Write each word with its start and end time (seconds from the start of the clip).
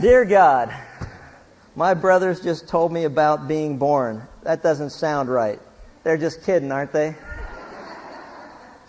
Dear 0.00 0.24
God, 0.24 0.74
my 1.76 1.94
brothers 1.94 2.40
just 2.40 2.66
told 2.66 2.92
me 2.92 3.04
about 3.04 3.46
being 3.46 3.78
born. 3.78 4.26
That 4.42 4.60
doesn't 4.60 4.90
sound 4.90 5.28
right. 5.28 5.60
They're 6.02 6.16
just 6.16 6.42
kidding, 6.42 6.72
aren't 6.72 6.92
they? 6.92 7.14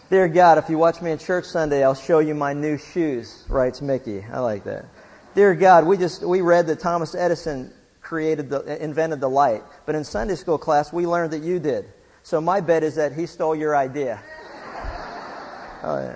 Dear 0.10 0.28
God, 0.28 0.58
if 0.58 0.68
you 0.68 0.80
watch 0.80 1.02
me 1.02 1.12
in 1.12 1.20
church 1.20 1.46
Sunday, 1.46 1.84
I'll 1.84 1.94
show 1.94 2.20
you 2.20 2.34
my 2.34 2.54
new 2.54 2.78
shoes, 2.78 3.46
writes 3.50 3.82
Mickey. 3.82 4.24
I 4.24 4.40
like 4.40 4.64
that. 4.64 4.86
Dear 5.36 5.54
God, 5.54 5.86
we 5.86 5.98
just, 5.98 6.24
we 6.24 6.42
read 6.42 6.66
that 6.68 6.80
Thomas 6.80 7.14
Edison 7.14 7.72
created 8.02 8.50
the, 8.50 8.84
invented 8.84 9.20
the 9.20 9.30
light. 9.30 9.64
But 9.86 9.94
in 9.94 10.04
Sunday 10.04 10.36
school 10.36 10.58
class, 10.58 10.92
we 10.92 11.06
learned 11.06 11.34
that 11.34 11.44
you 11.44 11.60
did. 11.60 11.86
So 12.24 12.42
my 12.42 12.62
bet 12.62 12.84
is 12.84 12.96
that 12.96 13.14
he 13.14 13.28
stole 13.28 13.56
your 13.56 13.76
idea. 13.76 14.24
Oh, 15.84 16.00
yeah. 16.00 16.16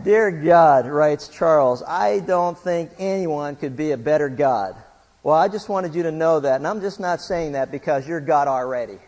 Dear 0.00 0.30
God, 0.30 0.86
writes 0.86 1.28
Charles, 1.28 1.82
I 1.82 2.20
don't 2.20 2.58
think 2.58 2.90
anyone 2.98 3.56
could 3.56 3.76
be 3.76 3.92
a 3.92 3.98
better 3.98 4.28
God. 4.28 4.74
Well, 5.22 5.36
I 5.36 5.48
just 5.48 5.68
wanted 5.68 5.94
you 5.94 6.04
to 6.04 6.10
know 6.10 6.40
that, 6.40 6.56
and 6.56 6.66
I'm 6.66 6.80
just 6.80 6.98
not 6.98 7.20
saying 7.20 7.52
that 7.52 7.70
because 7.70 8.08
you're 8.08 8.20
God 8.20 8.48
already. 8.48 8.98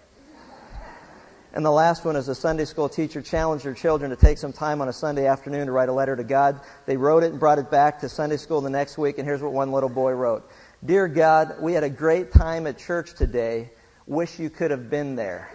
And 1.54 1.64
the 1.64 1.70
last 1.70 2.04
one 2.04 2.16
is 2.16 2.28
a 2.28 2.34
Sunday 2.34 2.64
school 2.64 2.88
teacher 2.88 3.22
challenged 3.22 3.64
her 3.64 3.74
children 3.74 4.10
to 4.10 4.16
take 4.16 4.38
some 4.38 4.52
time 4.52 4.82
on 4.82 4.88
a 4.88 4.92
Sunday 4.92 5.26
afternoon 5.26 5.66
to 5.66 5.72
write 5.72 5.88
a 5.88 5.92
letter 5.92 6.14
to 6.16 6.24
God. 6.24 6.60
They 6.84 6.96
wrote 6.96 7.22
it 7.22 7.30
and 7.30 7.40
brought 7.40 7.58
it 7.58 7.70
back 7.70 8.00
to 8.00 8.08
Sunday 8.08 8.36
school 8.36 8.60
the 8.60 8.70
next 8.70 8.98
week, 8.98 9.18
and 9.18 9.26
here's 9.26 9.40
what 9.40 9.52
one 9.52 9.72
little 9.72 9.88
boy 9.88 10.12
wrote. 10.12 10.48
Dear 10.84 11.08
God, 11.08 11.56
we 11.60 11.72
had 11.72 11.82
a 11.82 11.90
great 11.90 12.30
time 12.30 12.66
at 12.66 12.76
church 12.76 13.14
today. 13.14 13.70
Wish 14.06 14.38
you 14.38 14.50
could 14.50 14.70
have 14.70 14.90
been 14.90 15.16
there. 15.16 15.50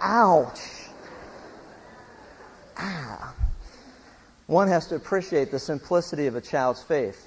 Ouch. 0.00 0.85
Ah. 2.76 3.34
One 4.46 4.68
has 4.68 4.86
to 4.88 4.94
appreciate 4.94 5.50
the 5.50 5.58
simplicity 5.58 6.26
of 6.26 6.36
a 6.36 6.40
child's 6.40 6.82
faith, 6.82 7.26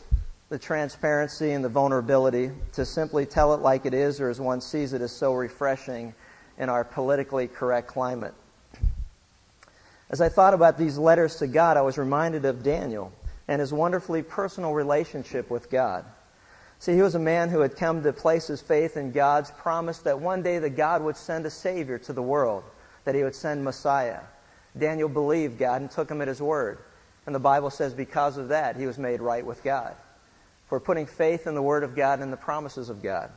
the 0.50 0.60
transparency 0.60 1.52
and 1.52 1.64
the 1.64 1.70
vulnerability. 1.70 2.52
To 2.74 2.86
simply 2.86 3.26
tell 3.26 3.54
it 3.54 3.62
like 3.62 3.86
it 3.86 3.94
is 3.94 4.22
or 4.22 4.30
as 4.30 4.40
one 4.40 4.62
sees 4.62 4.94
it 4.94 5.02
is 5.02 5.12
so 5.12 5.34
refreshing 5.34 6.14
in 6.58 6.70
our 6.70 6.84
politically 6.84 7.48
correct 7.48 7.88
climate. 7.88 8.34
As 10.10 10.22
I 10.22 10.30
thought 10.30 10.54
about 10.54 10.78
these 10.78 10.98
letters 10.98 11.36
to 11.38 11.48
God, 11.48 11.78
I 11.78 11.82
was 11.82 11.98
reminded 11.98 12.46
of 12.46 12.64
Daniel 12.64 13.12
and 13.48 13.60
his 13.60 13.74
wonderfully 13.74 14.24
personal 14.24 14.74
relationship 14.74 15.50
with 15.50 15.70
God. 15.70 16.06
See, 16.80 16.94
he 16.94 17.02
was 17.02 17.16
a 17.16 17.20
man 17.20 17.50
who 17.50 17.60
had 17.60 17.76
come 17.76 18.02
to 18.04 18.14
place 18.14 18.48
his 18.48 18.62
faith 18.62 18.96
in 18.96 19.12
God's 19.12 19.52
promise 19.52 20.00
that 20.00 20.20
one 20.20 20.42
day 20.42 20.60
that 20.60 20.72
God 20.72 21.04
would 21.04 21.18
send 21.18 21.46
a 21.46 21.50
Savior 21.50 21.98
to 22.00 22.14
the 22.14 22.22
world, 22.22 22.64
that 23.04 23.16
he 23.16 23.24
would 23.24 23.36
send 23.36 23.64
Messiah. 23.64 24.22
Daniel 24.80 25.10
believed 25.10 25.58
God 25.58 25.82
and 25.82 25.92
took 25.92 26.10
him 26.10 26.22
at 26.22 26.28
his 26.28 26.42
word. 26.42 26.80
And 27.26 27.36
the 27.36 27.40
Bible 27.40 27.70
says 27.70 27.94
because 27.94 28.38
of 28.38 28.50
that, 28.50 28.76
he 28.76 28.88
was 28.88 28.98
made 28.98 29.22
right 29.22 29.46
with 29.46 29.64
God. 29.64 29.96
For 30.68 30.80
putting 30.80 31.06
faith 31.06 31.48
in 31.48 31.56
the 31.56 31.62
Word 31.62 31.84
of 31.84 31.96
God 31.96 32.20
and 32.20 32.32
the 32.32 32.38
promises 32.38 32.90
of 32.90 33.04
God. 33.04 33.32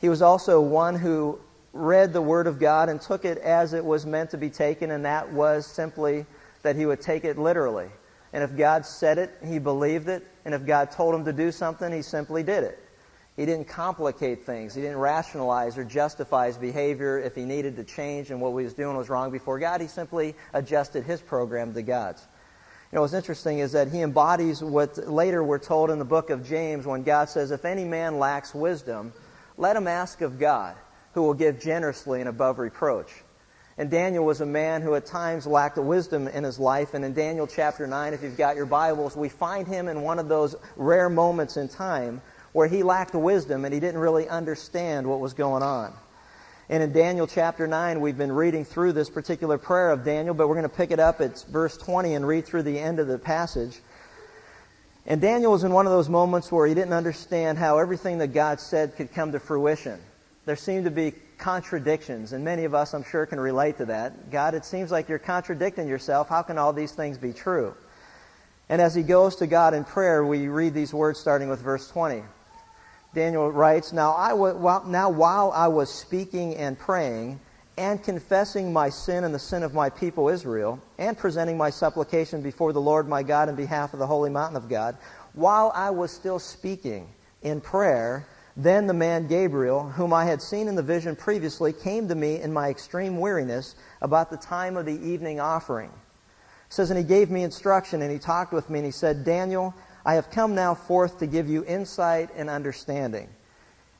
He 0.00 0.08
was 0.08 0.22
also 0.22 0.60
one 0.60 0.94
who 0.96 1.38
read 1.72 2.12
the 2.12 2.22
Word 2.22 2.46
of 2.46 2.58
God 2.58 2.88
and 2.88 3.00
took 3.00 3.24
it 3.24 3.38
as 3.38 3.72
it 3.72 3.84
was 3.84 4.06
meant 4.06 4.30
to 4.30 4.38
be 4.38 4.50
taken, 4.50 4.90
and 4.90 5.04
that 5.04 5.32
was 5.32 5.66
simply 5.66 6.26
that 6.62 6.76
he 6.76 6.86
would 6.86 7.00
take 7.00 7.24
it 7.24 7.38
literally. 7.38 7.88
And 8.32 8.42
if 8.42 8.56
God 8.56 8.84
said 8.84 9.18
it, 9.18 9.30
he 9.44 9.58
believed 9.58 10.08
it. 10.08 10.26
And 10.44 10.54
if 10.54 10.66
God 10.66 10.90
told 10.90 11.14
him 11.14 11.24
to 11.24 11.32
do 11.32 11.52
something, 11.52 11.92
he 11.92 12.02
simply 12.02 12.42
did 12.42 12.64
it. 12.64 12.83
He 13.36 13.46
didn't 13.46 13.66
complicate 13.66 14.46
things. 14.46 14.74
He 14.74 14.80
didn't 14.80 14.98
rationalize 14.98 15.76
or 15.76 15.84
justify 15.84 16.46
his 16.46 16.56
behavior 16.56 17.18
if 17.18 17.34
he 17.34 17.44
needed 17.44 17.76
to 17.76 17.84
change 17.84 18.30
and 18.30 18.40
what 18.40 18.56
he 18.56 18.64
was 18.64 18.74
doing 18.74 18.96
was 18.96 19.08
wrong 19.08 19.32
before 19.32 19.58
God. 19.58 19.80
He 19.80 19.88
simply 19.88 20.36
adjusted 20.52 21.04
his 21.04 21.20
program 21.20 21.74
to 21.74 21.82
God's. 21.82 22.22
You 22.92 22.96
know, 22.96 23.02
what's 23.02 23.14
interesting 23.14 23.58
is 23.58 23.72
that 23.72 23.90
he 23.90 24.02
embodies 24.02 24.62
what 24.62 24.96
later 25.08 25.42
we're 25.42 25.58
told 25.58 25.90
in 25.90 25.98
the 25.98 26.04
book 26.04 26.30
of 26.30 26.46
James 26.46 26.86
when 26.86 27.02
God 27.02 27.28
says, 27.28 27.50
If 27.50 27.64
any 27.64 27.84
man 27.84 28.20
lacks 28.20 28.54
wisdom, 28.54 29.12
let 29.56 29.74
him 29.74 29.88
ask 29.88 30.20
of 30.20 30.38
God, 30.38 30.76
who 31.14 31.22
will 31.22 31.34
give 31.34 31.60
generously 31.60 32.20
and 32.20 32.28
above 32.28 32.60
reproach. 32.60 33.10
And 33.76 33.90
Daniel 33.90 34.24
was 34.24 34.40
a 34.40 34.46
man 34.46 34.82
who 34.82 34.94
at 34.94 35.06
times 35.06 35.44
lacked 35.44 35.76
wisdom 35.76 36.28
in 36.28 36.44
his 36.44 36.60
life. 36.60 36.94
And 36.94 37.04
in 37.04 37.14
Daniel 37.14 37.48
chapter 37.48 37.88
9, 37.88 38.14
if 38.14 38.22
you've 38.22 38.36
got 38.36 38.54
your 38.54 38.66
Bibles, 38.66 39.16
we 39.16 39.28
find 39.28 39.66
him 39.66 39.88
in 39.88 40.02
one 40.02 40.20
of 40.20 40.28
those 40.28 40.54
rare 40.76 41.08
moments 41.08 41.56
in 41.56 41.68
time 41.68 42.22
where 42.54 42.68
he 42.68 42.84
lacked 42.84 43.14
wisdom 43.14 43.64
and 43.64 43.74
he 43.74 43.80
didn't 43.80 44.00
really 44.00 44.28
understand 44.28 45.06
what 45.08 45.18
was 45.18 45.34
going 45.34 45.62
on. 45.62 45.92
And 46.68 46.84
in 46.84 46.92
Daniel 46.92 47.26
chapter 47.26 47.66
9, 47.66 48.00
we've 48.00 48.16
been 48.16 48.30
reading 48.30 48.64
through 48.64 48.92
this 48.92 49.10
particular 49.10 49.58
prayer 49.58 49.90
of 49.90 50.04
Daniel, 50.04 50.34
but 50.34 50.48
we're 50.48 50.54
going 50.54 50.62
to 50.62 50.74
pick 50.74 50.92
it 50.92 51.00
up 51.00 51.20
at 51.20 51.44
verse 51.50 51.76
20 51.76 52.14
and 52.14 52.26
read 52.26 52.46
through 52.46 52.62
the 52.62 52.78
end 52.78 53.00
of 53.00 53.08
the 53.08 53.18
passage. 53.18 53.76
And 55.04 55.20
Daniel 55.20 55.50
was 55.50 55.64
in 55.64 55.72
one 55.72 55.84
of 55.84 55.92
those 55.92 56.08
moments 56.08 56.50
where 56.52 56.64
he 56.64 56.74
didn't 56.74 56.92
understand 56.92 57.58
how 57.58 57.78
everything 57.78 58.18
that 58.18 58.28
God 58.28 58.60
said 58.60 58.94
could 58.96 59.12
come 59.12 59.32
to 59.32 59.40
fruition. 59.40 60.00
There 60.46 60.54
seemed 60.54 60.84
to 60.84 60.92
be 60.92 61.12
contradictions, 61.38 62.32
and 62.32 62.44
many 62.44 62.64
of 62.64 62.72
us, 62.72 62.94
I'm 62.94 63.02
sure, 63.02 63.26
can 63.26 63.40
relate 63.40 63.78
to 63.78 63.86
that. 63.86 64.30
God, 64.30 64.54
it 64.54 64.64
seems 64.64 64.92
like 64.92 65.08
you're 65.08 65.18
contradicting 65.18 65.88
yourself. 65.88 66.28
How 66.28 66.42
can 66.42 66.56
all 66.56 66.72
these 66.72 66.92
things 66.92 67.18
be 67.18 67.32
true? 67.32 67.74
And 68.68 68.80
as 68.80 68.94
he 68.94 69.02
goes 69.02 69.36
to 69.36 69.48
God 69.48 69.74
in 69.74 69.82
prayer, 69.82 70.24
we 70.24 70.46
read 70.46 70.72
these 70.72 70.94
words 70.94 71.18
starting 71.18 71.48
with 71.48 71.60
verse 71.60 71.88
20. 71.88 72.22
Daniel 73.14 73.50
writes, 73.50 73.92
now, 73.92 74.12
I 74.12 74.30
w- 74.30 74.80
now 74.86 75.10
while 75.10 75.52
I 75.52 75.68
was 75.68 75.92
speaking 75.92 76.56
and 76.56 76.78
praying 76.78 77.40
and 77.76 78.02
confessing 78.02 78.72
my 78.72 78.90
sin 78.90 79.24
and 79.24 79.34
the 79.34 79.38
sin 79.38 79.62
of 79.62 79.72
my 79.72 79.90
people 79.90 80.28
Israel 80.28 80.80
and 80.98 81.16
presenting 81.16 81.56
my 81.56 81.70
supplication 81.70 82.42
before 82.42 82.72
the 82.72 82.80
Lord 82.80 83.08
my 83.08 83.22
God 83.22 83.48
in 83.48 83.54
behalf 83.54 83.92
of 83.92 83.98
the 83.98 84.06
holy 84.06 84.30
mountain 84.30 84.56
of 84.56 84.68
God, 84.68 84.96
while 85.32 85.72
I 85.74 85.90
was 85.90 86.10
still 86.10 86.38
speaking 86.38 87.08
in 87.42 87.60
prayer, 87.60 88.26
then 88.56 88.86
the 88.86 88.94
man 88.94 89.26
Gabriel, 89.26 89.88
whom 89.88 90.12
I 90.12 90.24
had 90.24 90.40
seen 90.40 90.68
in 90.68 90.76
the 90.76 90.82
vision 90.82 91.16
previously, 91.16 91.72
came 91.72 92.08
to 92.08 92.14
me 92.14 92.40
in 92.40 92.52
my 92.52 92.68
extreme 92.70 93.18
weariness 93.18 93.74
about 94.00 94.30
the 94.30 94.36
time 94.36 94.76
of 94.76 94.86
the 94.86 94.92
evening 94.92 95.40
offering. 95.40 95.90
It 95.90 96.72
says, 96.72 96.90
and 96.90 96.98
he 96.98 97.04
gave 97.04 97.30
me 97.30 97.42
instruction, 97.42 98.02
and 98.02 98.10
he 98.10 98.18
talked 98.18 98.52
with 98.52 98.70
me, 98.70 98.78
and 98.78 98.86
he 98.86 98.92
said, 98.92 99.24
Daniel, 99.24 99.74
I 100.04 100.14
have 100.14 100.30
come 100.30 100.54
now 100.54 100.74
forth 100.74 101.18
to 101.20 101.26
give 101.26 101.48
you 101.48 101.64
insight 101.64 102.30
and 102.36 102.50
understanding. 102.50 103.28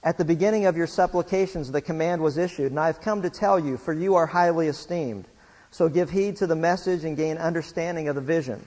At 0.03 0.19
the 0.19 0.25
beginning 0.25 0.67
of 0.67 0.77
your 0.77 0.87
supplications, 0.87 1.71
the 1.71 1.81
command 1.81 2.21
was 2.21 2.37
issued, 2.37 2.73
and 2.73 2.79
I 2.79 2.87
have 2.87 3.01
come 3.01 3.23
to 3.23 3.31
tell 3.31 3.59
you, 3.59 3.79
for 3.79 3.93
you 3.93 4.17
are 4.17 4.27
highly 4.27 4.69
esteemed. 4.69 5.27
So 5.71 5.89
give 5.89 6.11
heed 6.11 6.37
to 6.37 6.47
the 6.47 6.57
message 6.57 7.05
and 7.05 7.17
gain 7.17 7.39
understanding 7.39 8.09
of 8.09 8.15
the 8.15 8.21
vision. 8.21 8.65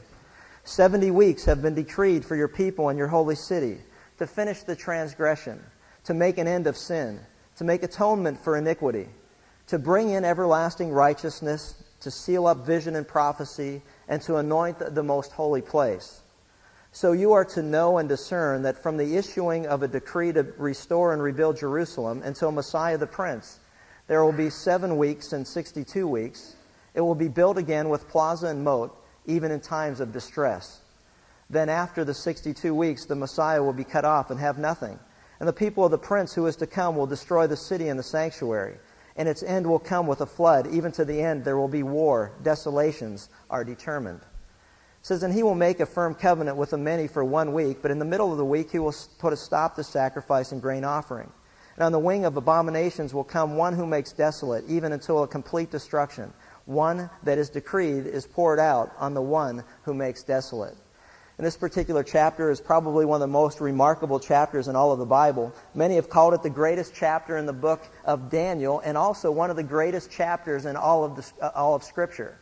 Seventy 0.63 1.11
weeks 1.11 1.45
have 1.45 1.61
been 1.61 1.75
decreed 1.75 2.25
for 2.25 2.35
your 2.35 2.47
people 2.47 2.89
and 2.89 2.97
your 2.97 3.07
holy 3.07 3.35
city 3.35 3.77
to 4.17 4.27
finish 4.27 4.63
the 4.63 4.75
transgression 4.75 5.63
to 6.07 6.13
make 6.13 6.37
an 6.37 6.47
end 6.47 6.67
of 6.67 6.77
sin, 6.77 7.19
to 7.57 7.65
make 7.65 7.83
atonement 7.83 8.41
for 8.41 8.55
iniquity, 8.55 9.09
to 9.67 9.77
bring 9.77 10.09
in 10.09 10.23
everlasting 10.23 10.89
righteousness, 10.89 11.75
to 11.99 12.09
seal 12.09 12.47
up 12.47 12.65
vision 12.65 12.95
and 12.95 13.05
prophecy, 13.05 13.81
and 14.07 14.21
to 14.21 14.37
anoint 14.37 14.79
the 14.79 15.03
most 15.03 15.33
holy 15.33 15.61
place. 15.61 16.21
So 16.91 17.11
you 17.11 17.33
are 17.33 17.45
to 17.45 17.61
know 17.61 17.97
and 17.97 18.09
discern 18.09 18.63
that 18.63 18.81
from 18.81 18.97
the 18.97 19.17
issuing 19.17 19.67
of 19.67 19.83
a 19.83 19.87
decree 19.87 20.31
to 20.33 20.43
restore 20.57 21.13
and 21.13 21.21
rebuild 21.21 21.57
Jerusalem 21.57 22.21
until 22.23 22.51
Messiah 22.51 22.97
the 22.97 23.07
Prince, 23.07 23.59
there 24.07 24.23
will 24.23 24.31
be 24.31 24.49
seven 24.49 24.97
weeks 24.97 25.33
and 25.33 25.45
62 25.45 26.07
weeks. 26.07 26.55
It 26.93 27.01
will 27.01 27.15
be 27.15 27.27
built 27.27 27.57
again 27.57 27.89
with 27.89 28.07
plaza 28.07 28.47
and 28.47 28.63
moat, 28.63 28.97
even 29.25 29.51
in 29.51 29.59
times 29.59 29.99
of 29.99 30.13
distress. 30.13 30.79
Then 31.49 31.69
after 31.69 32.03
the 32.03 32.13
62 32.13 32.73
weeks, 32.73 33.05
the 33.05 33.15
Messiah 33.15 33.61
will 33.61 33.73
be 33.73 33.83
cut 33.83 34.05
off 34.05 34.31
and 34.31 34.39
have 34.39 34.57
nothing. 34.57 34.97
And 35.39 35.47
the 35.47 35.53
people 35.53 35.85
of 35.85 35.91
the 35.91 35.97
prince 35.97 36.33
who 36.33 36.47
is 36.47 36.55
to 36.57 36.67
come 36.67 36.95
will 36.95 37.05
destroy 37.05 37.47
the 37.47 37.57
city 37.57 37.89
and 37.89 37.99
the 37.99 38.03
sanctuary. 38.03 38.77
And 39.15 39.29
its 39.29 39.43
end 39.43 39.67
will 39.67 39.79
come 39.79 40.07
with 40.07 40.21
a 40.21 40.25
flood. 40.25 40.67
Even 40.67 40.91
to 40.93 41.05
the 41.05 41.21
end 41.21 41.43
there 41.43 41.57
will 41.57 41.67
be 41.67 41.83
war. 41.83 42.31
Desolations 42.43 43.29
are 43.49 43.63
determined. 43.63 44.21
Says, 45.07 45.23
And 45.23 45.33
he 45.33 45.41
will 45.41 45.55
make 45.55 45.79
a 45.79 45.85
firm 45.85 46.15
covenant 46.15 46.57
with 46.57 46.71
the 46.71 46.77
many 46.77 47.07
for 47.07 47.23
one 47.23 47.53
week, 47.53 47.77
but 47.81 47.91
in 47.91 47.97
the 47.97 48.03
middle 48.03 48.33
of 48.33 48.37
the 48.37 48.43
week 48.43 48.71
he 48.71 48.79
will 48.79 48.93
put 49.19 49.31
a 49.31 49.37
stop 49.37 49.77
to 49.77 49.83
sacrifice 49.85 50.51
and 50.51 50.61
grain 50.61 50.83
offering. 50.83 51.31
And 51.77 51.85
on 51.85 51.93
the 51.93 51.99
wing 51.99 52.25
of 52.25 52.35
abominations 52.35 53.13
will 53.13 53.23
come 53.23 53.55
one 53.55 53.73
who 53.73 53.87
makes 53.87 54.11
desolate, 54.11 54.65
even 54.67 54.91
until 54.91 55.23
a 55.23 55.27
complete 55.29 55.71
destruction. 55.71 56.33
One 56.65 57.09
that 57.23 57.37
is 57.37 57.49
decreed 57.49 58.05
is 58.05 58.27
poured 58.27 58.59
out 58.59 58.91
on 58.99 59.13
the 59.13 59.21
one 59.21 59.63
who 59.83 59.93
makes 59.93 60.23
desolate. 60.23 60.75
And 61.37 61.47
this 61.47 61.55
particular 61.55 62.03
chapter 62.03 62.51
is 62.51 62.59
probably 62.59 63.05
one 63.05 63.21
of 63.21 63.29
the 63.29 63.31
most 63.31 63.61
remarkable 63.61 64.19
chapters 64.19 64.67
in 64.67 64.75
all 64.75 64.91
of 64.91 64.99
the 64.99 65.05
Bible. 65.05 65.53
Many 65.73 65.95
have 65.95 66.09
called 66.09 66.33
it 66.33 66.43
the 66.43 66.49
greatest 66.49 66.93
chapter 66.93 67.37
in 67.37 67.45
the 67.45 67.53
book 67.53 67.81
of 68.03 68.29
Daniel 68.29 68.81
and 68.83 68.97
also 68.97 69.31
one 69.31 69.51
of 69.51 69.55
the 69.55 69.63
greatest 69.63 70.11
chapters 70.11 70.65
in 70.65 70.75
all 70.75 71.05
of, 71.05 71.15
the, 71.15 71.45
uh, 71.45 71.51
all 71.55 71.75
of 71.75 71.85
Scripture. 71.85 72.37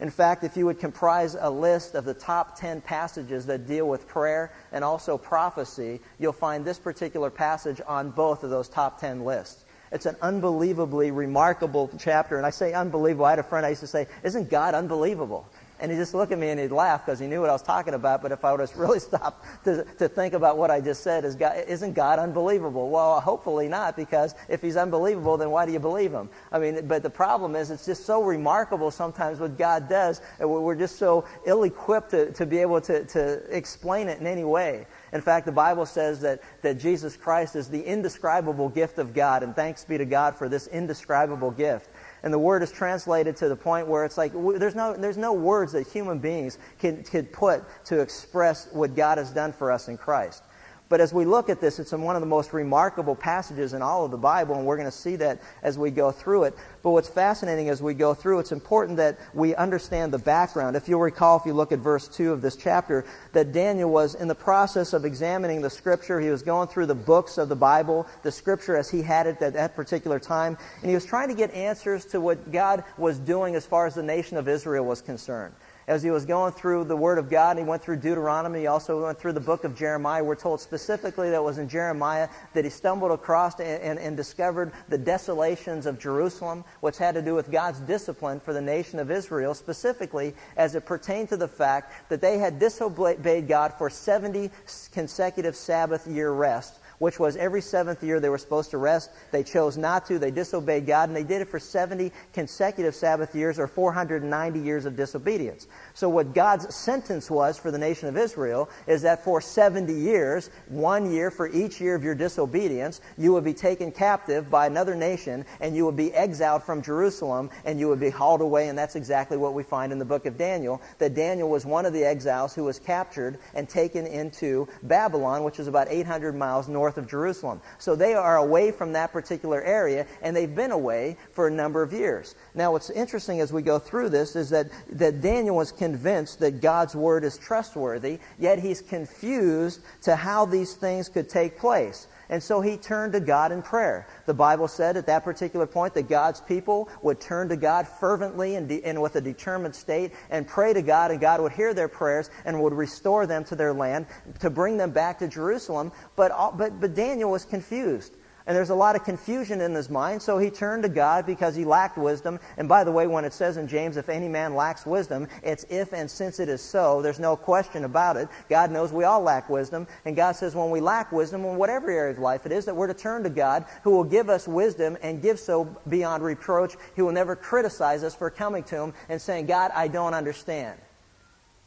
In 0.00 0.10
fact, 0.10 0.44
if 0.44 0.56
you 0.56 0.64
would 0.64 0.78
comprise 0.78 1.36
a 1.38 1.50
list 1.50 1.94
of 1.94 2.06
the 2.06 2.14
top 2.14 2.58
10 2.58 2.80
passages 2.80 3.44
that 3.46 3.66
deal 3.66 3.86
with 3.86 4.08
prayer 4.08 4.50
and 4.72 4.82
also 4.82 5.18
prophecy, 5.18 6.00
you'll 6.18 6.32
find 6.32 6.64
this 6.64 6.78
particular 6.78 7.28
passage 7.28 7.82
on 7.86 8.10
both 8.10 8.42
of 8.42 8.48
those 8.48 8.68
top 8.68 8.98
10 8.98 9.24
lists. 9.26 9.62
It's 9.92 10.06
an 10.06 10.16
unbelievably 10.22 11.10
remarkable 11.10 11.90
chapter. 11.98 12.38
And 12.38 12.46
I 12.46 12.50
say 12.50 12.72
unbelievable. 12.72 13.26
I 13.26 13.30
had 13.30 13.38
a 13.40 13.42
friend 13.42 13.66
I 13.66 13.70
used 13.70 13.80
to 13.80 13.86
say, 13.88 14.06
Isn't 14.22 14.48
God 14.48 14.74
unbelievable? 14.74 15.46
And 15.80 15.90
he'd 15.90 15.98
just 15.98 16.14
look 16.14 16.30
at 16.30 16.38
me 16.38 16.50
and 16.50 16.60
he'd 16.60 16.72
laugh 16.72 17.04
because 17.04 17.18
he 17.18 17.26
knew 17.26 17.40
what 17.40 17.50
I 17.50 17.52
was 17.52 17.62
talking 17.62 17.94
about. 17.94 18.22
But 18.22 18.32
if 18.32 18.44
I 18.44 18.52
would 18.52 18.60
have 18.60 18.76
really 18.76 19.00
stopped 19.00 19.64
to, 19.64 19.84
to 19.98 20.08
think 20.08 20.34
about 20.34 20.58
what 20.58 20.70
I 20.70 20.80
just 20.80 21.02
said, 21.02 21.24
is 21.24 21.36
God, 21.36 21.64
isn't 21.66 21.94
God 21.94 22.18
unbelievable? 22.18 22.90
Well, 22.90 23.20
hopefully 23.20 23.68
not, 23.68 23.96
because 23.96 24.34
if 24.48 24.60
he's 24.60 24.76
unbelievable, 24.76 25.36
then 25.36 25.50
why 25.50 25.66
do 25.66 25.72
you 25.72 25.80
believe 25.80 26.12
him? 26.12 26.28
I 26.52 26.58
mean, 26.58 26.86
but 26.86 27.02
the 27.02 27.10
problem 27.10 27.56
is 27.56 27.70
it's 27.70 27.86
just 27.86 28.04
so 28.04 28.22
remarkable 28.22 28.90
sometimes 28.90 29.40
what 29.40 29.56
God 29.56 29.88
does. 29.88 30.20
And 30.38 30.50
we're 30.50 30.74
just 30.74 30.96
so 30.96 31.24
ill-equipped 31.46 32.10
to, 32.10 32.32
to 32.32 32.46
be 32.46 32.58
able 32.58 32.80
to, 32.82 33.04
to 33.06 33.56
explain 33.56 34.08
it 34.08 34.20
in 34.20 34.26
any 34.26 34.44
way. 34.44 34.86
In 35.12 35.22
fact, 35.22 35.46
the 35.46 35.52
Bible 35.52 35.86
says 35.86 36.20
that, 36.20 36.40
that 36.62 36.78
Jesus 36.78 37.16
Christ 37.16 37.56
is 37.56 37.68
the 37.68 37.82
indescribable 37.82 38.68
gift 38.68 38.98
of 38.98 39.12
God, 39.12 39.42
and 39.42 39.56
thanks 39.56 39.84
be 39.84 39.98
to 39.98 40.04
God 40.04 40.36
for 40.36 40.48
this 40.48 40.66
indescribable 40.68 41.50
gift 41.50 41.88
and 42.22 42.32
the 42.32 42.38
word 42.38 42.62
is 42.62 42.70
translated 42.70 43.36
to 43.36 43.48
the 43.48 43.56
point 43.56 43.86
where 43.86 44.04
it's 44.04 44.18
like 44.18 44.32
there's 44.32 44.74
no 44.74 44.94
there's 44.94 45.16
no 45.16 45.32
words 45.32 45.72
that 45.72 45.86
human 45.88 46.18
beings 46.18 46.58
can 46.78 47.02
can 47.02 47.26
put 47.26 47.64
to 47.86 48.00
express 48.00 48.68
what 48.72 48.94
God 48.94 49.18
has 49.18 49.30
done 49.30 49.52
for 49.52 49.70
us 49.70 49.88
in 49.88 49.96
Christ. 49.96 50.42
But 50.90 51.00
as 51.00 51.14
we 51.14 51.24
look 51.24 51.48
at 51.48 51.60
this, 51.60 51.78
it's 51.78 51.92
in 51.92 52.02
one 52.02 52.16
of 52.16 52.20
the 52.20 52.26
most 52.26 52.52
remarkable 52.52 53.14
passages 53.14 53.74
in 53.74 53.80
all 53.80 54.04
of 54.04 54.10
the 54.10 54.18
Bible, 54.18 54.56
and 54.56 54.66
we're 54.66 54.76
going 54.76 54.90
to 54.90 54.96
see 54.96 55.14
that 55.16 55.40
as 55.62 55.78
we 55.78 55.92
go 55.92 56.10
through 56.10 56.42
it. 56.42 56.54
But 56.82 56.90
what's 56.90 57.08
fascinating 57.08 57.68
as 57.68 57.80
we 57.80 57.94
go 57.94 58.12
through, 58.12 58.40
it's 58.40 58.50
important 58.50 58.96
that 58.96 59.16
we 59.32 59.54
understand 59.54 60.12
the 60.12 60.18
background. 60.18 60.74
If 60.74 60.88
you'll 60.88 60.98
recall, 60.98 61.38
if 61.38 61.46
you 61.46 61.52
look 61.52 61.70
at 61.70 61.78
verse 61.78 62.08
2 62.08 62.32
of 62.32 62.42
this 62.42 62.56
chapter, 62.56 63.04
that 63.34 63.52
Daniel 63.52 63.88
was 63.88 64.16
in 64.16 64.26
the 64.26 64.34
process 64.34 64.92
of 64.92 65.04
examining 65.04 65.60
the 65.62 65.70
Scripture. 65.70 66.18
He 66.18 66.28
was 66.28 66.42
going 66.42 66.66
through 66.66 66.86
the 66.86 66.94
books 66.96 67.38
of 67.38 67.48
the 67.48 67.54
Bible, 67.54 68.08
the 68.24 68.32
Scripture 68.32 68.76
as 68.76 68.90
he 68.90 69.00
had 69.00 69.28
it 69.28 69.40
at 69.40 69.52
that 69.52 69.76
particular 69.76 70.18
time, 70.18 70.58
and 70.82 70.88
he 70.88 70.96
was 70.96 71.04
trying 71.04 71.28
to 71.28 71.36
get 71.36 71.54
answers 71.54 72.04
to 72.06 72.20
what 72.20 72.50
God 72.50 72.82
was 72.98 73.16
doing 73.16 73.54
as 73.54 73.64
far 73.64 73.86
as 73.86 73.94
the 73.94 74.02
nation 74.02 74.36
of 74.36 74.48
Israel 74.48 74.84
was 74.84 75.00
concerned 75.00 75.54
as 75.90 76.04
he 76.04 76.10
was 76.12 76.24
going 76.24 76.52
through 76.52 76.84
the 76.84 76.96
Word 76.96 77.18
of 77.18 77.28
God, 77.28 77.56
and 77.56 77.66
he 77.66 77.68
went 77.68 77.82
through 77.82 77.96
Deuteronomy, 77.96 78.60
he 78.60 78.66
also 78.68 79.02
went 79.02 79.18
through 79.18 79.32
the 79.32 79.40
book 79.40 79.64
of 79.64 79.76
Jeremiah. 79.76 80.22
We're 80.22 80.36
told 80.36 80.60
specifically 80.60 81.30
that 81.30 81.42
was 81.42 81.58
in 81.58 81.68
Jeremiah 81.68 82.28
that 82.54 82.62
he 82.62 82.70
stumbled 82.70 83.10
across 83.10 83.58
and, 83.58 83.82
and, 83.82 83.98
and 83.98 84.16
discovered 84.16 84.70
the 84.88 84.98
desolations 84.98 85.86
of 85.86 85.98
Jerusalem, 85.98 86.64
which 86.80 86.96
had 86.96 87.16
to 87.16 87.22
do 87.22 87.34
with 87.34 87.50
God's 87.50 87.80
discipline 87.80 88.38
for 88.38 88.52
the 88.52 88.60
nation 88.60 89.00
of 89.00 89.10
Israel, 89.10 89.52
specifically 89.52 90.32
as 90.56 90.76
it 90.76 90.86
pertained 90.86 91.30
to 91.30 91.36
the 91.36 91.48
fact 91.48 91.92
that 92.08 92.20
they 92.20 92.38
had 92.38 92.60
disobeyed 92.60 93.48
God 93.48 93.74
for 93.76 93.90
70 93.90 94.52
consecutive 94.92 95.56
Sabbath 95.56 96.06
year 96.06 96.30
rests 96.30 96.78
which 97.00 97.18
was 97.18 97.34
every 97.34 97.62
seventh 97.62 98.04
year 98.04 98.20
they 98.20 98.28
were 98.28 98.38
supposed 98.38 98.70
to 98.72 98.78
rest. 98.78 99.10
They 99.32 99.42
chose 99.42 99.78
not 99.78 100.06
to. 100.06 100.18
They 100.18 100.30
disobeyed 100.30 100.86
God, 100.86 101.08
and 101.08 101.16
they 101.16 101.24
did 101.24 101.40
it 101.40 101.48
for 101.48 101.58
70 101.58 102.12
consecutive 102.34 102.94
Sabbath 102.94 103.34
years 103.34 103.58
or 103.58 103.66
490 103.66 104.60
years 104.60 104.84
of 104.84 104.96
disobedience. 104.96 105.66
So 105.94 106.10
what 106.10 106.34
God's 106.34 106.74
sentence 106.74 107.30
was 107.30 107.56
for 107.58 107.70
the 107.70 107.78
nation 107.78 108.08
of 108.10 108.18
Israel 108.18 108.68
is 108.86 109.02
that 109.02 109.24
for 109.24 109.40
70 109.40 109.94
years, 109.94 110.50
one 110.68 111.10
year 111.10 111.30
for 111.30 111.48
each 111.48 111.80
year 111.80 111.94
of 111.94 112.04
your 112.04 112.14
disobedience, 112.14 113.00
you 113.16 113.32
would 113.32 113.44
be 113.44 113.54
taken 113.54 113.92
captive 113.92 114.50
by 114.50 114.66
another 114.66 114.94
nation, 114.94 115.46
and 115.58 115.74
you 115.74 115.86
would 115.86 115.96
be 115.96 116.12
exiled 116.12 116.64
from 116.64 116.82
Jerusalem, 116.82 117.48
and 117.64 117.80
you 117.80 117.88
would 117.88 118.00
be 118.00 118.10
hauled 118.10 118.42
away, 118.42 118.68
and 118.68 118.78
that's 118.78 118.94
exactly 118.94 119.38
what 119.38 119.54
we 119.54 119.62
find 119.62 119.90
in 119.90 119.98
the 119.98 120.04
book 120.04 120.26
of 120.26 120.36
Daniel, 120.36 120.82
that 120.98 121.14
Daniel 121.14 121.48
was 121.48 121.64
one 121.64 121.86
of 121.86 121.94
the 121.94 122.04
exiles 122.04 122.54
who 122.54 122.64
was 122.64 122.78
captured 122.78 123.38
and 123.54 123.66
taken 123.66 124.06
into 124.06 124.68
Babylon, 124.82 125.44
which 125.44 125.58
is 125.58 125.66
about 125.66 125.88
800 125.88 126.34
miles 126.34 126.68
north 126.68 126.89
north 126.90 126.98
of 126.98 127.08
Jerusalem. 127.08 127.60
So 127.78 127.94
they 127.94 128.14
are 128.14 128.38
away 128.38 128.72
from 128.72 128.92
that 128.94 129.12
particular 129.12 129.62
area, 129.62 130.06
and 130.22 130.34
they've 130.34 130.52
been 130.52 130.72
away 130.72 131.16
for 131.34 131.46
a 131.46 131.50
number 131.50 131.84
of 131.84 131.92
years. 131.92 132.34
Now, 132.52 132.72
what's 132.72 132.90
interesting 132.90 133.40
as 133.40 133.52
we 133.52 133.62
go 133.62 133.78
through 133.78 134.08
this 134.08 134.34
is 134.34 134.50
that, 134.50 134.66
that 134.90 135.20
Daniel 135.20 135.54
was 135.54 135.70
convinced 135.70 136.40
that 136.40 136.60
God's 136.60 136.96
word 136.96 137.22
is 137.22 137.38
trustworthy, 137.38 138.18
yet 138.40 138.58
he's 138.58 138.80
confused 138.80 139.82
to 140.02 140.16
how 140.16 140.46
these 140.46 140.74
things 140.74 141.08
could 141.08 141.28
take 141.28 141.58
place. 141.58 142.08
And 142.30 142.40
so 142.40 142.60
he 142.60 142.76
turned 142.76 143.12
to 143.14 143.20
God 143.20 143.50
in 143.50 143.60
prayer. 143.60 144.06
The 144.24 144.34
Bible 144.34 144.68
said 144.68 144.96
at 144.96 145.06
that 145.06 145.24
particular 145.24 145.66
point 145.66 145.94
that 145.94 146.08
God's 146.08 146.40
people 146.40 146.88
would 147.02 147.20
turn 147.20 147.48
to 147.48 147.56
God 147.56 147.88
fervently 147.88 148.54
and, 148.54 148.68
de- 148.68 148.84
and 148.84 149.02
with 149.02 149.16
a 149.16 149.20
determined 149.20 149.74
state 149.74 150.12
and 150.30 150.46
pray 150.46 150.72
to 150.72 150.80
God, 150.80 151.10
and 151.10 151.20
God 151.20 151.40
would 151.40 151.50
hear 151.50 151.74
their 151.74 151.88
prayers 151.88 152.30
and 152.44 152.62
would 152.62 152.72
restore 152.72 153.26
them 153.26 153.42
to 153.46 153.56
their 153.56 153.74
land 153.74 154.06
to 154.38 154.48
bring 154.48 154.76
them 154.76 154.92
back 154.92 155.18
to 155.18 155.28
Jerusalem. 155.28 155.90
But, 156.14 156.30
all, 156.30 156.52
but, 156.52 156.80
but 156.80 156.94
Daniel 156.94 157.32
was 157.32 157.44
confused. 157.44 158.16
And 158.50 158.56
there's 158.56 158.70
a 158.70 158.74
lot 158.74 158.96
of 158.96 159.04
confusion 159.04 159.60
in 159.60 159.72
his 159.76 159.88
mind, 159.88 160.20
so 160.20 160.36
he 160.36 160.50
turned 160.50 160.82
to 160.82 160.88
God 160.88 161.24
because 161.24 161.54
he 161.54 161.64
lacked 161.64 161.96
wisdom. 161.96 162.40
And 162.56 162.68
by 162.68 162.82
the 162.82 162.90
way, 162.90 163.06
when 163.06 163.24
it 163.24 163.32
says 163.32 163.56
in 163.56 163.68
James, 163.68 163.96
if 163.96 164.08
any 164.08 164.26
man 164.26 164.56
lacks 164.56 164.84
wisdom, 164.84 165.28
it's 165.44 165.64
if 165.70 165.92
and 165.92 166.10
since 166.10 166.40
it 166.40 166.48
is 166.48 166.60
so. 166.60 167.00
There's 167.00 167.20
no 167.20 167.36
question 167.36 167.84
about 167.84 168.16
it. 168.16 168.28
God 168.48 168.72
knows 168.72 168.92
we 168.92 169.04
all 169.04 169.20
lack 169.20 169.48
wisdom. 169.48 169.86
And 170.04 170.16
God 170.16 170.32
says 170.32 170.56
when 170.56 170.70
we 170.70 170.80
lack 170.80 171.12
wisdom, 171.12 171.44
in 171.44 171.58
whatever 171.58 171.92
area 171.92 172.12
of 172.12 172.18
life 172.18 172.44
it 172.44 172.50
is, 172.50 172.64
that 172.64 172.74
we're 172.74 172.88
to 172.88 172.92
turn 172.92 173.22
to 173.22 173.30
God 173.30 173.66
who 173.84 173.92
will 173.92 174.02
give 174.02 174.28
us 174.28 174.48
wisdom 174.48 174.98
and 175.00 175.22
give 175.22 175.38
so 175.38 175.76
beyond 175.88 176.24
reproach. 176.24 176.74
He 176.96 177.02
will 177.02 177.12
never 177.12 177.36
criticize 177.36 178.02
us 178.02 178.16
for 178.16 178.30
coming 178.30 178.64
to 178.64 178.82
him 178.82 178.94
and 179.08 179.22
saying, 179.22 179.46
God, 179.46 179.70
I 179.72 179.86
don't 179.86 180.14
understand. 180.14 180.76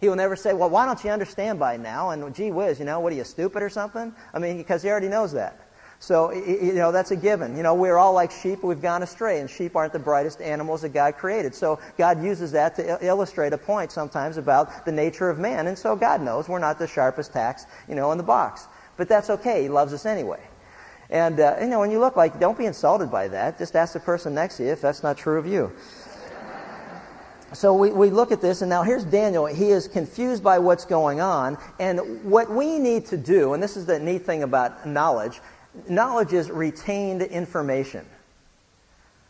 He 0.02 0.10
will 0.10 0.18
never 0.18 0.36
say, 0.36 0.54
well, 0.54 0.70
why 0.70 0.86
don't 0.86 1.02
you 1.02 1.12
understand 1.12 1.60
by 1.60 1.78
now? 1.78 2.10
And 2.10 2.36
gee 2.36 2.52
whiz, 2.52 2.78
you 2.78 2.84
know, 2.84 3.00
what 3.00 3.14
are 3.14 3.16
you, 3.16 3.24
stupid 3.24 3.64
or 3.64 3.70
something? 3.70 4.14
I 4.34 4.40
mean, 4.40 4.58
because 4.58 4.84
he 4.84 4.90
already 4.90 5.08
knows 5.08 5.32
that. 5.32 5.58
So, 6.04 6.34
you 6.34 6.74
know, 6.74 6.92
that's 6.92 7.12
a 7.12 7.16
given. 7.16 7.56
You 7.56 7.64
know, 7.64 7.76
we're 7.76 7.98
all 7.98 8.12
like 8.12 8.30
sheep, 8.30 8.62
we've 8.62 8.82
gone 8.82 9.04
astray, 9.04 9.40
and 9.40 9.50
sheep 9.50 9.74
aren't 9.74 9.94
the 9.94 10.00
brightest 10.00 10.42
animals 10.42 10.82
that 10.82 10.90
God 10.90 11.16
created. 11.16 11.56
So 11.56 11.80
God 11.98 12.22
uses 12.22 12.52
that 12.52 12.76
to 12.76 12.98
illustrate 13.02 13.54
a 13.54 13.58
point 13.58 13.90
sometimes 13.90 14.36
about 14.36 14.84
the 14.84 14.92
nature 14.92 15.30
of 15.30 15.40
man. 15.40 15.68
And 15.68 15.78
so 15.78 15.96
God 15.96 16.22
knows 16.22 16.50
we're 16.50 16.60
not 16.60 16.78
the 16.78 16.88
sharpest 16.88 17.32
tacks, 17.32 17.66
you 17.88 17.96
know, 17.96 18.12
in 18.12 18.18
the 18.18 18.24
box. 18.24 18.68
But 18.98 19.08
that's 19.08 19.30
okay. 19.30 19.62
He 19.62 19.70
loves 19.70 19.94
us 19.94 20.06
anyway. 20.06 20.42
And, 21.10 21.40
uh, 21.40 21.56
you 21.62 21.68
know, 21.68 21.80
when 21.80 21.90
you 21.90 22.02
look 22.02 22.18
like, 22.18 22.38
don't 22.38 22.58
be 22.58 22.66
insulted 22.66 23.10
by 23.10 23.30
that. 23.30 23.58
Just 23.58 23.74
ask 23.74 23.94
the 23.94 24.02
person 24.02 24.34
next 24.34 24.58
to 24.58 24.64
you 24.64 24.72
if 24.72 24.82
that's 24.82 25.04
not 25.04 25.18
true 25.18 25.40
of 25.40 25.48
you. 25.48 25.72
So 27.54 27.76
we, 27.76 27.92
we 27.92 28.10
look 28.10 28.32
at 28.32 28.42
this, 28.42 28.62
and 28.64 28.70
now 28.70 28.82
here's 28.82 29.06
Daniel. 29.06 29.46
He 29.46 29.70
is 29.70 29.88
confused 29.88 30.44
by 30.44 30.58
what's 30.58 30.86
going 30.86 31.22
on. 31.22 31.60
And 31.80 32.24
what 32.24 32.50
we 32.50 32.80
need 32.80 33.06
to 33.08 33.18
do, 33.18 33.54
and 33.54 33.62
this 33.62 33.78
is 33.78 33.86
the 33.86 34.00
neat 34.00 34.26
thing 34.26 34.42
about 34.42 34.88
knowledge, 34.88 35.40
knowledge 35.88 36.34
is 36.34 36.50
retained 36.50 37.22
information. 37.22 38.06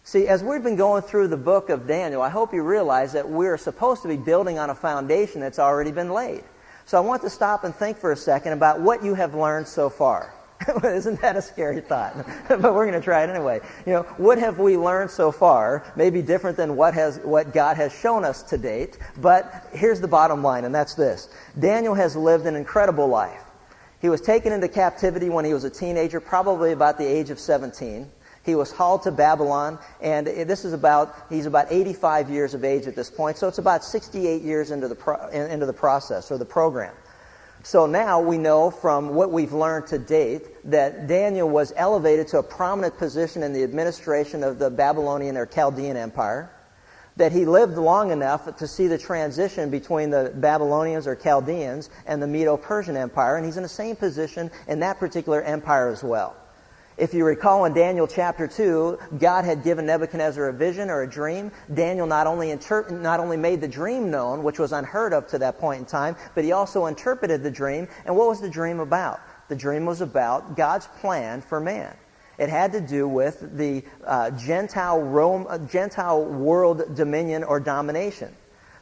See, 0.05 0.27
as 0.27 0.43
we've 0.43 0.63
been 0.63 0.75
going 0.75 1.01
through 1.03 1.29
the 1.29 1.37
book 1.37 1.69
of 1.69 1.87
Daniel, 1.87 2.21
I 2.21 2.29
hope 2.29 2.53
you 2.53 2.61
realize 2.61 3.13
that 3.13 3.29
we're 3.29 3.57
supposed 3.57 4.01
to 4.01 4.09
be 4.09 4.17
building 4.17 4.59
on 4.59 4.69
a 4.69 4.75
foundation 4.75 5.39
that's 5.39 5.59
already 5.59 5.91
been 5.91 6.11
laid. 6.11 6.43
So 6.85 6.97
I 6.97 7.01
want 7.01 7.21
to 7.21 7.29
stop 7.29 7.63
and 7.63 7.73
think 7.73 7.97
for 7.97 8.11
a 8.11 8.17
second 8.17 8.51
about 8.51 8.81
what 8.81 9.03
you 9.03 9.13
have 9.13 9.33
learned 9.33 9.67
so 9.67 9.89
far. 9.89 10.33
Isn't 10.83 11.21
that 11.21 11.37
a 11.37 11.41
scary 11.41 11.79
thought? 11.81 12.15
but 12.49 12.61
we're 12.61 12.85
going 12.85 12.99
to 12.99 13.01
try 13.01 13.23
it 13.23 13.29
anyway. 13.29 13.61
You 13.85 13.93
know, 13.93 14.01
what 14.17 14.37
have 14.39 14.59
we 14.59 14.77
learned 14.77 15.09
so 15.09 15.31
far? 15.31 15.85
Maybe 15.95 16.21
different 16.21 16.57
than 16.57 16.75
what 16.75 16.93
has 16.93 17.17
what 17.19 17.53
God 17.53 17.77
has 17.77 17.93
shown 17.93 18.25
us 18.25 18.43
to 18.43 18.57
date. 18.57 18.97
But 19.17 19.69
here's 19.71 20.01
the 20.01 20.07
bottom 20.07 20.43
line, 20.43 20.65
and 20.65 20.75
that's 20.75 20.95
this: 20.95 21.29
Daniel 21.57 21.93
has 21.93 22.15
lived 22.15 22.45
an 22.45 22.55
incredible 22.55 23.07
life. 23.07 23.42
He 24.03 24.09
was 24.09 24.19
taken 24.19 24.51
into 24.51 24.67
captivity 24.67 25.29
when 25.29 25.45
he 25.45 25.53
was 25.53 25.63
a 25.63 25.69
teenager, 25.69 26.19
probably 26.19 26.73
about 26.73 26.97
the 26.97 27.05
age 27.05 27.29
of 27.29 27.39
17. 27.39 28.11
He 28.45 28.53
was 28.53 28.69
hauled 28.69 29.03
to 29.03 29.11
Babylon, 29.11 29.79
and 30.01 30.27
this 30.27 30.65
is 30.65 30.73
about, 30.73 31.15
he's 31.29 31.45
about 31.45 31.67
85 31.69 32.29
years 32.29 32.53
of 32.53 32.65
age 32.65 32.85
at 32.85 32.97
this 32.97 33.09
point, 33.09 33.37
so 33.37 33.47
it's 33.47 33.59
about 33.59 33.81
68 33.85 34.41
years 34.41 34.71
into 34.71 34.89
the, 34.89 34.95
pro, 34.95 35.29
into 35.29 35.65
the 35.65 35.71
process 35.71 36.31
or 36.31 36.37
the 36.37 36.43
program. 36.43 36.93
So 37.63 37.85
now 37.85 38.19
we 38.19 38.37
know 38.37 38.71
from 38.71 39.15
what 39.15 39.31
we've 39.31 39.53
learned 39.53 39.87
to 39.87 39.99
date 39.99 40.69
that 40.69 41.07
Daniel 41.07 41.49
was 41.49 41.71
elevated 41.73 42.27
to 42.27 42.39
a 42.39 42.43
prominent 42.43 42.97
position 42.97 43.41
in 43.41 43.53
the 43.53 43.63
administration 43.63 44.43
of 44.43 44.59
the 44.59 44.69
Babylonian 44.69 45.37
or 45.37 45.45
Chaldean 45.45 45.95
Empire 45.95 46.51
that 47.17 47.31
he 47.31 47.45
lived 47.45 47.77
long 47.77 48.11
enough 48.11 48.55
to 48.57 48.67
see 48.67 48.87
the 48.87 48.97
transition 48.97 49.69
between 49.69 50.09
the 50.09 50.31
Babylonians 50.35 51.07
or 51.07 51.15
Chaldeans 51.15 51.89
and 52.05 52.21
the 52.21 52.27
Medo-Persian 52.27 52.97
Empire, 52.97 53.37
and 53.37 53.45
he's 53.45 53.57
in 53.57 53.63
the 53.63 53.69
same 53.69 53.95
position 53.95 54.49
in 54.67 54.79
that 54.79 54.99
particular 54.99 55.41
empire 55.41 55.89
as 55.89 56.03
well. 56.03 56.35
If 56.95 57.15
you 57.15 57.25
recall 57.25 57.65
in 57.65 57.73
Daniel 57.73 58.05
chapter 58.05 58.47
2, 58.47 58.99
God 59.17 59.45
had 59.45 59.63
given 59.63 59.87
Nebuchadnezzar 59.87 60.47
a 60.47 60.53
vision 60.53 60.91
or 60.91 61.01
a 61.01 61.09
dream. 61.09 61.51
Daniel 61.73 62.05
not 62.05 62.27
only, 62.27 62.49
interp- 62.49 62.91
not 62.91 63.19
only 63.19 63.35
made 63.35 63.61
the 63.61 63.67
dream 63.67 64.11
known, 64.11 64.43
which 64.43 64.59
was 64.59 64.73
unheard 64.73 65.11
of 65.11 65.27
to 65.29 65.39
that 65.39 65.57
point 65.57 65.79
in 65.79 65.85
time, 65.85 66.15
but 66.35 66.43
he 66.43 66.51
also 66.51 66.85
interpreted 66.85 67.41
the 67.41 67.49
dream. 67.49 67.87
And 68.05 68.15
what 68.15 68.27
was 68.27 68.41
the 68.41 68.49
dream 68.49 68.79
about? 68.79 69.21
The 69.47 69.55
dream 69.55 69.85
was 69.85 70.01
about 70.01 70.55
God's 70.55 70.85
plan 71.01 71.41
for 71.41 71.59
man. 71.59 71.95
It 72.37 72.49
had 72.49 72.71
to 72.73 72.81
do 72.81 73.07
with 73.07 73.57
the 73.57 73.83
uh, 74.05 74.31
Gentile 74.31 75.01
Rome, 75.01 75.45
uh, 75.47 75.59
Gentile 75.59 76.23
world 76.23 76.95
dominion 76.95 77.43
or 77.43 77.59
domination. 77.59 78.33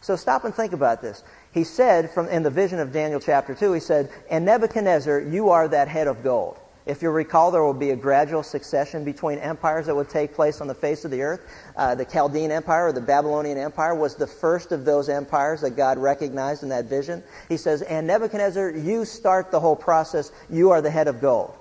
So 0.02 0.16
stop 0.16 0.46
and 0.46 0.56
think 0.56 0.74
about 0.74 1.02
this. 1.02 1.24
He 1.52 1.64
said 1.64 2.12
from 2.12 2.28
in 2.30 2.44
the 2.44 2.50
vision 2.50 2.80
of 2.80 2.92
Daniel 2.92 3.20
chapter 3.20 3.54
2, 3.54 3.74
he 3.74 3.80
said, 3.80 4.10
And 4.30 4.46
Nebuchadnezzar, 4.46 5.20
you 5.20 5.50
are 5.50 5.68
that 5.68 5.88
head 5.88 6.08
of 6.08 6.24
gold. 6.24 6.58
If 6.86 7.04
you 7.04 7.12
recall, 7.12 7.52
there 7.52 7.62
will 7.62 7.76
be 7.76 7.92
a 7.92 7.96
gradual 7.96 8.42
succession 8.42 9.04
between 9.04 9.38
empires 9.38 9.86
that 9.86 9.96
would 9.96 10.10
take 10.10 10.34
place 10.34 10.62
on 10.62 10.68
the 10.68 10.74
face 10.74 11.06
of 11.06 11.12
the 11.12 11.22
earth. 11.22 11.42
Uh, 11.78 11.94
the 11.94 12.06
Chaldean 12.06 12.52
Empire 12.52 12.88
or 12.88 12.92
the 12.92 13.02
Babylonian 13.02 13.60
Empire 13.60 13.94
was 13.94 14.16
the 14.16 14.26
first 14.26 14.72
of 14.72 14.84
those 14.84 15.08
empires 15.08 15.62
that 15.62 15.76
God 15.76 16.00
recognized 16.00 16.64
in 16.64 16.70
that 16.70 16.86
vision. 16.86 17.24
He 17.50 17.58
says, 17.58 17.84
And 17.84 18.08
Nebuchadnezzar, 18.08 18.72
you 18.72 19.06
start 19.06 19.52
the 19.52 19.60
whole 19.60 19.76
process. 19.76 20.32
You 20.50 20.72
are 20.72 20.82
the 20.82 20.90
head 20.90 21.08
of 21.08 21.22
gold. 21.22 21.54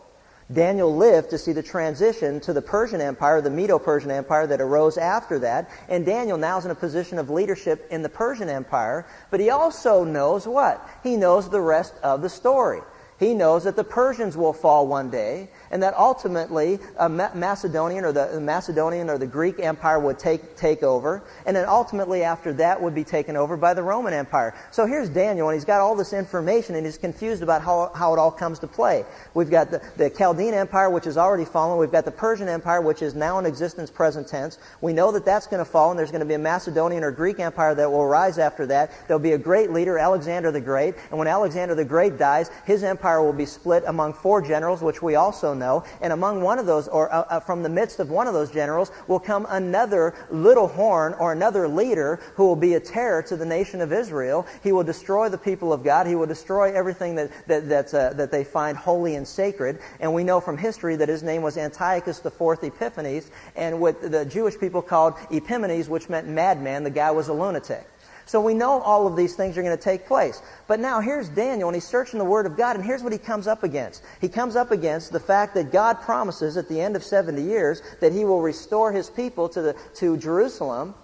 Daniel 0.52 0.94
lived 0.96 1.30
to 1.30 1.38
see 1.38 1.52
the 1.52 1.62
transition 1.62 2.40
to 2.40 2.52
the 2.52 2.62
Persian 2.62 3.00
Empire, 3.00 3.40
the 3.40 3.50
Medo-Persian 3.50 4.10
Empire 4.10 4.48
that 4.48 4.60
arose 4.60 4.98
after 4.98 5.38
that. 5.38 5.70
And 5.88 6.04
Daniel 6.04 6.38
now 6.38 6.58
is 6.58 6.64
in 6.64 6.72
a 6.72 6.74
position 6.74 7.18
of 7.18 7.30
leadership 7.30 7.86
in 7.90 8.02
the 8.02 8.08
Persian 8.08 8.48
Empire. 8.48 9.06
But 9.30 9.38
he 9.38 9.50
also 9.50 10.02
knows 10.02 10.48
what? 10.48 10.84
He 11.04 11.16
knows 11.16 11.48
the 11.48 11.60
rest 11.60 11.94
of 12.02 12.20
the 12.22 12.28
story. 12.28 12.80
He 13.20 13.34
knows 13.34 13.64
that 13.64 13.76
the 13.76 13.84
Persians 13.84 14.36
will 14.36 14.54
fall 14.54 14.86
one 14.86 15.10
day, 15.10 15.50
and 15.70 15.82
that 15.82 15.94
ultimately 15.96 16.78
a 16.98 17.08
Macedonian 17.08 18.04
or 18.04 18.12
the 18.12 18.40
Macedonian 18.40 19.10
or 19.10 19.18
the 19.18 19.26
Greek 19.26 19.60
Empire 19.60 19.98
would 19.98 20.18
take 20.18 20.56
take 20.56 20.82
over, 20.82 21.22
and 21.46 21.56
then 21.56 21.68
ultimately 21.68 22.22
after 22.22 22.52
that 22.54 22.80
would 22.80 22.94
be 22.94 23.04
taken 23.04 23.36
over 23.36 23.56
by 23.56 23.74
the 23.74 23.82
Roman 23.82 24.12
Empire. 24.12 24.54
So 24.70 24.86
here's 24.86 25.08
Daniel, 25.08 25.48
and 25.48 25.56
he's 25.56 25.64
got 25.64 25.80
all 25.80 25.94
this 25.94 26.12
information, 26.12 26.74
and 26.74 26.86
he's 26.86 26.98
confused 26.98 27.42
about 27.42 27.62
how 27.62 27.92
how 27.94 28.12
it 28.14 28.18
all 28.18 28.30
comes 28.30 28.58
to 28.60 28.66
play. 28.66 29.04
We've 29.34 29.50
got 29.50 29.70
the, 29.70 29.82
the 29.96 30.10
Chaldean 30.10 30.54
Empire, 30.54 30.90
which 30.90 31.04
has 31.04 31.18
already 31.18 31.44
fallen. 31.44 31.78
We've 31.78 31.92
got 31.92 32.04
the 32.04 32.10
Persian 32.10 32.48
Empire, 32.48 32.80
which 32.80 33.02
is 33.02 33.14
now 33.14 33.38
in 33.38 33.46
existence, 33.46 33.90
present 33.90 34.28
tense. 34.28 34.58
We 34.80 34.92
know 34.92 35.12
that 35.12 35.24
that's 35.24 35.46
going 35.46 35.64
to 35.64 35.70
fall, 35.70 35.90
and 35.90 35.98
there's 35.98 36.10
going 36.10 36.20
to 36.20 36.26
be 36.26 36.34
a 36.34 36.38
Macedonian 36.38 37.04
or 37.04 37.10
Greek 37.10 37.38
Empire 37.38 37.74
that 37.74 37.90
will 37.90 38.06
rise 38.06 38.38
after 38.38 38.66
that. 38.66 38.92
There'll 39.06 39.20
be 39.20 39.32
a 39.32 39.38
great 39.38 39.70
leader, 39.70 39.98
Alexander 39.98 40.50
the 40.50 40.60
Great, 40.60 40.94
and 41.10 41.18
when 41.18 41.28
Alexander 41.28 41.74
the 41.74 41.84
Great 41.84 42.18
dies, 42.18 42.50
his 42.64 42.82
empire 42.82 43.00
empire 43.00 43.22
will 43.22 43.32
be 43.32 43.46
split 43.46 43.82
among 43.86 44.12
four 44.12 44.42
generals, 44.42 44.82
which 44.82 45.00
we 45.00 45.14
also 45.14 45.54
know, 45.60 45.84
and 46.00 46.12
among 46.12 46.42
one 46.42 46.58
of 46.58 46.66
those, 46.66 46.88
or 46.88 47.12
uh, 47.12 47.20
uh, 47.20 47.40
from 47.40 47.62
the 47.62 47.68
midst 47.68 48.00
of 48.00 48.10
one 48.10 48.26
of 48.26 48.34
those 48.34 48.50
generals, 48.50 48.90
will 49.06 49.20
come 49.20 49.46
another 49.48 50.14
little 50.30 50.66
horn 50.66 51.14
or 51.14 51.32
another 51.32 51.68
leader 51.68 52.18
who 52.34 52.46
will 52.46 52.56
be 52.56 52.74
a 52.74 52.80
terror 52.80 53.22
to 53.22 53.36
the 53.36 53.46
nation 53.46 53.80
of 53.80 53.92
Israel. 53.92 54.46
He 54.64 54.72
will 54.72 54.82
destroy 54.82 55.28
the 55.28 55.38
people 55.38 55.72
of 55.72 55.84
God. 55.84 56.08
He 56.08 56.16
will 56.16 56.26
destroy 56.26 56.72
everything 56.72 57.14
that 57.14 57.30
that 57.46 57.94
uh, 57.94 58.14
that 58.14 58.32
they 58.32 58.42
find 58.42 58.76
holy 58.76 59.14
and 59.14 59.28
sacred. 59.28 59.78
And 60.00 60.12
we 60.12 60.24
know 60.24 60.40
from 60.40 60.58
history 60.58 60.96
that 60.96 61.08
his 61.08 61.22
name 61.22 61.42
was 61.42 61.56
Antiochus 61.56 62.24
IV 62.24 62.64
Epiphanes, 62.64 63.30
and 63.54 63.80
what 63.80 64.00
the 64.02 64.24
Jewish 64.24 64.58
people 64.58 64.82
called 64.82 65.14
Epimanes, 65.30 65.88
which 65.88 66.08
meant 66.08 66.26
madman. 66.26 66.82
The 66.82 66.90
guy 66.90 67.12
was 67.12 67.28
a 67.28 67.32
lunatic. 67.32 67.86
So 68.30 68.40
we 68.40 68.54
know 68.54 68.80
all 68.80 69.08
of 69.08 69.16
these 69.16 69.34
things 69.34 69.58
are 69.58 69.62
going 69.64 69.76
to 69.76 69.82
take 69.82 70.06
place. 70.06 70.40
But 70.68 70.78
now 70.78 71.00
here's 71.00 71.28
Daniel, 71.28 71.68
and 71.68 71.74
he's 71.74 71.88
searching 71.88 72.20
the 72.20 72.24
Word 72.24 72.46
of 72.46 72.56
God, 72.56 72.76
and 72.76 72.84
here's 72.84 73.02
what 73.02 73.10
he 73.10 73.18
comes 73.18 73.48
up 73.48 73.64
against. 73.64 74.04
He 74.20 74.28
comes 74.28 74.54
up 74.54 74.70
against 74.70 75.10
the 75.10 75.18
fact 75.18 75.54
that 75.54 75.72
God 75.72 76.00
promises 76.02 76.56
at 76.56 76.68
the 76.68 76.80
end 76.80 76.94
of 76.94 77.02
70 77.02 77.42
years 77.42 77.82
that 77.98 78.12
he 78.12 78.24
will 78.24 78.40
restore 78.40 78.92
his 78.92 79.10
people 79.10 79.48
to, 79.48 79.62
the, 79.62 79.76
to 79.96 80.16
Jerusalem. 80.16 80.94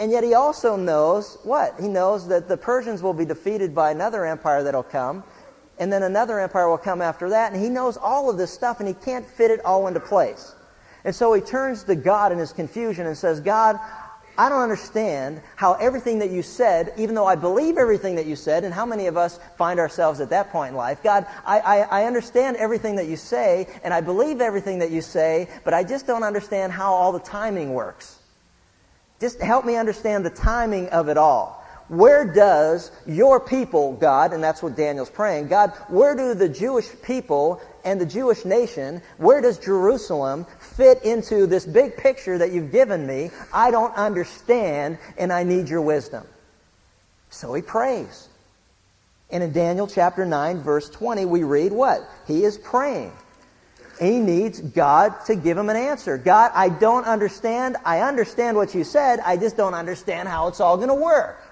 And 0.00 0.10
yet 0.10 0.24
he 0.24 0.34
also 0.34 0.74
knows 0.74 1.38
what? 1.44 1.78
He 1.78 1.86
knows 1.86 2.26
that 2.26 2.48
the 2.48 2.56
Persians 2.56 3.04
will 3.04 3.14
be 3.14 3.24
defeated 3.24 3.72
by 3.72 3.92
another 3.92 4.26
empire 4.26 4.64
that'll 4.64 4.82
come, 4.82 5.22
and 5.78 5.92
then 5.92 6.02
another 6.02 6.40
empire 6.40 6.68
will 6.68 6.76
come 6.76 7.00
after 7.00 7.30
that, 7.30 7.52
and 7.52 7.62
he 7.62 7.68
knows 7.68 7.96
all 7.96 8.30
of 8.30 8.36
this 8.36 8.52
stuff, 8.52 8.80
and 8.80 8.88
he 8.88 8.94
can't 8.94 9.24
fit 9.24 9.52
it 9.52 9.64
all 9.64 9.86
into 9.86 10.00
place. 10.00 10.56
And 11.04 11.14
so 11.14 11.32
he 11.32 11.40
turns 11.40 11.84
to 11.84 11.94
God 11.94 12.32
in 12.32 12.38
his 12.38 12.52
confusion 12.52 13.06
and 13.06 13.16
says, 13.16 13.38
God, 13.38 13.78
I 14.38 14.48
don't 14.48 14.62
understand 14.62 15.42
how 15.56 15.74
everything 15.74 16.20
that 16.20 16.30
you 16.30 16.42
said, 16.42 16.94
even 16.96 17.16
though 17.16 17.26
I 17.26 17.34
believe 17.34 17.76
everything 17.76 18.14
that 18.14 18.26
you 18.26 18.36
said, 18.36 18.62
and 18.62 18.72
how 18.72 18.86
many 18.86 19.08
of 19.08 19.16
us 19.16 19.40
find 19.56 19.80
ourselves 19.80 20.20
at 20.20 20.30
that 20.30 20.50
point 20.50 20.70
in 20.70 20.76
life? 20.76 21.02
God, 21.02 21.26
I, 21.44 21.58
I, 21.58 22.02
I, 22.02 22.04
understand 22.04 22.56
everything 22.56 22.94
that 22.96 23.08
you 23.08 23.16
say, 23.16 23.66
and 23.82 23.92
I 23.92 24.00
believe 24.00 24.40
everything 24.40 24.78
that 24.78 24.92
you 24.92 25.02
say, 25.02 25.48
but 25.64 25.74
I 25.74 25.82
just 25.82 26.06
don't 26.06 26.22
understand 26.22 26.72
how 26.72 26.94
all 26.94 27.10
the 27.10 27.18
timing 27.18 27.74
works. 27.74 28.16
Just 29.20 29.40
help 29.40 29.64
me 29.64 29.74
understand 29.74 30.24
the 30.24 30.30
timing 30.30 30.88
of 30.90 31.08
it 31.08 31.16
all. 31.16 31.57
Where 31.88 32.26
does 32.26 32.90
your 33.06 33.40
people, 33.40 33.94
God, 33.94 34.34
and 34.34 34.44
that's 34.44 34.62
what 34.62 34.76
Daniel's 34.76 35.08
praying, 35.08 35.48
God, 35.48 35.72
where 35.88 36.14
do 36.14 36.34
the 36.34 36.48
Jewish 36.48 36.86
people 37.02 37.62
and 37.82 37.98
the 37.98 38.06
Jewish 38.06 38.44
nation, 38.44 39.00
where 39.16 39.40
does 39.40 39.58
Jerusalem 39.58 40.46
fit 40.60 41.02
into 41.02 41.46
this 41.46 41.64
big 41.64 41.96
picture 41.96 42.38
that 42.38 42.52
you've 42.52 42.72
given 42.72 43.06
me. 43.06 43.30
I 43.52 43.70
don't 43.70 43.94
understand, 43.94 44.98
and 45.16 45.32
I 45.32 45.44
need 45.44 45.70
your 45.70 45.80
wisdom. 45.80 46.26
So 47.30 47.54
he 47.54 47.62
prays. 47.62 48.28
And 49.30 49.42
in 49.42 49.52
Daniel 49.52 49.86
chapter 49.86 50.26
9, 50.26 50.62
verse 50.62 50.90
20, 50.90 51.24
we 51.24 51.42
read 51.42 51.72
what? 51.72 52.02
He 52.26 52.44
is 52.44 52.58
praying. 52.58 53.12
He 54.00 54.20
needs 54.20 54.60
God 54.60 55.24
to 55.26 55.34
give 55.34 55.58
him 55.58 55.70
an 55.70 55.76
answer. 55.76 56.18
God, 56.18 56.52
I 56.54 56.68
don't 56.68 57.04
understand. 57.04 57.76
I 57.84 58.00
understand 58.00 58.56
what 58.56 58.74
you 58.74 58.84
said. 58.84 59.20
I 59.20 59.36
just 59.36 59.56
don't 59.56 59.74
understand 59.74 60.28
how 60.28 60.48
it's 60.48 60.60
all 60.60 60.76
going 60.76 60.88
to 60.88 60.94
work. 60.94 61.42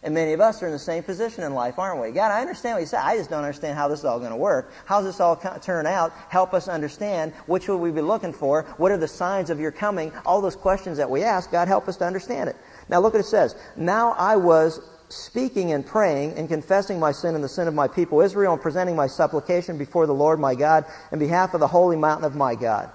And 0.00 0.14
many 0.14 0.32
of 0.32 0.40
us 0.40 0.62
are 0.62 0.66
in 0.66 0.72
the 0.72 0.78
same 0.78 1.02
position 1.02 1.42
in 1.42 1.54
life, 1.54 1.78
aren't 1.78 2.00
we? 2.00 2.12
God, 2.12 2.30
I 2.30 2.40
understand 2.40 2.76
what 2.76 2.80
you 2.80 2.86
said. 2.86 3.00
I 3.00 3.16
just 3.16 3.30
don't 3.30 3.42
understand 3.42 3.76
how 3.76 3.88
this 3.88 3.98
is 3.98 4.04
all 4.04 4.20
going 4.20 4.30
to 4.30 4.36
work. 4.36 4.70
How's 4.84 5.04
this 5.04 5.18
all 5.18 5.34
turn 5.36 5.86
out? 5.86 6.12
Help 6.28 6.54
us 6.54 6.68
understand. 6.68 7.32
Which 7.46 7.66
will 7.66 7.78
we 7.78 7.90
be 7.90 8.00
looking 8.00 8.32
for? 8.32 8.62
What 8.76 8.92
are 8.92 8.96
the 8.96 9.08
signs 9.08 9.50
of 9.50 9.58
your 9.58 9.72
coming? 9.72 10.12
All 10.24 10.40
those 10.40 10.54
questions 10.54 10.98
that 10.98 11.10
we 11.10 11.24
ask, 11.24 11.50
God, 11.50 11.66
help 11.66 11.88
us 11.88 11.96
to 11.96 12.04
understand 12.04 12.48
it. 12.48 12.56
Now 12.88 13.00
look 13.00 13.14
what 13.14 13.20
it 13.20 13.26
says. 13.26 13.56
Now 13.76 14.12
I 14.12 14.36
was 14.36 14.80
speaking 15.08 15.72
and 15.72 15.84
praying 15.84 16.34
and 16.34 16.48
confessing 16.48 17.00
my 17.00 17.10
sin 17.10 17.34
and 17.34 17.42
the 17.42 17.48
sin 17.48 17.66
of 17.66 17.74
my 17.74 17.88
people 17.88 18.20
Israel 18.20 18.52
and 18.52 18.62
presenting 18.62 18.94
my 18.94 19.08
supplication 19.08 19.78
before 19.78 20.06
the 20.06 20.14
Lord 20.14 20.38
my 20.38 20.54
God 20.54 20.84
in 21.10 21.18
behalf 21.18 21.54
of 21.54 21.60
the 21.60 21.66
holy 21.66 21.96
mountain 21.96 22.24
of 22.24 22.36
my 22.36 22.54
God. 22.54 22.90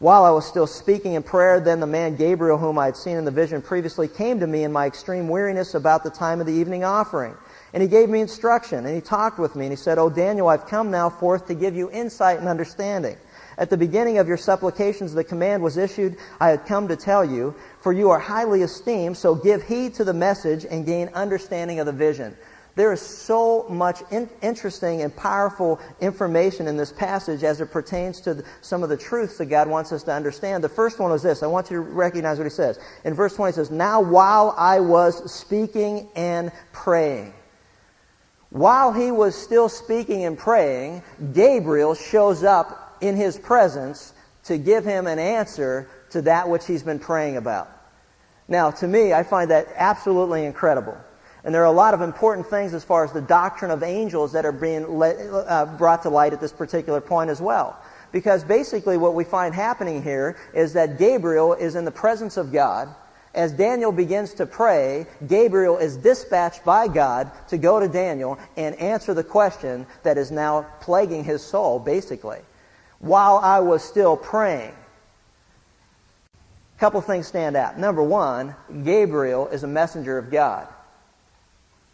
While 0.00 0.24
I 0.24 0.30
was 0.30 0.46
still 0.46 0.68
speaking 0.68 1.14
in 1.14 1.24
prayer, 1.24 1.58
then 1.58 1.80
the 1.80 1.86
man 1.86 2.14
Gabriel, 2.14 2.56
whom 2.56 2.78
I 2.78 2.84
had 2.84 2.96
seen 2.96 3.16
in 3.16 3.24
the 3.24 3.32
vision 3.32 3.60
previously, 3.60 4.06
came 4.06 4.38
to 4.38 4.46
me 4.46 4.62
in 4.62 4.70
my 4.70 4.86
extreme 4.86 5.26
weariness 5.28 5.74
about 5.74 6.04
the 6.04 6.10
time 6.10 6.40
of 6.40 6.46
the 6.46 6.52
evening 6.52 6.84
offering. 6.84 7.34
And 7.72 7.82
he 7.82 7.88
gave 7.88 8.08
me 8.08 8.20
instruction, 8.20 8.86
and 8.86 8.94
he 8.94 9.00
talked 9.00 9.40
with 9.40 9.56
me, 9.56 9.64
and 9.64 9.72
he 9.72 9.76
said, 9.76 9.98
O 9.98 10.08
Daniel, 10.08 10.46
I've 10.46 10.68
come 10.68 10.92
now 10.92 11.10
forth 11.10 11.48
to 11.48 11.54
give 11.54 11.74
you 11.74 11.90
insight 11.90 12.38
and 12.38 12.46
understanding. 12.46 13.16
At 13.58 13.70
the 13.70 13.76
beginning 13.76 14.18
of 14.18 14.28
your 14.28 14.36
supplications, 14.36 15.14
the 15.14 15.24
command 15.24 15.64
was 15.64 15.76
issued, 15.76 16.16
I 16.38 16.50
had 16.50 16.64
come 16.64 16.86
to 16.86 16.96
tell 16.96 17.24
you, 17.24 17.56
for 17.80 17.92
you 17.92 18.10
are 18.10 18.20
highly 18.20 18.62
esteemed, 18.62 19.16
so 19.16 19.34
give 19.34 19.64
heed 19.64 19.94
to 19.94 20.04
the 20.04 20.14
message 20.14 20.64
and 20.64 20.86
gain 20.86 21.10
understanding 21.12 21.80
of 21.80 21.86
the 21.86 21.92
vision. 21.92 22.36
There 22.78 22.92
is 22.92 23.00
so 23.00 23.66
much 23.68 24.02
in, 24.12 24.30
interesting 24.40 25.02
and 25.02 25.14
powerful 25.16 25.80
information 26.00 26.68
in 26.68 26.76
this 26.76 26.92
passage 26.92 27.42
as 27.42 27.60
it 27.60 27.72
pertains 27.72 28.20
to 28.20 28.34
the, 28.34 28.44
some 28.60 28.84
of 28.84 28.88
the 28.88 28.96
truths 28.96 29.36
that 29.38 29.46
God 29.46 29.66
wants 29.68 29.90
us 29.90 30.04
to 30.04 30.12
understand. 30.12 30.62
The 30.62 30.68
first 30.68 31.00
one 31.00 31.10
is 31.10 31.20
this. 31.20 31.42
I 31.42 31.48
want 31.48 31.72
you 31.72 31.78
to 31.78 31.80
recognize 31.80 32.38
what 32.38 32.44
he 32.44 32.50
says. 32.50 32.78
In 33.02 33.14
verse 33.14 33.34
20 33.34 33.50
it 33.50 33.54
says, 33.56 33.72
Now 33.72 34.00
while 34.00 34.54
I 34.56 34.78
was 34.78 35.28
speaking 35.28 36.08
and 36.14 36.52
praying. 36.70 37.34
While 38.50 38.92
he 38.92 39.10
was 39.10 39.34
still 39.34 39.68
speaking 39.68 40.24
and 40.24 40.38
praying, 40.38 41.02
Gabriel 41.32 41.96
shows 41.96 42.44
up 42.44 42.96
in 43.00 43.16
his 43.16 43.36
presence 43.36 44.12
to 44.44 44.56
give 44.56 44.84
him 44.84 45.08
an 45.08 45.18
answer 45.18 45.90
to 46.10 46.22
that 46.22 46.48
which 46.48 46.64
he's 46.64 46.84
been 46.84 47.00
praying 47.00 47.38
about. 47.38 47.68
Now, 48.46 48.70
to 48.70 48.86
me, 48.86 49.12
I 49.12 49.24
find 49.24 49.50
that 49.50 49.66
absolutely 49.74 50.44
incredible. 50.44 50.96
And 51.48 51.54
there 51.54 51.62
are 51.62 51.64
a 51.64 51.72
lot 51.72 51.94
of 51.94 52.02
important 52.02 52.46
things 52.48 52.74
as 52.74 52.84
far 52.84 53.04
as 53.04 53.12
the 53.12 53.22
doctrine 53.22 53.70
of 53.70 53.82
angels 53.82 54.32
that 54.32 54.44
are 54.44 54.52
being 54.52 54.98
let, 54.98 55.16
uh, 55.18 55.64
brought 55.64 56.02
to 56.02 56.10
light 56.10 56.34
at 56.34 56.42
this 56.42 56.52
particular 56.52 57.00
point 57.00 57.30
as 57.30 57.40
well. 57.40 57.74
Because 58.12 58.44
basically 58.44 58.98
what 58.98 59.14
we 59.14 59.24
find 59.24 59.54
happening 59.54 60.02
here 60.02 60.36
is 60.52 60.74
that 60.74 60.98
Gabriel 60.98 61.54
is 61.54 61.74
in 61.74 61.86
the 61.86 61.90
presence 61.90 62.36
of 62.36 62.52
God. 62.52 62.94
As 63.32 63.50
Daniel 63.52 63.92
begins 63.92 64.34
to 64.34 64.44
pray, 64.44 65.06
Gabriel 65.26 65.78
is 65.78 65.96
dispatched 65.96 66.66
by 66.66 66.86
God 66.86 67.30
to 67.48 67.56
go 67.56 67.80
to 67.80 67.88
Daniel 67.88 68.38
and 68.58 68.74
answer 68.78 69.14
the 69.14 69.24
question 69.24 69.86
that 70.02 70.18
is 70.18 70.30
now 70.30 70.66
plaguing 70.80 71.24
his 71.24 71.42
soul, 71.42 71.78
basically. 71.78 72.40
While 72.98 73.38
I 73.38 73.60
was 73.60 73.82
still 73.82 74.18
praying, 74.18 74.74
a 76.76 76.78
couple 76.78 77.00
things 77.00 77.26
stand 77.26 77.56
out. 77.56 77.78
Number 77.78 78.02
one, 78.02 78.54
Gabriel 78.84 79.48
is 79.48 79.62
a 79.62 79.66
messenger 79.66 80.18
of 80.18 80.30
God. 80.30 80.68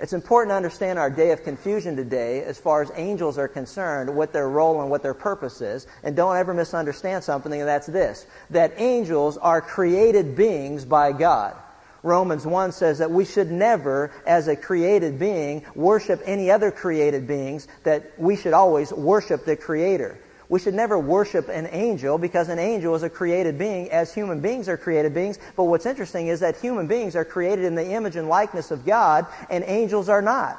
It's 0.01 0.13
important 0.13 0.51
to 0.51 0.57
understand 0.57 0.99
our 0.99 1.09
day 1.09 1.31
of 1.31 1.45
confusion 1.45 1.95
today 1.95 2.43
as 2.43 2.59
far 2.59 2.83
as 2.83 2.91
angels 2.97 3.39
are 3.39 3.47
concerned, 3.47 4.15
what 4.15 4.33
their 4.33 4.49
role 4.49 4.81
and 4.81 4.91
what 4.91 5.05
their 5.05 5.15
purpose 5.15 5.61
is. 5.61 5.87
And 6.03 6.17
don't 6.17 6.37
ever 6.37 6.53
misunderstand 6.53 7.23
something, 7.23 7.53
and 7.53 7.69
that's 7.69 7.87
this 7.87 8.27
that 8.51 8.75
angels 8.79 9.37
are 9.37 9.61
created 9.61 10.35
beings 10.35 10.85
by 10.85 11.13
God. 11.13 11.57
Romans 12.03 12.45
1 12.45 12.73
says 12.73 12.99
that 12.99 13.11
we 13.11 13.25
should 13.25 13.51
never, 13.51 14.13
as 14.27 14.47
a 14.47 14.57
created 14.57 15.19
being, 15.19 15.65
worship 15.75 16.21
any 16.27 16.51
other 16.51 16.71
created 16.71 17.27
beings, 17.27 17.67
that 17.85 18.19
we 18.19 18.37
should 18.37 18.53
always 18.53 18.93
worship 18.93 19.47
the 19.47 19.57
Creator. 19.57 20.19
We 20.49 20.61
should 20.61 20.75
never 20.75 20.99
worship 20.99 21.49
an 21.49 21.69
angel 21.71 22.19
because 22.19 22.49
an 22.49 22.59
angel 22.59 22.95
is 22.95 23.03
a 23.03 23.11
created 23.11 23.59
being 23.59 23.91
as 23.91 24.13
human 24.13 24.41
beings 24.41 24.69
are 24.69 24.77
created 24.77 25.15
beings. 25.15 25.39
But 25.57 25.65
what's 25.65 25.87
interesting 25.87 26.29
is 26.29 26.41
that 26.41 26.57
human 26.57 26.87
beings 26.87 27.17
are 27.17 27.25
created 27.25 27.65
in 27.65 27.75
the 27.75 27.93
image 27.93 28.17
and 28.17 28.29
likeness 28.29 28.71
of 28.71 28.85
God 28.85 29.27
and 29.49 29.65
angels 29.67 30.09
are 30.09 30.23
not. 30.23 30.59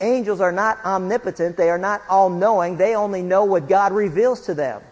Angels 0.00 0.40
are 0.40 0.52
not 0.52 0.84
omnipotent. 0.84 1.56
They 1.56 1.70
are 1.70 1.78
not 1.78 2.02
all 2.08 2.30
knowing. 2.30 2.76
They 2.76 2.96
only 2.96 3.22
know 3.22 3.44
what 3.44 3.68
God 3.68 3.92
reveals 3.92 4.42
to 4.42 4.54
them. 4.54 4.82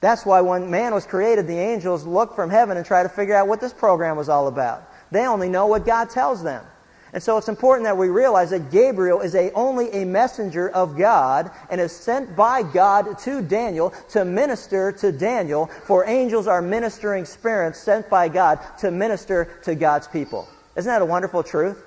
That's 0.00 0.26
why 0.26 0.40
when 0.40 0.70
man 0.70 0.92
was 0.92 1.06
created, 1.06 1.46
the 1.46 1.58
angels 1.58 2.04
looked 2.04 2.34
from 2.34 2.50
heaven 2.50 2.76
and 2.76 2.84
tried 2.84 3.04
to 3.04 3.08
figure 3.08 3.34
out 3.34 3.48
what 3.48 3.60
this 3.60 3.72
program 3.72 4.16
was 4.16 4.28
all 4.28 4.48
about. 4.48 4.82
They 5.10 5.26
only 5.26 5.48
know 5.48 5.66
what 5.66 5.86
God 5.86 6.10
tells 6.10 6.42
them. 6.42 6.64
And 7.12 7.22
so 7.22 7.36
it's 7.38 7.48
important 7.48 7.84
that 7.86 7.96
we 7.96 8.08
realize 8.08 8.50
that 8.50 8.70
Gabriel 8.70 9.20
is 9.20 9.34
a, 9.34 9.52
only 9.52 9.90
a 9.90 10.04
messenger 10.04 10.68
of 10.68 10.96
God 10.96 11.50
and 11.68 11.80
is 11.80 11.92
sent 11.92 12.36
by 12.36 12.62
God 12.62 13.18
to 13.20 13.42
Daniel 13.42 13.92
to 14.10 14.24
minister 14.24 14.92
to 14.92 15.10
Daniel, 15.10 15.66
for 15.84 16.06
angels 16.06 16.46
are 16.46 16.62
ministering 16.62 17.24
spirits 17.24 17.80
sent 17.80 18.08
by 18.08 18.28
God 18.28 18.60
to 18.78 18.90
minister 18.90 19.46
to 19.64 19.74
God's 19.74 20.06
people. 20.06 20.48
Isn't 20.76 20.88
that 20.88 21.02
a 21.02 21.06
wonderful 21.06 21.42
truth? 21.42 21.82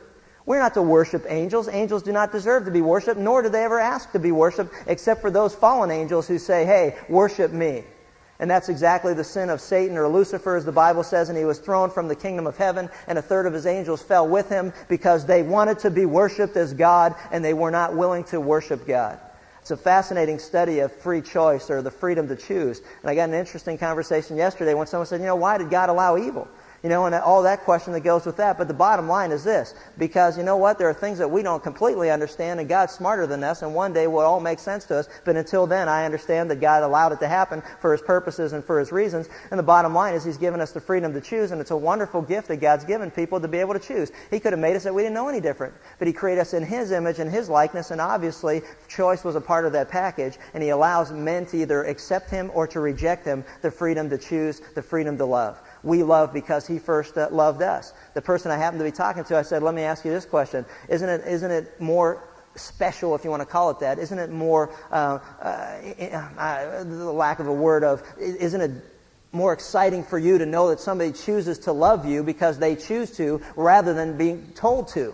We're 0.45 0.59
not 0.59 0.73
to 0.73 0.81
worship 0.81 1.25
angels. 1.29 1.69
Angels 1.69 2.03
do 2.03 2.11
not 2.11 2.33
deserve 2.33 2.65
to 2.65 2.71
be 2.71 2.81
worshiped, 2.81 3.17
nor 3.17 3.41
do 3.43 3.49
they 3.49 3.63
ever 3.63 3.79
ask 3.79 4.11
to 4.11 4.19
be 4.19 4.33
worshiped, 4.33 4.73
except 4.87 5.21
for 5.21 5.31
those 5.31 5.55
fallen 5.55 5.89
angels 5.89 6.27
who 6.27 6.37
say, 6.37 6.65
hey, 6.65 6.97
worship 7.07 7.51
me. 7.51 7.85
And 8.43 8.51
that's 8.51 8.67
exactly 8.67 9.13
the 9.13 9.23
sin 9.23 9.49
of 9.49 9.61
Satan 9.61 9.95
or 9.97 10.05
Lucifer, 10.09 10.57
as 10.57 10.65
the 10.65 10.73
Bible 10.73 11.03
says, 11.03 11.29
and 11.29 11.37
he 11.37 11.45
was 11.45 11.59
thrown 11.59 11.89
from 11.89 12.09
the 12.09 12.15
kingdom 12.15 12.45
of 12.45 12.57
heaven, 12.57 12.89
and 13.07 13.17
a 13.17 13.21
third 13.21 13.45
of 13.45 13.53
his 13.53 13.65
angels 13.65 14.01
fell 14.01 14.27
with 14.27 14.49
him 14.49 14.73
because 14.89 15.25
they 15.25 15.43
wanted 15.43 15.79
to 15.79 15.89
be 15.89 16.05
worshiped 16.05 16.57
as 16.57 16.73
God, 16.73 17.15
and 17.31 17.45
they 17.45 17.53
were 17.53 17.71
not 17.71 17.95
willing 17.95 18.25
to 18.25 18.41
worship 18.41 18.85
God. 18.85 19.17
It's 19.61 19.71
a 19.71 19.77
fascinating 19.77 20.39
study 20.39 20.79
of 20.79 20.91
free 20.91 21.21
choice 21.21 21.69
or 21.69 21.81
the 21.81 21.89
freedom 21.89 22.27
to 22.27 22.35
choose. 22.35 22.81
And 23.01 23.09
I 23.09 23.15
got 23.15 23.29
an 23.29 23.35
interesting 23.35 23.77
conversation 23.77 24.35
yesterday 24.35 24.73
when 24.73 24.87
someone 24.87 25.07
said, 25.07 25.21
you 25.21 25.25
know, 25.25 25.37
why 25.37 25.57
did 25.57 25.69
God 25.69 25.87
allow 25.87 26.17
evil? 26.17 26.49
You 26.83 26.89
know, 26.89 27.05
and 27.05 27.15
all 27.15 27.43
that 27.43 27.63
question 27.63 27.93
that 27.93 28.01
goes 28.01 28.25
with 28.25 28.35
that. 28.37 28.57
But 28.57 28.67
the 28.67 28.73
bottom 28.73 29.07
line 29.07 29.31
is 29.31 29.45
this. 29.45 29.73
Because 29.97 30.37
you 30.37 30.43
know 30.43 30.57
what? 30.57 30.77
There 30.77 30.89
are 30.89 30.93
things 30.93 31.17
that 31.19 31.31
we 31.31 31.41
don't 31.41 31.63
completely 31.63 32.11
understand 32.11 32.59
and 32.59 32.67
God's 32.67 32.91
smarter 32.91 33.25
than 33.25 33.41
us 33.41 33.61
and 33.61 33.73
one 33.73 33.93
day 33.93 34.05
will 34.05 34.19
all 34.19 34.41
make 34.41 34.59
sense 34.59 34.83
to 34.87 34.97
us. 34.97 35.07
But 35.23 35.37
until 35.37 35.65
then, 35.65 35.87
I 35.87 36.03
understand 36.03 36.51
that 36.51 36.59
God 36.59 36.83
allowed 36.83 37.13
it 37.13 37.21
to 37.21 37.27
happen 37.29 37.63
for 37.79 37.93
His 37.93 38.01
purposes 38.01 38.51
and 38.51 38.65
for 38.65 38.79
His 38.79 38.91
reasons. 38.91 39.29
And 39.49 39.57
the 39.57 39.63
bottom 39.63 39.93
line 39.95 40.13
is 40.13 40.25
He's 40.25 40.35
given 40.35 40.59
us 40.59 40.73
the 40.73 40.81
freedom 40.81 41.13
to 41.13 41.21
choose 41.21 41.51
and 41.51 41.61
it's 41.61 41.71
a 41.71 41.77
wonderful 41.77 42.21
gift 42.21 42.49
that 42.49 42.57
God's 42.57 42.83
given 42.83 43.09
people 43.11 43.39
to 43.39 43.47
be 43.47 43.59
able 43.59 43.75
to 43.75 43.79
choose. 43.79 44.11
He 44.29 44.41
could 44.41 44.51
have 44.51 44.59
made 44.59 44.75
us 44.75 44.83
that 44.83 44.93
we 44.93 45.03
didn't 45.03 45.15
know 45.15 45.29
any 45.29 45.39
different. 45.39 45.75
But 45.99 46.09
He 46.09 46.13
created 46.13 46.41
us 46.41 46.53
in 46.53 46.65
His 46.65 46.91
image 46.91 47.19
and 47.19 47.31
His 47.31 47.47
likeness 47.47 47.91
and 47.91 48.01
obviously 48.01 48.61
choice 48.89 49.23
was 49.23 49.37
a 49.37 49.41
part 49.41 49.63
of 49.65 49.71
that 49.71 49.87
package 49.87 50.37
and 50.53 50.61
He 50.61 50.67
allows 50.67 51.13
men 51.13 51.45
to 51.45 51.57
either 51.61 51.85
accept 51.85 52.29
Him 52.29 52.51
or 52.53 52.67
to 52.67 52.81
reject 52.81 53.25
Him, 53.25 53.45
the 53.61 53.71
freedom 53.71 54.09
to 54.09 54.17
choose, 54.17 54.61
the 54.75 54.81
freedom 54.81 55.17
to 55.17 55.25
love 55.25 55.57
we 55.83 56.03
love 56.03 56.33
because 56.33 56.65
he 56.65 56.79
first 56.79 57.17
uh, 57.17 57.27
loved 57.31 57.61
us. 57.61 57.93
The 58.13 58.21
person 58.21 58.51
I 58.51 58.57
happened 58.57 58.79
to 58.79 58.85
be 58.85 58.91
talking 58.91 59.23
to, 59.25 59.37
I 59.37 59.41
said, 59.41 59.63
let 59.63 59.75
me 59.75 59.83
ask 59.83 60.05
you 60.05 60.11
this 60.11 60.25
question. 60.25 60.65
Isn't 60.89 61.09
it, 61.09 61.27
isn't 61.27 61.51
it 61.51 61.81
more 61.81 62.23
special, 62.55 63.15
if 63.15 63.23
you 63.23 63.29
want 63.29 63.41
to 63.41 63.47
call 63.47 63.71
it 63.71 63.79
that? 63.79 63.99
Isn't 63.99 64.19
it 64.19 64.29
more, 64.29 64.73
uh, 64.91 65.19
uh, 65.41 66.83
the 66.83 67.11
lack 67.11 67.39
of 67.39 67.47
a 67.47 67.53
word 67.53 67.83
of, 67.83 68.03
isn't 68.19 68.61
it 68.61 68.71
more 69.31 69.51
exciting 69.51 70.03
for 70.03 70.17
you 70.17 70.37
to 70.37 70.45
know 70.45 70.69
that 70.69 70.79
somebody 70.79 71.11
chooses 71.11 71.59
to 71.59 71.71
love 71.71 72.05
you 72.05 72.23
because 72.23 72.59
they 72.59 72.75
choose 72.75 73.11
to 73.17 73.41
rather 73.55 73.93
than 73.93 74.17
being 74.17 74.53
told 74.53 74.89
to? 74.89 75.13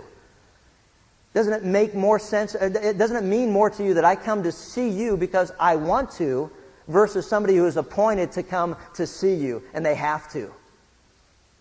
Doesn't 1.34 1.54
it 1.54 1.64
make 1.64 1.94
more 1.96 2.20
sense? 2.20 2.56
Uh, 2.56 2.94
doesn't 2.98 3.18
it 3.18 3.24
mean 3.24 3.52
more 3.52 3.70
to 3.70 3.84
you 3.84 3.96
that 3.96 4.06
I 4.06 4.16
come 4.16 4.44
to 4.44 4.52
see 4.52 4.90
you 4.90 5.16
because 5.16 5.52
I 5.60 5.76
want 5.76 6.12
to 6.14 6.52
versus 6.88 7.28
somebody 7.28 7.56
who 7.56 7.68
is 7.68 7.78
appointed 7.78 8.34
to 8.34 8.44
come 8.44 8.76
to 8.96 9.06
see 9.08 9.36
you 9.36 9.64
and 9.74 9.86
they 9.86 9.96
have 9.96 10.32
to? 10.34 10.52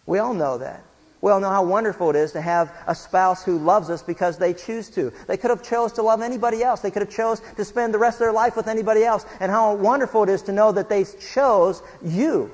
We 0.08 0.20
all 0.20 0.32
know 0.32 0.56
that. 0.56 0.82
We 1.20 1.30
all 1.30 1.38
know 1.38 1.50
how 1.50 1.64
wonderful 1.64 2.08
it 2.08 2.16
is 2.16 2.32
to 2.32 2.40
have 2.40 2.74
a 2.86 2.94
spouse 2.94 3.44
who 3.44 3.58
loves 3.58 3.90
us 3.90 4.02
because 4.02 4.38
they 4.38 4.54
choose 4.54 4.88
to. 4.90 5.12
They 5.26 5.36
could 5.36 5.50
have 5.50 5.62
chose 5.62 5.92
to 5.94 6.02
love 6.02 6.22
anybody 6.22 6.62
else. 6.62 6.80
They 6.80 6.90
could 6.90 7.02
have 7.02 7.10
chose 7.10 7.42
to 7.56 7.64
spend 7.64 7.92
the 7.92 7.98
rest 7.98 8.14
of 8.14 8.20
their 8.20 8.32
life 8.32 8.56
with 8.56 8.68
anybody 8.68 9.04
else. 9.04 9.26
And 9.38 9.52
how 9.52 9.74
wonderful 9.74 10.22
it 10.22 10.30
is 10.30 10.42
to 10.42 10.52
know 10.52 10.72
that 10.72 10.88
they 10.88 11.04
chose 11.04 11.82
you. 12.02 12.50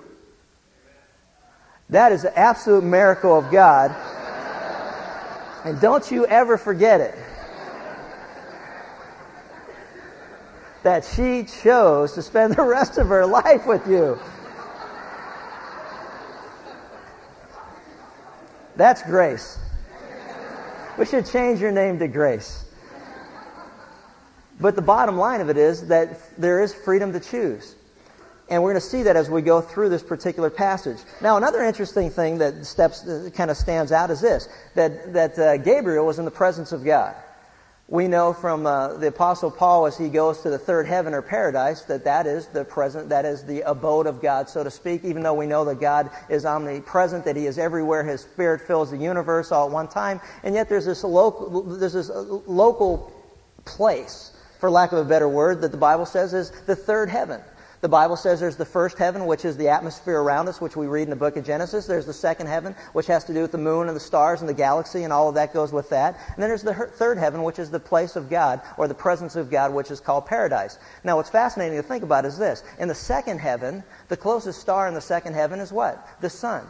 That 1.90 2.10
is 2.10 2.22
the 2.22 2.36
absolute 2.36 2.82
miracle 2.82 3.38
of 3.38 3.52
God. 3.52 3.94
And 5.64 5.80
don't 5.80 6.10
you 6.10 6.26
ever 6.26 6.58
forget 6.58 7.00
it. 7.00 7.14
That 10.82 11.04
she 11.04 11.44
chose 11.62 12.14
to 12.14 12.22
spend 12.22 12.56
the 12.56 12.64
rest 12.64 12.98
of 12.98 13.06
her 13.06 13.24
life 13.24 13.64
with 13.64 13.86
you. 13.86 14.18
That's 18.76 19.02
grace. 19.02 19.58
We 20.98 21.06
should 21.06 21.26
change 21.26 21.60
your 21.60 21.72
name 21.72 21.98
to 21.98 22.08
Grace. 22.08 22.64
But 24.60 24.76
the 24.76 24.82
bottom 24.82 25.16
line 25.16 25.40
of 25.40 25.50
it 25.50 25.56
is 25.56 25.88
that 25.88 26.20
there 26.38 26.62
is 26.62 26.72
freedom 26.72 27.12
to 27.12 27.20
choose. 27.20 27.74
And 28.48 28.62
we're 28.62 28.72
going 28.72 28.80
to 28.80 28.86
see 28.86 29.02
that 29.04 29.16
as 29.16 29.28
we 29.28 29.42
go 29.42 29.60
through 29.60 29.88
this 29.88 30.02
particular 30.02 30.50
passage. 30.50 30.98
Now, 31.20 31.36
another 31.36 31.64
interesting 31.64 32.10
thing 32.10 32.38
that 32.38 32.64
steps, 32.66 33.04
kind 33.34 33.50
of 33.50 33.56
stands 33.56 33.90
out 33.90 34.10
is 34.10 34.20
this, 34.20 34.48
that, 34.74 35.12
that 35.14 35.38
uh, 35.38 35.56
Gabriel 35.56 36.06
was 36.06 36.18
in 36.18 36.24
the 36.24 36.30
presence 36.30 36.70
of 36.70 36.84
God. 36.84 37.16
We 37.88 38.08
know 38.08 38.32
from 38.32 38.64
uh, 38.64 38.94
the 38.94 39.08
apostle 39.08 39.50
Paul 39.50 39.84
as 39.84 39.98
he 39.98 40.08
goes 40.08 40.40
to 40.40 40.50
the 40.50 40.58
third 40.58 40.86
heaven 40.86 41.12
or 41.12 41.20
paradise 41.20 41.82
that 41.82 42.04
that 42.04 42.26
is 42.26 42.46
the 42.46 42.64
present, 42.64 43.10
that 43.10 43.26
is 43.26 43.44
the 43.44 43.60
abode 43.60 44.06
of 44.06 44.22
God, 44.22 44.48
so 44.48 44.64
to 44.64 44.70
speak, 44.70 45.04
even 45.04 45.22
though 45.22 45.34
we 45.34 45.46
know 45.46 45.66
that 45.66 45.80
God 45.80 46.10
is 46.30 46.46
omnipresent, 46.46 47.26
that 47.26 47.36
he 47.36 47.46
is 47.46 47.58
everywhere, 47.58 48.02
his 48.02 48.22
spirit 48.22 48.62
fills 48.62 48.90
the 48.90 48.96
universe 48.96 49.52
all 49.52 49.66
at 49.66 49.72
one 49.72 49.88
time, 49.88 50.20
and 50.44 50.54
yet 50.54 50.70
there's 50.70 50.86
this 50.86 51.04
local, 51.04 51.62
there's 51.62 51.92
this 51.92 52.10
local 52.10 53.12
place, 53.66 54.32
for 54.60 54.70
lack 54.70 54.92
of 54.92 54.98
a 54.98 55.04
better 55.04 55.28
word, 55.28 55.60
that 55.60 55.70
the 55.70 55.76
Bible 55.76 56.06
says 56.06 56.32
is 56.32 56.52
the 56.66 56.76
third 56.76 57.10
heaven. 57.10 57.42
The 57.84 57.88
Bible 57.90 58.16
says 58.16 58.40
there's 58.40 58.56
the 58.56 58.64
first 58.64 58.96
heaven, 58.96 59.26
which 59.26 59.44
is 59.44 59.58
the 59.58 59.68
atmosphere 59.68 60.18
around 60.18 60.48
us, 60.48 60.58
which 60.58 60.74
we 60.74 60.86
read 60.86 61.02
in 61.02 61.10
the 61.10 61.16
book 61.16 61.36
of 61.36 61.44
Genesis. 61.44 61.86
There's 61.86 62.06
the 62.06 62.14
second 62.14 62.46
heaven, 62.46 62.74
which 62.94 63.08
has 63.08 63.24
to 63.24 63.34
do 63.34 63.42
with 63.42 63.52
the 63.52 63.58
moon 63.58 63.88
and 63.88 63.94
the 63.94 64.00
stars 64.00 64.40
and 64.40 64.48
the 64.48 64.54
galaxy, 64.54 65.04
and 65.04 65.12
all 65.12 65.28
of 65.28 65.34
that 65.34 65.52
goes 65.52 65.70
with 65.70 65.90
that. 65.90 66.18
And 66.28 66.42
then 66.42 66.48
there's 66.48 66.62
the 66.62 66.72
third 66.72 67.18
heaven, 67.18 67.42
which 67.42 67.58
is 67.58 67.70
the 67.70 67.78
place 67.78 68.16
of 68.16 68.30
God, 68.30 68.62
or 68.78 68.88
the 68.88 68.94
presence 68.94 69.36
of 69.36 69.50
God, 69.50 69.74
which 69.74 69.90
is 69.90 70.00
called 70.00 70.24
paradise. 70.24 70.78
Now, 71.04 71.16
what's 71.16 71.28
fascinating 71.28 71.76
to 71.76 71.86
think 71.86 72.04
about 72.04 72.24
is 72.24 72.38
this. 72.38 72.62
In 72.78 72.88
the 72.88 72.94
second 72.94 73.40
heaven, 73.40 73.84
the 74.08 74.16
closest 74.16 74.62
star 74.62 74.88
in 74.88 74.94
the 74.94 75.02
second 75.02 75.34
heaven 75.34 75.60
is 75.60 75.70
what? 75.70 76.08
The 76.22 76.30
sun. 76.30 76.66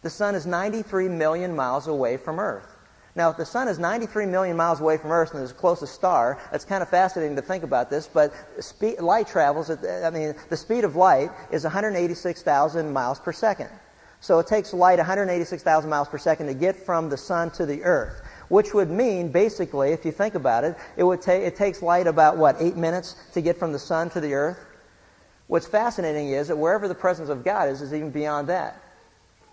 The 0.00 0.08
sun 0.08 0.34
is 0.34 0.46
93 0.46 1.10
million 1.10 1.54
miles 1.54 1.86
away 1.86 2.16
from 2.16 2.40
Earth. 2.40 2.75
Now, 3.16 3.30
if 3.30 3.38
the 3.38 3.46
sun 3.46 3.66
is 3.66 3.78
93 3.78 4.26
million 4.26 4.58
miles 4.58 4.80
away 4.80 4.98
from 4.98 5.10
Earth 5.10 5.32
and 5.32 5.42
is 5.42 5.48
the 5.48 5.58
closest 5.58 5.94
star, 5.94 6.38
it's 6.52 6.66
kind 6.66 6.82
of 6.82 6.90
fascinating 6.90 7.34
to 7.36 7.42
think 7.42 7.64
about 7.64 7.88
this, 7.88 8.06
but 8.06 8.30
speed, 8.60 9.00
light 9.00 9.26
travels 9.26 9.70
at, 9.70 10.04
I 10.04 10.10
mean, 10.10 10.34
the 10.50 10.56
speed 10.56 10.84
of 10.84 10.96
light 10.96 11.30
is 11.50 11.64
186,000 11.64 12.92
miles 12.92 13.18
per 13.18 13.32
second. 13.32 13.70
So 14.20 14.38
it 14.38 14.46
takes 14.46 14.74
light 14.74 14.98
186,000 14.98 15.88
miles 15.88 16.08
per 16.08 16.18
second 16.18 16.48
to 16.48 16.54
get 16.54 16.76
from 16.76 17.08
the 17.08 17.16
sun 17.16 17.50
to 17.52 17.64
the 17.64 17.84
Earth. 17.84 18.20
Which 18.48 18.74
would 18.74 18.90
mean, 18.90 19.32
basically, 19.32 19.92
if 19.92 20.04
you 20.04 20.12
think 20.12 20.34
about 20.34 20.64
it, 20.64 20.76
it 20.98 21.02
would 21.02 21.22
take, 21.22 21.42
it 21.42 21.56
takes 21.56 21.80
light 21.80 22.06
about, 22.06 22.36
what, 22.36 22.56
eight 22.60 22.76
minutes 22.76 23.16
to 23.32 23.40
get 23.40 23.58
from 23.58 23.72
the 23.72 23.78
sun 23.78 24.10
to 24.10 24.20
the 24.20 24.34
Earth? 24.34 24.58
What's 25.46 25.66
fascinating 25.66 26.28
is 26.28 26.48
that 26.48 26.56
wherever 26.56 26.86
the 26.86 26.94
presence 26.94 27.30
of 27.30 27.44
God 27.44 27.70
is, 27.70 27.80
is 27.80 27.94
even 27.94 28.10
beyond 28.10 28.48
that. 28.48 28.78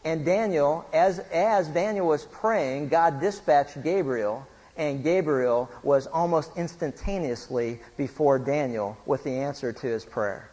And 0.04 0.26
Daniel, 0.26 0.86
as, 0.92 1.20
as 1.20 1.68
Daniel 1.70 2.08
was 2.08 2.26
praying, 2.26 2.90
God 2.90 3.22
dispatched 3.22 3.82
Gabriel, 3.84 4.46
and 4.76 5.04
Gabriel 5.04 5.70
was 5.82 6.08
almost 6.08 6.52
instantaneously 6.58 7.80
before 7.96 8.40
Daniel 8.40 8.98
with 9.06 9.24
the 9.24 9.32
answer 9.32 9.72
to 9.72 9.88
his 9.88 10.04
prayer. 10.04 10.50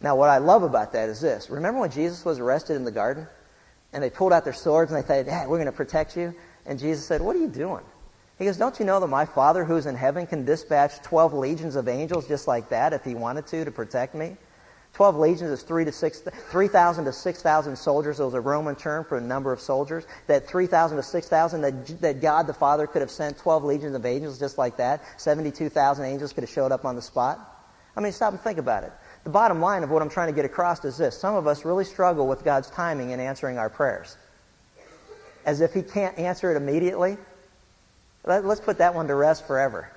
Now, 0.00 0.16
what 0.16 0.28
I 0.28 0.38
love 0.38 0.62
about 0.62 0.92
that 0.92 1.08
is 1.08 1.20
this. 1.20 1.48
Remember 1.50 1.80
when 1.80 1.90
Jesus 1.90 2.24
was 2.24 2.38
arrested 2.38 2.76
in 2.76 2.84
the 2.84 2.92
garden? 2.92 3.26
And 3.92 4.02
they 4.02 4.10
pulled 4.10 4.32
out 4.32 4.44
their 4.44 4.52
swords 4.52 4.92
and 4.92 5.02
they 5.02 5.06
said, 5.06 5.26
hey, 5.26 5.46
we're 5.46 5.56
going 5.56 5.66
to 5.66 5.72
protect 5.72 6.16
you. 6.16 6.34
And 6.66 6.78
Jesus 6.78 7.06
said, 7.06 7.20
what 7.20 7.36
are 7.36 7.38
you 7.38 7.48
doing? 7.48 7.84
He 8.38 8.44
goes, 8.44 8.56
don't 8.56 8.78
you 8.80 8.84
know 8.84 8.98
that 8.98 9.06
my 9.06 9.24
Father 9.24 9.64
who's 9.64 9.86
in 9.86 9.94
heaven 9.94 10.26
can 10.26 10.44
dispatch 10.44 11.00
12 11.02 11.34
legions 11.34 11.76
of 11.76 11.88
angels 11.88 12.26
just 12.26 12.48
like 12.48 12.70
that 12.70 12.92
if 12.92 13.04
he 13.04 13.14
wanted 13.14 13.46
to 13.46 13.64
to 13.64 13.70
protect 13.70 14.14
me? 14.14 14.36
Twelve 14.94 15.16
legions 15.16 15.50
is 15.50 15.62
three 15.62 15.84
to 15.84 15.90
six, 15.90 16.22
3,000 16.50 17.04
to 17.06 17.12
6,000 17.12 17.76
soldiers. 17.76 18.20
It 18.20 18.24
was 18.24 18.34
a 18.34 18.40
Roman 18.40 18.76
term 18.76 19.04
for 19.04 19.18
a 19.18 19.20
number 19.20 19.52
of 19.52 19.60
soldiers. 19.60 20.04
That 20.28 20.46
3,000 20.46 20.96
to 20.96 21.02
6,000, 21.02 21.60
that, 21.62 22.00
that 22.00 22.20
God 22.20 22.46
the 22.46 22.54
Father 22.54 22.86
could 22.86 23.02
have 23.02 23.10
sent 23.10 23.36
12 23.38 23.64
legions 23.64 23.96
of 23.96 24.06
angels 24.06 24.38
just 24.38 24.56
like 24.56 24.76
that. 24.76 25.02
72,000 25.20 26.04
angels 26.04 26.32
could 26.32 26.44
have 26.44 26.50
showed 26.50 26.70
up 26.70 26.84
on 26.84 26.94
the 26.94 27.02
spot. 27.02 27.40
I 27.96 28.00
mean, 28.00 28.12
stop 28.12 28.32
and 28.32 28.40
think 28.40 28.58
about 28.58 28.84
it. 28.84 28.92
The 29.24 29.30
bottom 29.30 29.60
line 29.60 29.82
of 29.82 29.90
what 29.90 30.00
I'm 30.00 30.10
trying 30.10 30.28
to 30.28 30.34
get 30.34 30.44
across 30.44 30.84
is 30.84 30.96
this. 30.96 31.18
Some 31.18 31.34
of 31.34 31.48
us 31.48 31.64
really 31.64 31.84
struggle 31.84 32.28
with 32.28 32.44
God's 32.44 32.70
timing 32.70 33.10
in 33.10 33.18
answering 33.18 33.58
our 33.58 33.70
prayers. 33.70 34.16
As 35.44 35.60
if 35.60 35.74
He 35.74 35.82
can't 35.82 36.16
answer 36.18 36.52
it 36.52 36.56
immediately. 36.56 37.16
Let, 38.24 38.44
let's 38.44 38.60
put 38.60 38.78
that 38.78 38.94
one 38.94 39.08
to 39.08 39.14
rest 39.16 39.46
forever. 39.46 39.90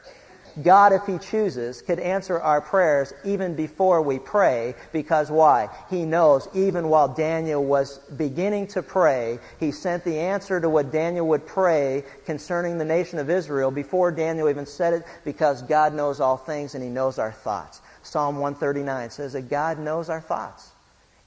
God, 0.63 0.93
if 0.93 1.05
He 1.05 1.17
chooses, 1.19 1.81
could 1.81 1.99
answer 1.99 2.39
our 2.39 2.61
prayers 2.61 3.13
even 3.23 3.55
before 3.55 4.01
we 4.01 4.17
pray, 4.17 4.75
because 4.91 5.29
why? 5.29 5.69
He 5.89 6.03
knows 6.03 6.47
even 6.53 6.89
while 6.89 7.07
Daniel 7.07 7.63
was 7.63 7.99
beginning 7.99 8.67
to 8.67 8.81
pray, 8.81 9.39
He 9.59 9.71
sent 9.71 10.03
the 10.03 10.17
answer 10.17 10.59
to 10.59 10.69
what 10.69 10.91
Daniel 10.91 11.27
would 11.27 11.45
pray 11.45 12.03
concerning 12.25 12.77
the 12.77 12.85
nation 12.85 13.19
of 13.19 13.29
Israel 13.29 13.71
before 13.71 14.11
Daniel 14.11 14.49
even 14.49 14.65
said 14.65 14.93
it, 14.93 15.03
because 15.23 15.61
God 15.61 15.93
knows 15.93 16.19
all 16.19 16.37
things 16.37 16.73
and 16.73 16.83
He 16.83 16.89
knows 16.89 17.19
our 17.19 17.31
thoughts. 17.31 17.81
Psalm 18.01 18.37
139 18.37 19.09
says 19.11 19.33
that 19.33 19.49
God 19.49 19.79
knows 19.79 20.09
our 20.09 20.21
thoughts. 20.21 20.71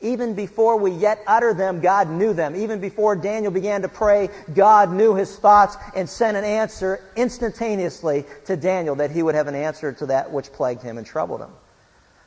Even 0.03 0.35
before 0.35 0.79
we 0.79 0.93
yet 0.93 1.23
utter 1.27 1.53
them, 1.53 1.81
God 1.81 2.09
knew 2.09 2.33
them. 2.33 2.57
Even 2.57 2.81
before 2.81 3.17
Daniel 3.17 3.53
began 3.53 3.83
to 3.83 3.89
pray, 3.89 4.31
God 4.55 4.91
knew 4.93 5.15
his 5.15 5.35
thoughts 5.37 5.77
and 5.95 6.09
sent 6.09 6.39
an 6.39 6.45
answer 6.45 7.03
instantaneously 7.17 8.25
to 8.47 8.57
Daniel 8.57 8.95
that 8.97 9.11
he 9.11 9.23
would 9.23 9.35
have 9.35 9.47
an 9.47 9.55
answer 9.55 9.93
to 9.93 10.07
that 10.07 10.33
which 10.33 10.53
plagued 10.53 10.83
him 10.83 10.97
and 10.97 11.07
troubled 11.07 11.43
him. 11.43 11.51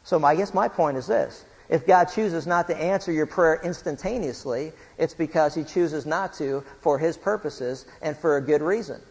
So 0.03 0.23
I 0.23 0.35
guess 0.35 0.53
my 0.53 0.67
point 0.67 0.97
is 0.97 1.07
this. 1.07 1.43
If 1.69 1.87
God 1.87 2.05
chooses 2.05 2.45
not 2.45 2.67
to 2.67 2.77
answer 2.77 3.11
your 3.11 3.25
prayer 3.25 3.59
instantaneously, 3.63 4.73
it's 4.99 5.15
because 5.15 5.55
he 5.55 5.63
chooses 5.63 6.05
not 6.05 6.33
to 6.33 6.63
for 6.81 6.99
his 6.99 7.17
purposes 7.17 7.85
and 8.01 8.15
for 8.15 8.37
a 8.37 8.41
good 8.41 8.61
reason. 8.61 9.01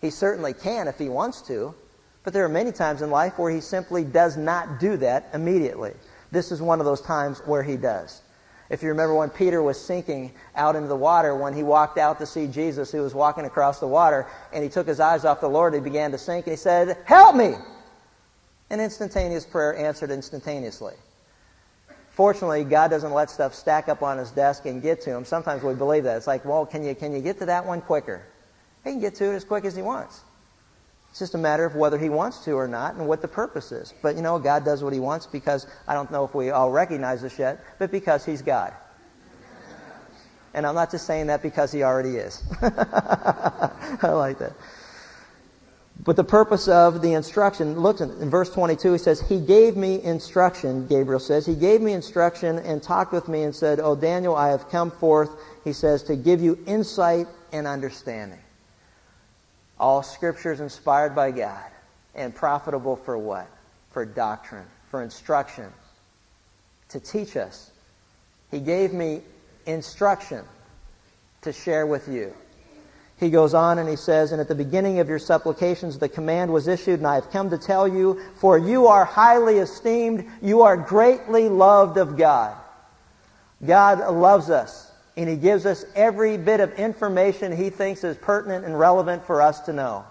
He 0.00 0.10
certainly 0.10 0.54
can 0.54 0.88
if 0.88 0.98
he 0.98 1.08
wants 1.08 1.42
to, 1.42 1.74
but 2.24 2.32
there 2.32 2.44
are 2.44 2.48
many 2.48 2.72
times 2.72 3.02
in 3.02 3.10
life 3.10 3.38
where 3.38 3.52
he 3.52 3.60
simply 3.60 4.04
does 4.04 4.36
not 4.36 4.80
do 4.80 4.96
that 4.96 5.28
immediately. 5.34 5.92
This 6.32 6.50
is 6.50 6.60
one 6.60 6.80
of 6.80 6.86
those 6.86 7.02
times 7.02 7.38
where 7.44 7.62
he 7.62 7.76
does. 7.76 8.20
If 8.70 8.82
you 8.82 8.88
remember 8.88 9.14
when 9.14 9.28
Peter 9.28 9.62
was 9.62 9.78
sinking 9.78 10.32
out 10.56 10.76
into 10.76 10.88
the 10.88 10.96
water, 10.96 11.36
when 11.36 11.52
he 11.52 11.62
walked 11.62 11.98
out 11.98 12.18
to 12.20 12.26
see 12.26 12.46
Jesus 12.46 12.90
who 12.90 13.02
was 13.02 13.14
walking 13.14 13.44
across 13.44 13.80
the 13.80 13.86
water, 13.86 14.26
and 14.50 14.64
he 14.64 14.70
took 14.70 14.86
his 14.86 14.98
eyes 14.98 15.26
off 15.26 15.42
the 15.42 15.48
Lord, 15.48 15.74
he 15.74 15.80
began 15.80 16.10
to 16.12 16.18
sink, 16.18 16.46
and 16.46 16.54
he 16.54 16.56
said, 16.56 16.96
Help 17.04 17.36
me! 17.36 17.54
An 18.70 18.80
instantaneous 18.80 19.44
prayer 19.44 19.76
answered 19.76 20.10
instantaneously. 20.10 20.94
Fortunately, 22.12 22.64
God 22.64 22.88
doesn't 22.88 23.12
let 23.12 23.28
stuff 23.28 23.54
stack 23.54 23.90
up 23.90 24.02
on 24.02 24.16
his 24.16 24.30
desk 24.30 24.64
and 24.64 24.80
get 24.80 25.02
to 25.02 25.10
him. 25.10 25.26
Sometimes 25.26 25.62
we 25.62 25.74
believe 25.74 26.04
that. 26.04 26.16
It's 26.16 26.26
like, 26.26 26.46
well, 26.46 26.64
can 26.64 26.82
you, 26.82 26.94
can 26.94 27.12
you 27.14 27.20
get 27.20 27.38
to 27.40 27.46
that 27.46 27.66
one 27.66 27.82
quicker? 27.82 28.22
He 28.84 28.90
can 28.90 29.00
get 29.00 29.14
to 29.16 29.32
it 29.32 29.34
as 29.34 29.44
quick 29.44 29.66
as 29.66 29.76
he 29.76 29.82
wants. 29.82 30.18
It's 31.12 31.18
just 31.18 31.34
a 31.34 31.38
matter 31.38 31.66
of 31.66 31.76
whether 31.76 31.98
he 31.98 32.08
wants 32.08 32.38
to 32.46 32.52
or 32.52 32.66
not 32.66 32.94
and 32.94 33.06
what 33.06 33.20
the 33.20 33.28
purpose 33.28 33.70
is. 33.70 33.92
But 34.00 34.16
you 34.16 34.22
know, 34.22 34.38
God 34.38 34.64
does 34.64 34.82
what 34.82 34.94
he 34.94 34.98
wants 34.98 35.26
because 35.26 35.66
I 35.86 35.92
don't 35.92 36.10
know 36.10 36.24
if 36.24 36.34
we 36.34 36.48
all 36.48 36.70
recognize 36.70 37.20
this 37.20 37.38
yet, 37.38 37.62
but 37.78 37.90
because 37.90 38.24
he's 38.24 38.40
God. 38.40 38.72
And 40.54 40.66
I'm 40.66 40.74
not 40.74 40.90
just 40.90 41.06
saying 41.06 41.26
that 41.26 41.42
because 41.42 41.70
he 41.70 41.82
already 41.82 42.16
is. 42.16 42.42
I 42.62 44.08
like 44.08 44.38
that. 44.38 44.54
But 46.02 46.16
the 46.16 46.24
purpose 46.24 46.66
of 46.66 47.02
the 47.02 47.12
instruction, 47.12 47.78
look 47.78 48.00
in 48.00 48.30
verse 48.30 48.48
22, 48.48 48.92
he 48.92 48.98
says, 48.98 49.20
He 49.20 49.38
gave 49.38 49.76
me 49.76 50.02
instruction, 50.02 50.86
Gabriel 50.86 51.20
says. 51.20 51.44
He 51.44 51.54
gave 51.54 51.82
me 51.82 51.92
instruction 51.92 52.58
and 52.58 52.82
talked 52.82 53.12
with 53.12 53.28
me 53.28 53.42
and 53.42 53.54
said, 53.54 53.80
Oh, 53.80 53.94
Daniel, 53.94 54.34
I 54.34 54.48
have 54.48 54.70
come 54.70 54.90
forth, 54.90 55.30
he 55.62 55.74
says, 55.74 56.04
to 56.04 56.16
give 56.16 56.40
you 56.40 56.58
insight 56.66 57.28
and 57.52 57.66
understanding. 57.66 58.41
All 59.82 60.04
scripture 60.04 60.52
is 60.52 60.60
inspired 60.60 61.16
by 61.16 61.32
God 61.32 61.64
and 62.14 62.32
profitable 62.32 62.94
for 62.94 63.18
what? 63.18 63.48
For 63.90 64.04
doctrine, 64.04 64.66
for 64.92 65.02
instruction, 65.02 65.72
to 66.90 67.00
teach 67.00 67.36
us. 67.36 67.68
He 68.52 68.60
gave 68.60 68.92
me 68.92 69.22
instruction 69.66 70.44
to 71.40 71.52
share 71.52 71.84
with 71.84 72.06
you. 72.06 72.32
He 73.18 73.28
goes 73.28 73.54
on 73.54 73.80
and 73.80 73.88
he 73.88 73.96
says, 73.96 74.30
And 74.30 74.40
at 74.40 74.46
the 74.46 74.54
beginning 74.54 75.00
of 75.00 75.08
your 75.08 75.18
supplications 75.18 75.98
the 75.98 76.08
command 76.08 76.52
was 76.52 76.68
issued, 76.68 77.00
and 77.00 77.06
I 77.06 77.16
have 77.16 77.32
come 77.32 77.50
to 77.50 77.58
tell 77.58 77.88
you, 77.88 78.22
for 78.36 78.56
you 78.56 78.86
are 78.86 79.04
highly 79.04 79.58
esteemed, 79.58 80.30
you 80.40 80.62
are 80.62 80.76
greatly 80.76 81.48
loved 81.48 81.96
of 81.96 82.16
God. 82.16 82.56
God 83.66 83.98
loves 84.14 84.48
us. 84.48 84.91
And 85.16 85.28
he 85.28 85.36
gives 85.36 85.66
us 85.66 85.84
every 85.94 86.38
bit 86.38 86.60
of 86.60 86.72
information 86.74 87.54
he 87.54 87.70
thinks 87.70 88.02
is 88.02 88.16
pertinent 88.16 88.64
and 88.64 88.78
relevant 88.78 89.26
for 89.26 89.42
us 89.42 89.60
to 89.62 89.72
know. 89.72 90.04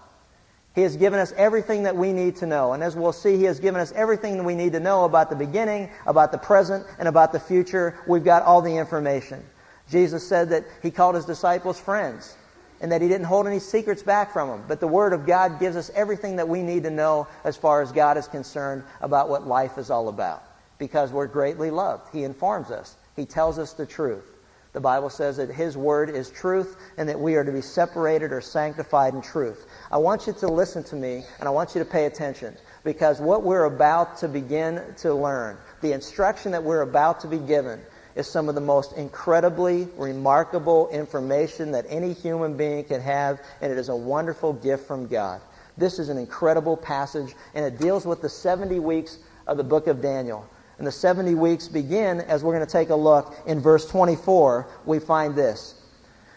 He 0.74 0.82
has 0.82 0.96
given 0.96 1.20
us 1.20 1.32
everything 1.36 1.82
that 1.82 1.96
we 1.96 2.12
need 2.12 2.36
to 2.36 2.46
know. 2.46 2.72
And 2.72 2.82
as 2.82 2.96
we'll 2.96 3.12
see, 3.12 3.36
He 3.36 3.44
has 3.44 3.60
given 3.60 3.80
us 3.80 3.92
everything 3.92 4.38
that 4.38 4.44
we 4.44 4.54
need 4.54 4.72
to 4.72 4.80
know 4.80 5.04
about 5.04 5.28
the 5.28 5.36
beginning, 5.36 5.90
about 6.06 6.32
the 6.32 6.38
present, 6.38 6.86
and 6.98 7.08
about 7.08 7.32
the 7.32 7.40
future. 7.40 7.94
We've 8.06 8.24
got 8.24 8.42
all 8.42 8.62
the 8.62 8.76
information. 8.76 9.44
Jesus 9.90 10.26
said 10.26 10.50
that 10.50 10.64
He 10.82 10.90
called 10.90 11.14
His 11.14 11.26
disciples 11.26 11.78
friends 11.78 12.34
and 12.80 12.90
that 12.90 13.02
He 13.02 13.08
didn't 13.08 13.26
hold 13.26 13.46
any 13.46 13.58
secrets 13.58 14.02
back 14.02 14.32
from 14.32 14.48
them. 14.48 14.64
But 14.66 14.80
the 14.80 14.88
Word 14.88 15.12
of 15.12 15.26
God 15.26 15.60
gives 15.60 15.76
us 15.76 15.90
everything 15.94 16.36
that 16.36 16.48
we 16.48 16.62
need 16.62 16.84
to 16.84 16.90
know 16.90 17.28
as 17.44 17.56
far 17.56 17.82
as 17.82 17.92
God 17.92 18.16
is 18.16 18.26
concerned 18.26 18.82
about 19.02 19.28
what 19.28 19.46
life 19.46 19.76
is 19.76 19.90
all 19.90 20.08
about. 20.08 20.42
Because 20.78 21.12
we're 21.12 21.26
greatly 21.26 21.70
loved. 21.70 22.08
He 22.12 22.24
informs 22.24 22.70
us. 22.70 22.96
He 23.14 23.26
tells 23.26 23.58
us 23.58 23.74
the 23.74 23.84
truth. 23.84 24.24
The 24.72 24.80
Bible 24.80 25.10
says 25.10 25.36
that 25.36 25.50
His 25.50 25.76
Word 25.76 26.08
is 26.08 26.30
truth 26.30 26.76
and 26.96 27.08
that 27.08 27.20
we 27.20 27.36
are 27.36 27.44
to 27.44 27.52
be 27.52 27.60
separated 27.60 28.32
or 28.32 28.40
sanctified 28.40 29.14
in 29.14 29.20
truth. 29.20 29.66
I 29.90 29.98
want 29.98 30.26
you 30.26 30.32
to 30.32 30.48
listen 30.48 30.82
to 30.84 30.96
me 30.96 31.24
and 31.38 31.48
I 31.48 31.50
want 31.50 31.74
you 31.74 31.80
to 31.80 31.90
pay 31.90 32.06
attention 32.06 32.56
because 32.82 33.20
what 33.20 33.42
we're 33.42 33.64
about 33.64 34.18
to 34.18 34.28
begin 34.28 34.82
to 34.98 35.14
learn, 35.14 35.58
the 35.82 35.92
instruction 35.92 36.52
that 36.52 36.64
we're 36.64 36.80
about 36.80 37.20
to 37.20 37.28
be 37.28 37.38
given, 37.38 37.80
is 38.14 38.26
some 38.26 38.48
of 38.48 38.54
the 38.54 38.60
most 38.60 38.92
incredibly 38.94 39.88
remarkable 39.96 40.88
information 40.88 41.72
that 41.72 41.86
any 41.88 42.12
human 42.12 42.56
being 42.56 42.84
can 42.84 43.00
have, 43.00 43.40
and 43.60 43.72
it 43.72 43.78
is 43.78 43.88
a 43.88 43.96
wonderful 43.96 44.52
gift 44.52 44.86
from 44.86 45.06
God. 45.06 45.40
This 45.76 45.98
is 45.98 46.10
an 46.10 46.18
incredible 46.18 46.76
passage, 46.76 47.34
and 47.54 47.64
it 47.64 47.78
deals 47.78 48.04
with 48.04 48.20
the 48.20 48.28
70 48.28 48.78
weeks 48.80 49.18
of 49.46 49.56
the 49.56 49.64
book 49.64 49.86
of 49.86 50.02
Daniel. 50.02 50.46
And 50.82 50.88
the 50.88 50.90
70 50.90 51.36
weeks 51.36 51.68
begin, 51.68 52.20
as 52.22 52.42
we're 52.42 52.54
going 52.54 52.66
to 52.66 52.72
take 52.72 52.90
a 52.90 52.96
look 52.96 53.36
in 53.46 53.60
verse 53.60 53.88
24, 53.88 54.66
we 54.84 54.98
find 54.98 55.36
this. 55.36 55.80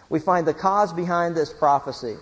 We 0.08 0.19
find 0.19 0.45
the 0.45 0.53
cause 0.53 0.93
behind 0.93 1.36
this 1.36 1.51
prophecy. 1.51 2.15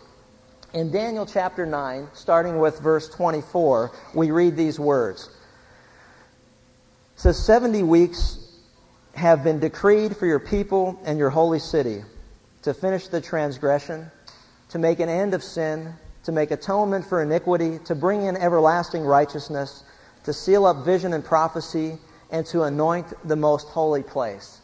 In 0.73 0.89
Daniel 0.89 1.25
chapter 1.25 1.65
9, 1.65 2.07
starting 2.13 2.59
with 2.59 2.79
verse 2.79 3.09
24, 3.09 3.91
we 4.13 4.31
read 4.31 4.55
these 4.55 4.79
words. 4.79 5.29
It 7.15 7.19
says, 7.19 7.45
70 7.45 7.83
weeks 7.83 8.38
have 9.15 9.43
been 9.43 9.59
decreed 9.59 10.15
for 10.15 10.25
your 10.25 10.39
people 10.39 11.01
and 11.03 11.19
your 11.19 11.29
holy 11.29 11.59
city 11.59 12.05
to 12.62 12.73
finish 12.73 13.09
the 13.09 13.19
transgression, 13.19 14.09
to 14.69 14.79
make 14.79 15.01
an 15.01 15.09
end 15.09 15.33
of 15.33 15.43
sin, 15.43 15.93
to 16.23 16.31
make 16.31 16.51
atonement 16.51 17.05
for 17.05 17.21
iniquity, 17.21 17.79
to 17.79 17.95
bring 17.95 18.23
in 18.23 18.38
everlasting 18.38 19.03
righteousness, 19.03 19.83
to 20.23 20.31
seal 20.31 20.65
up 20.65 20.86
vision 20.86 21.12
and 21.12 21.25
prophecy, 21.25 21.97
and 22.33 22.47
to 22.47 22.63
anoint 22.63 23.13
the 23.25 23.35
most 23.35 23.67
holy 23.69 24.01
place. 24.01 24.59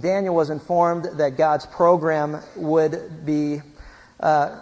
Daniel 0.00 0.34
was 0.34 0.48
informed 0.48 1.06
that 1.18 1.36
God's 1.36 1.66
program 1.66 2.40
would 2.54 3.26
be 3.26 3.60
uh, 4.20 4.60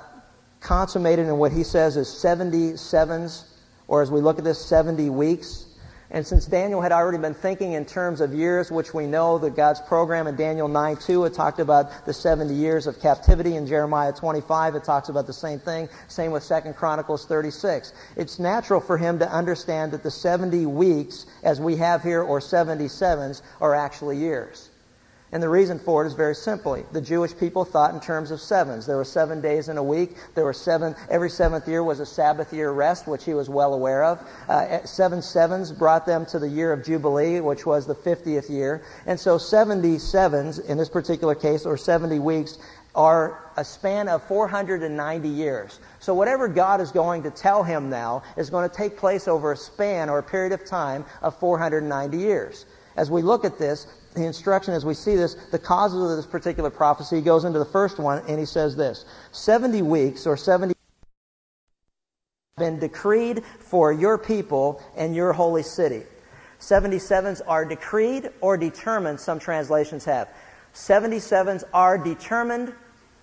consummated 0.60 1.26
in 1.26 1.36
what 1.36 1.52
he 1.52 1.62
says 1.62 1.98
is 1.98 2.08
70 2.08 2.78
sevens, 2.78 3.44
or 3.86 4.00
as 4.00 4.10
we 4.10 4.22
look 4.22 4.38
at 4.38 4.44
this, 4.44 4.64
70 4.64 5.10
weeks. 5.10 5.65
And 6.10 6.24
since 6.24 6.46
Daniel 6.46 6.80
had 6.80 6.92
already 6.92 7.18
been 7.18 7.34
thinking 7.34 7.72
in 7.72 7.84
terms 7.84 8.20
of 8.20 8.32
years, 8.32 8.70
which 8.70 8.94
we 8.94 9.06
know 9.06 9.38
that 9.38 9.56
God's 9.56 9.80
program 9.80 10.28
in 10.28 10.36
Daniel 10.36 10.68
9 10.68 10.96
2, 10.96 11.24
it 11.24 11.34
talked 11.34 11.58
about 11.58 12.06
the 12.06 12.12
70 12.12 12.54
years 12.54 12.86
of 12.86 13.00
captivity. 13.00 13.56
In 13.56 13.66
Jeremiah 13.66 14.12
25, 14.12 14.76
it 14.76 14.84
talks 14.84 15.08
about 15.08 15.26
the 15.26 15.32
same 15.32 15.58
thing. 15.58 15.88
Same 16.06 16.30
with 16.30 16.46
2 16.46 16.74
Chronicles 16.74 17.26
36. 17.26 17.92
It's 18.16 18.38
natural 18.38 18.80
for 18.80 18.96
him 18.96 19.18
to 19.18 19.28
understand 19.28 19.92
that 19.92 20.04
the 20.04 20.10
70 20.10 20.66
weeks, 20.66 21.26
as 21.42 21.60
we 21.60 21.76
have 21.76 22.02
here, 22.04 22.22
or 22.22 22.38
77s, 22.38 23.42
are 23.60 23.74
actually 23.74 24.18
years. 24.18 24.70
And 25.32 25.42
the 25.42 25.48
reason 25.48 25.80
for 25.80 26.04
it 26.04 26.06
is 26.06 26.14
very 26.14 26.36
simply. 26.36 26.84
The 26.92 27.00
Jewish 27.00 27.36
people 27.36 27.64
thought 27.64 27.92
in 27.92 28.00
terms 28.00 28.30
of 28.30 28.40
sevens. 28.40 28.86
There 28.86 28.96
were 28.96 29.04
seven 29.04 29.40
days 29.40 29.68
in 29.68 29.76
a 29.76 29.82
week. 29.82 30.16
There 30.36 30.44
were 30.44 30.52
seven, 30.52 30.94
every 31.10 31.30
seventh 31.30 31.66
year 31.66 31.82
was 31.82 31.98
a 31.98 32.06
Sabbath 32.06 32.52
year 32.52 32.70
rest, 32.70 33.08
which 33.08 33.24
he 33.24 33.34
was 33.34 33.48
well 33.48 33.74
aware 33.74 34.04
of. 34.04 34.20
Uh, 34.48 34.84
seven 34.84 35.22
sevens 35.22 35.72
brought 35.72 36.06
them 36.06 36.26
to 36.26 36.38
the 36.38 36.48
year 36.48 36.72
of 36.72 36.84
Jubilee, 36.84 37.40
which 37.40 37.66
was 37.66 37.86
the 37.86 37.94
50th 37.94 38.48
year. 38.48 38.82
And 39.04 39.18
so 39.18 39.36
70 39.36 39.98
sevens, 39.98 40.60
in 40.60 40.78
this 40.78 40.88
particular 40.88 41.34
case, 41.34 41.66
or 41.66 41.76
70 41.76 42.20
weeks, 42.20 42.58
are 42.94 43.50
a 43.56 43.64
span 43.64 44.08
of 44.08 44.22
490 44.28 45.28
years. 45.28 45.80
So 45.98 46.14
whatever 46.14 46.46
God 46.46 46.80
is 46.80 46.92
going 46.92 47.24
to 47.24 47.30
tell 47.30 47.64
him 47.64 47.90
now 47.90 48.22
is 48.36 48.48
going 48.48 48.68
to 48.68 48.74
take 48.74 48.96
place 48.96 49.26
over 49.26 49.52
a 49.52 49.56
span 49.56 50.08
or 50.08 50.18
a 50.18 50.22
period 50.22 50.52
of 50.52 50.64
time 50.64 51.04
of 51.20 51.38
490 51.40 52.16
years. 52.16 52.64
As 52.96 53.10
we 53.10 53.22
look 53.22 53.44
at 53.44 53.58
this, 53.58 53.86
the 54.14 54.24
instruction 54.24 54.72
as 54.72 54.84
we 54.84 54.94
see 54.94 55.16
this, 55.16 55.34
the 55.52 55.58
causes 55.58 56.10
of 56.10 56.16
this 56.16 56.26
particular 56.26 56.70
prophecy, 56.70 57.16
he 57.16 57.22
goes 57.22 57.44
into 57.44 57.58
the 57.58 57.66
first 57.66 57.98
one 57.98 58.22
and 58.26 58.38
he 58.38 58.46
says 58.46 58.74
this 58.74 59.04
70 59.32 59.82
weeks 59.82 60.26
or 60.26 60.36
70 60.36 60.74
been 62.56 62.78
decreed 62.78 63.44
for 63.58 63.92
your 63.92 64.16
people 64.16 64.82
and 64.96 65.14
your 65.14 65.34
holy 65.34 65.62
city. 65.62 66.04
77s 66.58 67.42
are 67.46 67.66
decreed 67.66 68.30
or 68.40 68.56
determined, 68.56 69.20
some 69.20 69.38
translations 69.38 70.06
have. 70.06 70.26
77s 70.72 71.64
are 71.74 71.98
determined. 71.98 72.72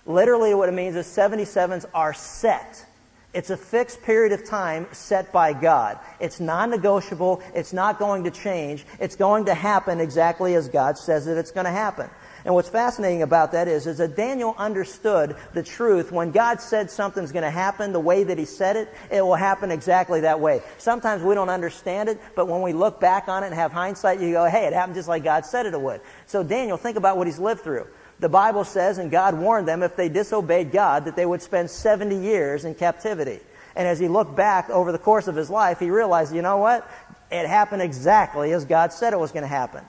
Literally, 0.06 0.54
what 0.54 0.68
it 0.68 0.72
means 0.72 0.94
is 0.94 1.06
77s 1.06 1.84
are 1.92 2.14
set. 2.14 2.86
It's 3.34 3.50
a 3.50 3.56
fixed 3.56 4.02
period 4.02 4.32
of 4.32 4.44
time 4.48 4.86
set 4.92 5.32
by 5.32 5.52
God. 5.52 5.98
It's 6.20 6.38
non-negotiable. 6.38 7.42
It's 7.54 7.72
not 7.72 7.98
going 7.98 8.24
to 8.24 8.30
change. 8.30 8.86
It's 9.00 9.16
going 9.16 9.46
to 9.46 9.54
happen 9.54 10.00
exactly 10.00 10.54
as 10.54 10.68
God 10.68 10.96
says 10.96 11.26
that 11.26 11.36
it's 11.36 11.50
going 11.50 11.66
to 11.66 11.72
happen. 11.72 12.08
And 12.44 12.54
what's 12.54 12.68
fascinating 12.68 13.22
about 13.22 13.52
that 13.52 13.68
is, 13.68 13.86
is 13.86 13.98
that 13.98 14.16
Daniel 14.16 14.54
understood 14.56 15.34
the 15.54 15.62
truth. 15.62 16.12
When 16.12 16.30
God 16.30 16.60
said 16.60 16.90
something's 16.90 17.32
going 17.32 17.42
to 17.42 17.50
happen 17.50 17.92
the 17.92 18.00
way 18.00 18.22
that 18.22 18.38
he 18.38 18.44
said 18.44 18.76
it, 18.76 18.94
it 19.10 19.22
will 19.22 19.34
happen 19.34 19.70
exactly 19.70 20.20
that 20.20 20.40
way. 20.40 20.60
Sometimes 20.78 21.22
we 21.22 21.34
don't 21.34 21.48
understand 21.48 22.10
it, 22.10 22.20
but 22.36 22.46
when 22.46 22.60
we 22.60 22.72
look 22.74 23.00
back 23.00 23.28
on 23.28 23.42
it 23.42 23.46
and 23.46 23.54
have 23.54 23.72
hindsight, 23.72 24.20
you 24.20 24.32
go, 24.32 24.44
hey, 24.44 24.66
it 24.66 24.74
happened 24.74 24.94
just 24.94 25.08
like 25.08 25.24
God 25.24 25.46
said 25.46 25.66
it 25.66 25.80
would. 25.80 26.02
So 26.26 26.42
Daniel, 26.42 26.76
think 26.76 26.98
about 26.98 27.16
what 27.16 27.26
he's 27.26 27.38
lived 27.38 27.62
through. 27.62 27.86
The 28.20 28.28
Bible 28.28 28.64
says, 28.64 28.98
and 28.98 29.10
God 29.10 29.36
warned 29.38 29.66
them 29.66 29.82
if 29.82 29.96
they 29.96 30.08
disobeyed 30.08 30.72
God, 30.72 31.06
that 31.06 31.16
they 31.16 31.26
would 31.26 31.42
spend 31.42 31.70
70 31.70 32.16
years 32.16 32.64
in 32.64 32.74
captivity. 32.74 33.40
And 33.76 33.88
as 33.88 33.98
he 33.98 34.08
looked 34.08 34.36
back 34.36 34.70
over 34.70 34.92
the 34.92 34.98
course 34.98 35.26
of 35.26 35.34
his 35.34 35.50
life, 35.50 35.80
he 35.80 35.90
realized, 35.90 36.34
you 36.34 36.42
know 36.42 36.58
what? 36.58 36.88
It 37.30 37.46
happened 37.46 37.82
exactly 37.82 38.52
as 38.52 38.64
God 38.64 38.92
said 38.92 39.12
it 39.12 39.18
was 39.18 39.32
going 39.32 39.42
to 39.42 39.48
happen. 39.48 39.84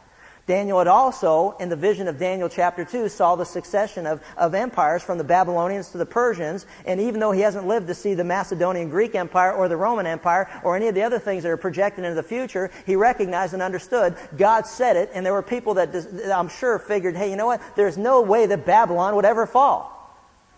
Daniel 0.48 0.78
had 0.78 0.88
also, 0.88 1.56
in 1.60 1.70
the 1.70 1.76
vision 1.76 2.08
of 2.08 2.20
Daniel 2.20 2.50
chapter 2.50 2.86
2, 2.86 3.10
saw 3.10 3.36
the 3.36 3.46
succession 3.46 4.06
of, 4.06 4.22
of 4.38 4.54
empires 4.54 5.02
from 5.02 5.18
the 5.18 5.24
Babylonians 5.24 5.90
to 5.90 5.98
the 5.98 6.06
Persians. 6.06 6.68
And 6.86 7.02
even 7.02 7.20
though 7.20 7.32
he 7.32 7.42
hasn't 7.42 7.68
lived 7.68 7.88
to 7.88 7.96
see 7.96 8.14
the 8.14 8.24
Macedonian 8.24 8.90
Greek 8.90 9.16
Empire 9.16 9.54
or 9.54 9.68
the 9.68 9.78
Roman 9.78 10.06
Empire 10.06 10.48
or 10.64 10.76
any 10.76 10.88
of 10.88 10.94
the 10.94 11.02
other 11.02 11.18
things 11.18 11.42
that 11.44 11.50
are 11.50 11.58
projected 11.58 12.04
into 12.04 12.16
the 12.16 12.24
future, 12.24 12.70
he 12.86 12.96
recognized 12.96 13.54
and 13.54 13.64
understood 13.64 14.16
God 14.38 14.68
said 14.68 14.98
it. 14.98 15.10
And 15.16 15.26
there 15.26 15.34
were 15.34 15.42
people 15.42 15.76
that 15.76 16.32
I'm 16.32 16.50
sure 16.50 16.78
figured, 16.78 17.16
hey, 17.16 17.32
you 17.32 17.38
know 17.38 17.48
what? 17.48 17.62
There's 17.76 17.98
no 17.98 18.22
way 18.22 18.46
that 18.46 18.68
Babylon 18.68 19.16
would 19.16 19.26
ever 19.26 19.48
fall 19.48 19.95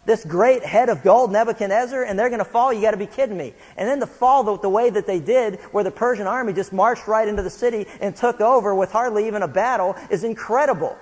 this 0.08 0.24
great 0.24 0.64
head 0.64 0.88
of 0.88 1.04
gold, 1.04 1.32
Nebuchadnezzar, 1.34 2.02
and 2.02 2.18
they're 2.18 2.30
going 2.30 2.40
to 2.40 2.46
fall? 2.46 2.72
You 2.72 2.82
got 2.82 2.92
to 2.92 2.98
be 2.98 3.06
kidding 3.06 3.38
me. 3.38 3.54
And 3.76 3.88
then 3.88 4.00
the 4.00 4.08
fall 4.08 4.44
the, 4.44 4.58
the, 4.58 4.70
way 4.70 4.90
that 4.90 5.06
they 5.06 5.20
did, 5.20 5.60
where 5.72 5.84
the 5.84 5.92
Persian 5.92 6.26
army 6.26 6.54
just 6.54 6.72
marched 6.72 7.08
right 7.08 7.28
into 7.28 7.44
the 7.44 7.50
city 7.50 7.86
and 8.00 8.16
took 8.16 8.40
over 8.40 8.74
with 8.74 8.90
hardly 8.90 9.28
even 9.28 9.44
a 9.44 9.50
battle, 9.50 9.98
is 10.10 10.24
incredible. 10.24 10.98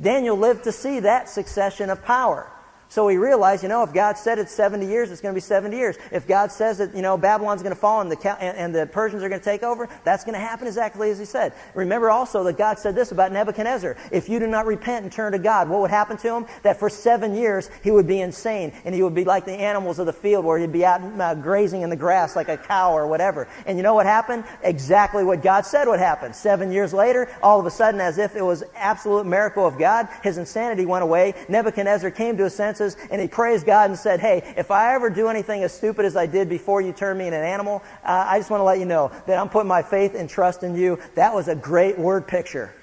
Daniel 0.00 0.36
lived 0.36 0.64
to 0.64 0.72
see 0.72 1.00
that 1.00 1.28
succession 1.28 1.90
of 1.90 2.02
power. 2.02 2.50
So 2.88 3.08
he 3.08 3.16
realized, 3.16 3.62
you 3.62 3.68
know, 3.68 3.82
if 3.82 3.92
God 3.92 4.16
said 4.16 4.38
it's 4.38 4.52
70 4.52 4.86
years, 4.86 5.10
it's 5.10 5.20
going 5.20 5.34
to 5.34 5.36
be 5.36 5.42
70 5.42 5.76
years. 5.76 5.96
If 6.12 6.26
God 6.26 6.52
says 6.52 6.78
that, 6.78 6.94
you 6.94 7.02
know, 7.02 7.16
Babylon's 7.16 7.62
going 7.62 7.74
to 7.74 7.80
fall 7.80 8.00
and 8.00 8.10
the, 8.10 8.42
and 8.42 8.74
the 8.74 8.86
Persians 8.86 9.22
are 9.22 9.28
going 9.28 9.40
to 9.40 9.44
take 9.44 9.62
over, 9.62 9.88
that's 10.04 10.24
going 10.24 10.34
to 10.34 10.40
happen 10.40 10.66
exactly 10.66 11.10
as 11.10 11.18
he 11.18 11.24
said. 11.24 11.52
Remember 11.74 12.10
also 12.10 12.44
that 12.44 12.56
God 12.56 12.78
said 12.78 12.94
this 12.94 13.10
about 13.10 13.32
Nebuchadnezzar. 13.32 13.96
If 14.12 14.28
you 14.28 14.38
do 14.38 14.46
not 14.46 14.66
repent 14.66 15.02
and 15.02 15.12
turn 15.12 15.32
to 15.32 15.38
God, 15.38 15.68
what 15.68 15.80
would 15.80 15.90
happen 15.90 16.16
to 16.18 16.36
him? 16.36 16.46
That 16.62 16.78
for 16.78 16.88
seven 16.88 17.34
years 17.34 17.68
he 17.82 17.90
would 17.90 18.06
be 18.06 18.20
insane 18.20 18.72
and 18.84 18.94
he 18.94 19.02
would 19.02 19.14
be 19.14 19.24
like 19.24 19.44
the 19.44 19.52
animals 19.52 19.98
of 19.98 20.06
the 20.06 20.12
field 20.12 20.44
where 20.44 20.58
he'd 20.58 20.72
be 20.72 20.84
out 20.84 21.02
uh, 21.02 21.34
grazing 21.34 21.82
in 21.82 21.90
the 21.90 21.96
grass 21.96 22.36
like 22.36 22.48
a 22.48 22.56
cow 22.56 22.92
or 22.92 23.06
whatever. 23.06 23.48
And 23.66 23.76
you 23.76 23.82
know 23.82 23.94
what 23.94 24.06
happened? 24.06 24.44
Exactly 24.62 25.24
what 25.24 25.42
God 25.42 25.66
said 25.66 25.88
would 25.88 25.98
happen. 25.98 26.34
Seven 26.34 26.70
years 26.70 26.94
later, 26.94 27.28
all 27.42 27.58
of 27.58 27.66
a 27.66 27.70
sudden, 27.70 28.00
as 28.00 28.18
if 28.18 28.36
it 28.36 28.42
was 28.42 28.62
absolute 28.76 29.26
miracle 29.26 29.66
of 29.66 29.78
God, 29.78 30.08
his 30.22 30.38
insanity 30.38 30.86
went 30.86 31.02
away. 31.02 31.34
Nebuchadnezzar 31.48 32.10
came 32.10 32.36
to 32.36 32.44
a 32.44 32.50
sense 32.50 32.75
and 32.80 33.20
he 33.20 33.28
praised 33.28 33.66
God 33.66 33.90
and 33.90 33.98
said, 33.98 34.20
Hey, 34.20 34.54
if 34.56 34.70
I 34.70 34.94
ever 34.94 35.10
do 35.10 35.28
anything 35.28 35.62
as 35.62 35.72
stupid 35.72 36.04
as 36.04 36.16
I 36.16 36.26
did 36.26 36.48
before 36.48 36.80
you 36.80 36.92
turned 36.92 37.18
me 37.18 37.26
into 37.26 37.38
an 37.38 37.44
animal, 37.44 37.82
uh, 38.04 38.26
I 38.28 38.38
just 38.38 38.50
want 38.50 38.60
to 38.60 38.64
let 38.64 38.78
you 38.78 38.84
know 38.84 39.10
that 39.26 39.38
I'm 39.38 39.48
putting 39.48 39.68
my 39.68 39.82
faith 39.82 40.14
and 40.14 40.28
trust 40.28 40.62
in 40.62 40.76
you. 40.76 40.98
That 41.14 41.34
was 41.34 41.48
a 41.48 41.54
great 41.54 41.98
word 41.98 42.26
picture. 42.26 42.74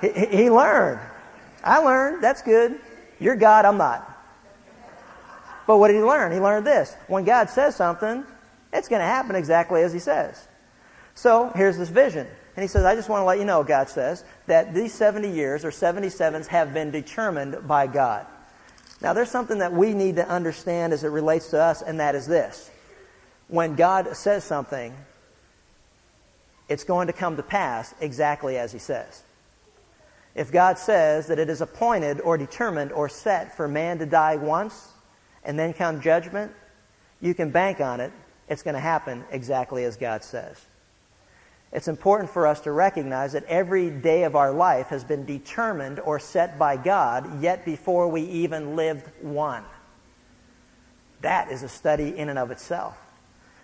he, 0.00 0.26
he 0.26 0.50
learned. 0.50 1.00
I 1.64 1.78
learned. 1.78 2.22
That's 2.22 2.42
good. 2.42 2.78
You're 3.18 3.36
God, 3.36 3.64
I'm 3.64 3.78
not. 3.78 4.08
But 5.66 5.78
what 5.78 5.88
did 5.88 5.96
he 5.96 6.02
learn? 6.02 6.32
He 6.32 6.40
learned 6.40 6.66
this. 6.66 6.94
When 7.06 7.24
God 7.24 7.50
says 7.50 7.76
something, 7.76 8.24
it's 8.72 8.88
going 8.88 9.00
to 9.00 9.06
happen 9.06 9.36
exactly 9.36 9.82
as 9.82 9.92
he 9.92 10.00
says. 10.00 10.40
So 11.14 11.52
here's 11.54 11.78
this 11.78 11.88
vision. 11.88 12.26
And 12.54 12.62
he 12.62 12.68
says, 12.68 12.84
I 12.84 12.94
just 12.94 13.08
want 13.08 13.22
to 13.22 13.24
let 13.24 13.38
you 13.38 13.44
know, 13.44 13.64
God 13.64 13.88
says, 13.88 14.22
that 14.46 14.74
these 14.74 14.92
70 14.92 15.30
years 15.30 15.64
or 15.64 15.70
77s 15.70 16.46
have 16.48 16.74
been 16.74 16.90
determined 16.90 17.66
by 17.66 17.86
God. 17.86 18.26
Now, 19.00 19.14
there's 19.14 19.30
something 19.30 19.58
that 19.58 19.72
we 19.72 19.94
need 19.94 20.16
to 20.16 20.28
understand 20.28 20.92
as 20.92 21.02
it 21.02 21.08
relates 21.08 21.50
to 21.50 21.60
us, 21.60 21.82
and 21.82 22.00
that 22.00 22.14
is 22.14 22.26
this. 22.26 22.70
When 23.48 23.74
God 23.74 24.16
says 24.16 24.44
something, 24.44 24.94
it's 26.68 26.84
going 26.84 27.08
to 27.08 27.12
come 27.12 27.36
to 27.36 27.42
pass 27.42 27.92
exactly 28.00 28.58
as 28.58 28.70
he 28.72 28.78
says. 28.78 29.22
If 30.34 30.52
God 30.52 30.78
says 30.78 31.26
that 31.26 31.38
it 31.38 31.50
is 31.50 31.60
appointed 31.60 32.20
or 32.20 32.38
determined 32.38 32.92
or 32.92 33.08
set 33.08 33.56
for 33.56 33.66
man 33.66 33.98
to 33.98 34.06
die 34.06 34.36
once 34.36 34.88
and 35.44 35.58
then 35.58 35.74
come 35.74 36.00
judgment, 36.00 36.52
you 37.20 37.34
can 37.34 37.50
bank 37.50 37.80
on 37.80 38.00
it. 38.00 38.12
It's 38.48 38.62
going 38.62 38.74
to 38.74 38.80
happen 38.80 39.24
exactly 39.30 39.84
as 39.84 39.96
God 39.96 40.22
says. 40.24 40.56
It's 41.72 41.88
important 41.88 42.28
for 42.30 42.46
us 42.46 42.60
to 42.60 42.72
recognize 42.72 43.32
that 43.32 43.44
every 43.44 43.88
day 43.88 44.24
of 44.24 44.36
our 44.36 44.52
life 44.52 44.88
has 44.88 45.04
been 45.04 45.24
determined 45.24 46.00
or 46.00 46.18
set 46.18 46.58
by 46.58 46.76
God 46.76 47.42
yet 47.42 47.64
before 47.64 48.08
we 48.08 48.22
even 48.22 48.76
lived 48.76 49.08
one. 49.22 49.64
That 51.22 51.50
is 51.50 51.62
a 51.62 51.68
study 51.68 52.16
in 52.16 52.28
and 52.28 52.38
of 52.38 52.50
itself. 52.50 52.98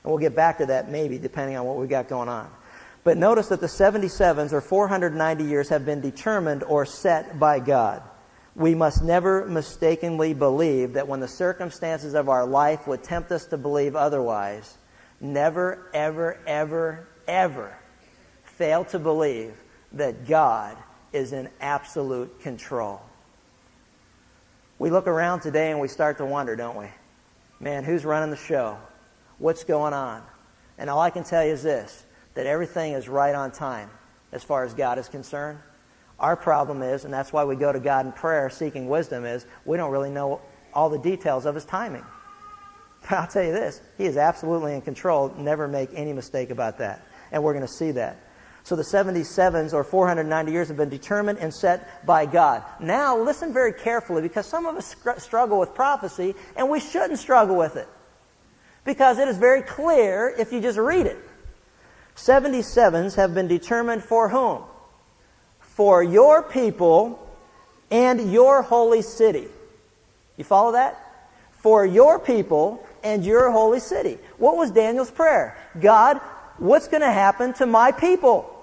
And 0.03 0.11
we'll 0.11 0.21
get 0.21 0.35
back 0.35 0.59
to 0.59 0.67
that 0.67 0.91
maybe 0.91 1.19
depending 1.19 1.57
on 1.57 1.67
what 1.67 1.77
we've 1.77 1.89
got 1.89 2.09
going 2.09 2.31
on. 2.31 2.51
But 3.05 3.19
notice 3.19 3.49
that 3.49 3.61
the 3.61 3.67
77s 3.67 4.53
or 4.53 4.63
490 4.63 5.45
years 5.45 5.69
have 5.69 5.85
been 5.85 6.01
determined 6.01 6.65
or 6.65 6.87
set 6.87 7.39
by 7.39 7.61
God. 7.61 8.03
We 8.57 8.75
must 8.75 9.03
never 9.03 9.47
mistakenly 9.47 10.33
believe 10.33 10.95
that 10.95 11.09
when 11.09 11.21
the 11.21 11.29
circumstances 11.29 12.15
of 12.15 12.31
our 12.31 12.47
life 12.47 12.87
would 12.87 13.03
tempt 13.03 13.31
us 13.33 13.45
to 13.47 13.59
believe 13.59 13.97
otherwise, 13.97 14.77
never, 15.21 15.91
ever, 15.93 16.39
ever, 16.47 17.07
ever 17.27 17.77
fail 18.59 18.85
to 18.87 18.99
believe 18.99 19.55
that 19.93 20.27
God 20.27 20.77
is 21.13 21.33
in 21.33 21.49
absolute 21.61 22.41
control. 22.41 23.01
We 24.79 24.91
look 24.91 25.07
around 25.07 25.41
today 25.41 25.71
and 25.71 25.81
we 25.81 25.89
start 25.89 26.19
to 26.19 26.27
wonder, 26.27 26.57
don't 26.57 26.77
we? 26.77 26.89
Man, 27.61 27.85
who's 27.85 28.05
running 28.05 28.31
the 28.31 28.37
show? 28.37 28.77
What's 29.39 29.65
going 29.65 29.95
on? 29.95 30.23
And 30.77 30.91
all 30.91 31.01
I 31.01 31.11
can 31.11 31.25
tell 31.25 31.45
you 31.45 31.53
is 31.53 31.63
this 31.63 32.05
that 32.35 32.47
everything 32.47 32.93
is 32.93 33.09
right 33.09 33.35
on 33.35 33.51
time 33.51 33.91
as 34.31 34.45
far 34.45 34.65
as 34.65 34.75
God 34.75 34.99
is 34.99 35.09
concerned. 35.09 35.59
Our 36.21 36.37
problem 36.37 36.83
is, 36.83 37.05
and 37.05 37.15
that's 37.15 37.33
why 37.33 37.45
we 37.45 37.57
go 37.57 37.73
to 37.73 37.81
God 37.81 38.07
in 38.07 38.13
prayer 38.13 38.51
seeking 38.51 38.89
wisdom, 38.89 39.25
is 39.25 39.47
we 39.65 39.77
don't 39.77 39.91
really 39.91 40.11
know 40.11 40.41
all 40.75 40.91
the 40.91 40.99
details 40.99 41.47
of 41.47 41.55
His 41.55 41.65
timing. 41.65 42.05
But 43.03 43.13
I'll 43.19 43.27
tell 43.27 43.45
you 43.45 43.53
this 43.53 43.81
He 43.97 44.05
is 44.05 44.17
absolutely 44.17 44.75
in 44.75 44.83
control. 44.83 45.33
Never 45.37 45.67
make 45.67 45.91
any 45.95 46.13
mistake 46.13 46.51
about 46.51 46.79
that. 46.79 47.03
And 47.33 47.43
we're 47.43 47.55
going 47.55 47.67
to 47.67 47.73
see 47.73 47.93
that. 47.93 48.19
So 48.69 48.77
the 48.77 48.83
77s 48.83 49.73
or 49.73 49.83
490 49.83 50.53
years 50.53 50.69
have 50.69 50.77
been 50.77 50.91
determined 50.91 51.39
and 51.39 51.55
set 51.55 52.05
by 52.05 52.27
God. 52.27 52.63
Now 52.79 53.17
listen 53.17 53.55
very 53.55 53.73
carefully 53.73 54.21
because 54.21 54.45
some 54.45 54.67
of 54.67 54.77
us 54.77 54.95
struggle 55.17 55.59
with 55.59 55.75
prophecy 55.75 56.35
and 56.55 56.69
we 56.69 56.79
shouldn't 56.79 57.19
struggle 57.19 57.57
with 57.57 57.77
it. 57.77 57.89
Because 58.85 59.17
it 59.17 59.27
is 59.27 59.39
very 59.39 59.63
clear 59.63 60.29
if 60.29 60.53
you 60.53 60.61
just 60.61 60.77
read 60.77 61.07
it. 61.07 61.17
77s 62.17 63.15
have 63.15 63.33
been 63.33 63.49
determined 63.49 64.05
for 64.05 64.29
whom? 64.29 64.65
For 65.61 66.03
your 66.03 66.43
people 66.43 67.27
and 67.91 68.31
your 68.31 68.61
holy 68.61 69.01
city. 69.01 69.49
You 70.37 70.45
follow 70.45 70.73
that? 70.73 71.01
For 71.61 71.87
your 71.87 72.19
people 72.19 72.87
and 73.03 73.25
your 73.25 73.51
holy 73.51 73.81
city. 73.81 74.19
What 74.37 74.59
was 74.59 74.73
Daniel's 74.73 75.11
prayer? 75.11 75.57
God, 75.81 76.19
what's 76.59 76.89
going 76.89 77.01
to 77.01 77.11
happen 77.11 77.55
to 77.55 77.65
my 77.65 77.93
people? 77.93 78.57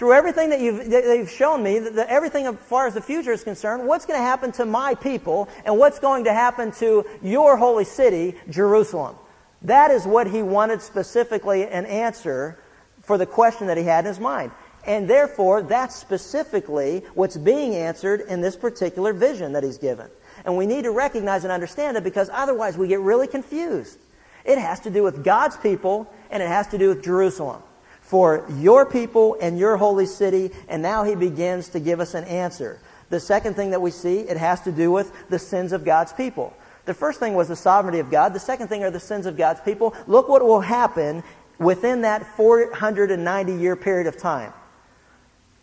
Through 0.00 0.14
everything 0.14 0.48
that 0.48 0.62
you've, 0.62 0.88
that 0.92 1.14
you've 1.18 1.30
shown 1.30 1.62
me, 1.62 1.78
that, 1.78 1.96
that 1.96 2.08
everything 2.08 2.46
as 2.46 2.56
far 2.70 2.86
as 2.86 2.94
the 2.94 3.02
future 3.02 3.32
is 3.32 3.44
concerned, 3.44 3.86
what's 3.86 4.06
going 4.06 4.18
to 4.18 4.24
happen 4.24 4.50
to 4.50 4.64
my 4.64 4.94
people 4.94 5.46
and 5.66 5.76
what's 5.76 5.98
going 5.98 6.24
to 6.24 6.32
happen 6.32 6.72
to 6.72 7.04
your 7.22 7.58
holy 7.58 7.84
city, 7.84 8.34
Jerusalem. 8.48 9.14
That 9.60 9.90
is 9.90 10.06
what 10.06 10.26
he 10.26 10.40
wanted 10.40 10.80
specifically 10.80 11.64
an 11.66 11.84
answer 11.84 12.58
for 13.02 13.18
the 13.18 13.26
question 13.26 13.66
that 13.66 13.76
he 13.76 13.82
had 13.82 14.06
in 14.06 14.08
his 14.08 14.18
mind. 14.18 14.52
And 14.86 15.06
therefore, 15.06 15.60
that's 15.60 15.96
specifically 15.96 17.02
what's 17.12 17.36
being 17.36 17.74
answered 17.74 18.22
in 18.22 18.40
this 18.40 18.56
particular 18.56 19.12
vision 19.12 19.52
that 19.52 19.64
he's 19.64 19.76
given. 19.76 20.06
And 20.46 20.56
we 20.56 20.64
need 20.64 20.84
to 20.84 20.92
recognize 20.92 21.44
and 21.44 21.52
understand 21.52 21.98
it 21.98 22.04
because 22.04 22.30
otherwise 22.32 22.74
we 22.78 22.88
get 22.88 23.00
really 23.00 23.26
confused. 23.26 23.98
It 24.46 24.56
has 24.56 24.80
to 24.80 24.90
do 24.90 25.02
with 25.02 25.22
God's 25.22 25.58
people 25.58 26.10
and 26.30 26.42
it 26.42 26.48
has 26.48 26.68
to 26.68 26.78
do 26.78 26.88
with 26.88 27.04
Jerusalem 27.04 27.62
for 28.10 28.44
your 28.58 28.86
people 28.86 29.36
and 29.40 29.56
your 29.56 29.76
holy 29.76 30.06
city. 30.06 30.50
And 30.68 30.82
now 30.82 31.04
he 31.04 31.14
begins 31.14 31.68
to 31.70 31.80
give 31.80 32.00
us 32.00 32.14
an 32.14 32.24
answer. 32.24 32.80
The 33.08 33.20
second 33.20 33.54
thing 33.54 33.70
that 33.70 33.80
we 33.80 33.92
see, 33.92 34.18
it 34.18 34.36
has 34.36 34.60
to 34.62 34.72
do 34.72 34.90
with 34.90 35.12
the 35.28 35.38
sins 35.38 35.72
of 35.72 35.84
God's 35.84 36.12
people. 36.12 36.52
The 36.86 36.94
first 36.94 37.20
thing 37.20 37.34
was 37.34 37.46
the 37.46 37.54
sovereignty 37.54 38.00
of 38.00 38.10
God. 38.10 38.34
The 38.34 38.40
second 38.40 38.66
thing 38.66 38.82
are 38.82 38.90
the 38.90 38.98
sins 38.98 39.26
of 39.26 39.36
God's 39.36 39.60
people. 39.60 39.94
Look 40.08 40.28
what 40.28 40.44
will 40.44 40.60
happen 40.60 41.22
within 41.60 42.00
that 42.00 42.26
490 42.36 43.54
year 43.54 43.76
period 43.76 44.08
of 44.08 44.16
time. 44.16 44.52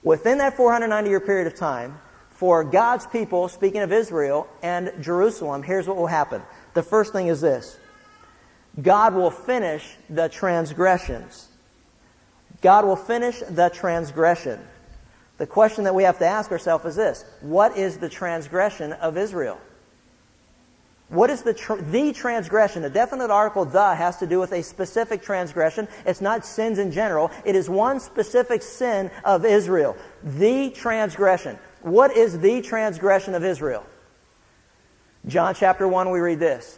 Within 0.02 0.38
that 0.38 0.56
490 0.56 1.10
year 1.10 1.20
period 1.20 1.48
of 1.48 1.56
time, 1.56 2.00
for 2.32 2.64
God's 2.64 3.06
people, 3.08 3.50
speaking 3.50 3.82
of 3.82 3.92
Israel 3.92 4.48
and 4.64 4.94
Jerusalem, 5.02 5.64
here's 5.64 5.86
what 5.86 5.98
will 5.98 6.08
happen. 6.08 6.42
The 6.76 6.84
first 6.84 7.12
thing 7.12 7.28
is 7.28 7.42
this. 7.42 7.78
God 8.82 9.16
will 9.16 9.32
finish 9.32 9.84
the 10.10 10.30
transgressions. 10.30 11.47
God 12.62 12.86
will 12.86 12.96
finish 12.96 13.40
the 13.40 13.70
transgression. 13.70 14.60
The 15.38 15.48
question 15.48 15.84
that 15.84 15.94
we 15.94 16.04
have 16.04 16.20
to 16.20 16.26
ask 16.26 16.52
ourselves 16.52 16.86
is 16.86 16.96
this. 16.96 17.26
What 17.42 17.78
is 17.78 17.98
the 17.98 18.10
transgression 18.10 18.94
of 18.94 19.18
Israel? 19.18 19.60
What 21.10 21.30
is 21.30 21.42
the, 21.42 21.54
tr- 21.54 21.76
the 21.76 22.12
transgression? 22.12 22.84
A 22.84 22.90
definite 22.90 23.32
article, 23.32 23.64
the, 23.64 23.96
has 23.96 24.18
to 24.18 24.28
do 24.28 24.40
with 24.40 24.52
a 24.52 24.62
specific 24.62 25.22
transgression. 25.22 25.88
It's 26.06 26.20
not 26.20 26.46
sins 26.46 26.80
in 26.80 26.92
general. 26.92 27.32
It 27.46 27.56
is 27.56 27.70
one 27.70 28.00
specific 28.02 28.62
sin 28.62 29.10
of 29.24 29.46
Israel. 29.46 29.96
The 30.24 30.72
transgression. 30.72 31.60
What 31.82 32.18
is 32.18 32.38
the 32.38 32.62
transgression 32.62 33.36
of 33.36 33.46
Israel? 33.46 33.86
John 35.28 35.56
chapter 35.56 35.88
1, 35.88 36.12
we 36.12 36.20
read 36.20 36.40
this. 36.40 36.78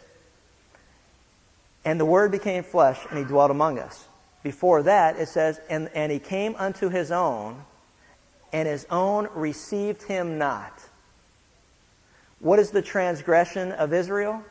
And 1.84 1.98
the 1.98 2.04
Word 2.04 2.30
became 2.30 2.62
flesh, 2.62 3.00
and 3.08 3.18
He 3.18 3.24
dwelt 3.24 3.50
among 3.50 3.78
us. 3.78 4.04
Before 4.42 4.82
that, 4.84 5.18
it 5.18 5.28
says, 5.28 5.60
and, 5.68 5.90
and 5.94 6.10
He 6.10 6.18
came 6.18 6.54
unto 6.56 6.88
His 6.88 7.10
own, 7.12 7.62
and 8.52 8.66
His 8.66 8.86
own 8.90 9.28
received 9.34 10.02
Him 10.02 10.38
not. 10.38 10.72
What 12.38 12.58
is 12.58 12.70
the 12.70 12.82
transgression 12.82 13.72
of 13.72 13.92
Israel? 13.92 14.42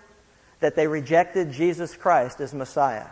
That 0.60 0.76
they 0.76 0.88
rejected 0.88 1.52
Jesus 1.52 1.96
Christ 1.96 2.40
as 2.40 2.54
Messiah. 2.54 3.08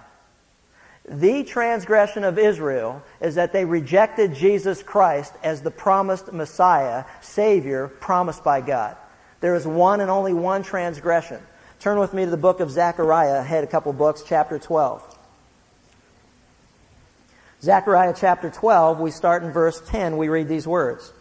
The 1.10 1.46
transgression 1.46 2.26
of 2.26 2.38
Israel 2.38 3.02
is 3.22 3.36
that 3.36 3.54
they 3.54 3.64
rejected 3.64 4.36
Jesus 4.36 4.84
Christ 4.84 5.34
as 5.42 5.62
the 5.62 5.72
promised 5.72 6.34
Messiah, 6.34 7.06
Savior, 7.22 7.88
promised 7.88 8.44
by 8.44 8.60
God. 8.60 8.98
There 9.40 9.56
is 9.56 9.66
one 9.66 10.02
and 10.02 10.12
only 10.12 10.34
one 10.34 10.64
transgression. 10.64 11.40
Turn 11.80 12.00
with 12.00 12.14
me 12.14 12.26
to 12.26 12.32
the 12.32 12.38
book 12.38 12.60
of 12.60 12.72
Zechariah, 12.72 13.40
ahead 13.40 13.64
a 13.64 13.68
couple 13.68 13.94
books, 13.94 14.24
chapter 14.28 14.60
12. 14.60 15.07
Zechariah 17.62 18.14
chapter 18.16 18.50
12, 18.50 19.00
we 19.00 19.12
start 19.12 19.44
in 19.44 19.52
verse 19.52 19.82
10, 19.88 20.18
we 20.18 20.30
read 20.30 20.48
these 20.48 20.68
words. 20.68 21.12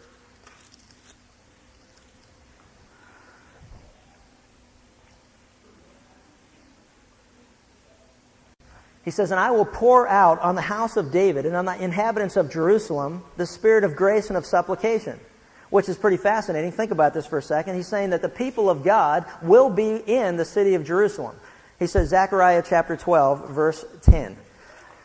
He 9.03 9.11
says, 9.11 9.31
And 9.31 9.39
I 9.39 9.51
will 9.51 9.65
pour 9.65 10.05
out 10.05 10.41
on 10.41 10.55
the 10.55 10.61
house 10.61 10.97
of 10.97 11.13
David 11.13 11.45
and 11.45 11.55
on 11.55 11.63
the 11.63 11.81
inhabitants 11.81 12.35
of 12.35 12.51
Jerusalem 12.51 13.23
the 13.37 13.45
spirit 13.45 13.85
of 13.85 13.95
grace 13.95 14.27
and 14.27 14.35
of 14.35 14.45
supplication. 14.45 15.17
Which 15.69 15.89
is 15.89 15.97
pretty 15.97 16.17
fascinating. 16.17 16.71
Think 16.71 16.91
about 16.91 17.13
this 17.13 17.25
for 17.25 17.37
a 17.37 17.41
second. 17.41 17.75
He's 17.75 17.87
saying 17.87 18.11
that 18.11 18.21
the 18.21 18.29
people 18.29 18.69
of 18.69 18.83
God 18.83 19.25
will 19.41 19.69
be 19.69 19.95
in 19.95 20.37
the 20.37 20.45
city 20.45 20.75
of 20.75 20.85
Jerusalem. 20.85 21.35
He 21.79 21.87
says, 21.87 22.09
Zechariah 22.09 22.63
chapter 22.67 22.95
12, 22.95 23.49
verse 23.49 23.85
10. 24.03 24.37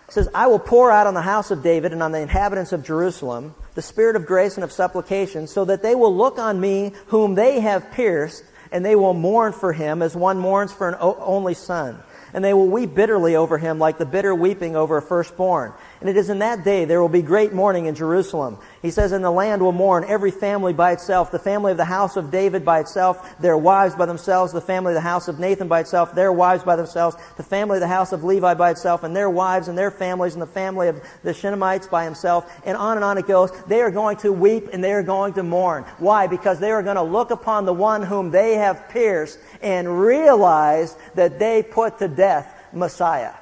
It 0.09 0.15
says, 0.15 0.29
I 0.35 0.49
will 0.49 0.59
pour 0.59 0.91
out 0.91 1.07
on 1.07 1.15
the 1.15 1.23
house 1.23 1.51
of 1.51 1.63
David 1.63 1.93
and 1.93 2.03
on 2.03 2.13
the 2.13 2.21
inhabitants 2.21 2.73
of 2.73 2.85
Jerusalem 2.85 3.55
the 3.75 3.83
spirit 3.83 4.17
of 4.17 4.27
grace 4.27 4.57
and 4.57 4.65
of 4.65 4.73
supplication, 4.73 5.47
so 5.47 5.65
that 5.65 5.83
they 5.83 5.95
will 5.95 6.15
look 6.15 6.39
on 6.39 6.61
me 6.61 6.93
whom 7.07 7.35
they 7.35 7.61
have 7.61 7.91
pierced, 7.93 8.45
and 8.71 8.85
they 8.85 8.95
will 8.95 9.15
mourn 9.15 9.53
for 9.55 9.73
him 9.73 10.03
as 10.03 10.15
one 10.15 10.39
mourns 10.39 10.73
for 10.73 10.89
an 10.89 10.97
only 11.01 11.55
son 11.55 12.03
and 12.33 12.45
they 12.45 12.55
will 12.55 12.69
weep 12.69 12.95
bitterly 12.95 13.37
over 13.37 13.59
him 13.59 13.79
like 13.79 13.99
the 13.99 14.07
bitter 14.07 14.35
weeping 14.35 14.77
over 14.77 14.97
a 14.97 15.03
firstborn. 15.03 15.73
And 16.03 16.11
it 16.11 16.17
is 16.17 16.31
in 16.31 16.41
that 16.41 16.65
day 16.65 16.85
there 16.85 17.01
will 17.01 17.09
be 17.09 17.23
great 17.23 17.53
mourning 17.53 17.87
in 17.87 17.95
Jerusalem. 17.95 18.59
He 18.83 18.91
says, 18.91 19.13
and 19.13 19.25
the 19.25 19.31
land 19.31 19.63
will 19.63 19.71
mourn, 19.71 20.05
every 20.09 20.33
family 20.33 20.73
by 20.73 20.91
itself, 20.91 21.31
the 21.31 21.39
family 21.39 21.71
of 21.71 21.79
the 21.79 21.85
house 21.85 22.17
of 22.17 22.33
David 22.33 22.65
by 22.65 22.81
itself, 22.81 23.39
their 23.39 23.57
wives 23.57 23.95
by 23.95 24.07
themselves, 24.07 24.53
the 24.53 24.61
family 24.61 24.91
of 24.91 24.95
the 24.97 25.01
house 25.01 25.29
of 25.29 25.39
Nathan 25.39 25.69
by 25.69 25.79
itself, 25.79 26.13
their 26.13 26.33
wives 26.33 26.65
by 26.65 26.75
themselves, 26.75 27.17
the 27.37 27.45
family 27.45 27.77
of 27.77 27.83
the 27.83 27.87
house 27.87 28.11
of 28.11 28.25
Levi 28.25 28.55
by 28.55 28.73
itself, 28.73 29.05
and 29.05 29.15
their 29.15 29.31
wives 29.31 29.69
and 29.69 29.79
their 29.79 29.93
families, 29.93 30.33
and 30.33 30.43
the 30.43 30.47
family 30.47 30.89
of 30.89 31.01
the 31.23 31.31
Shimeites 31.31 31.89
by 31.89 32.03
himself, 32.03 32.53
and 32.67 32.77
on 32.77 32.97
and 32.97 33.05
on 33.05 33.17
it 33.17 33.29
goes. 33.29 33.53
They 33.69 33.81
are 33.81 33.93
going 33.93 34.17
to 34.19 34.33
weep 34.33 34.71
and 34.73 34.83
they 34.83 34.95
are 34.95 35.05
going 35.05 35.35
to 35.35 35.45
mourn. 35.45 35.85
Why? 35.99 36.27
Because 36.27 36.59
they 36.59 36.73
are 36.73 36.83
going 36.83 36.97
to 36.97 37.03
look 37.03 37.31
upon 37.31 37.65
the 37.65 37.73
one 37.73 38.03
whom 38.03 38.33
they 38.33 38.55
have 38.55 38.89
pierced 38.89 39.39
and 39.61 40.01
realize 40.01 40.97
that 41.15 41.39
they 41.39 41.63
put 41.63 42.01
to 42.01 42.09
death 42.09 42.53
Messiah. 42.73 43.35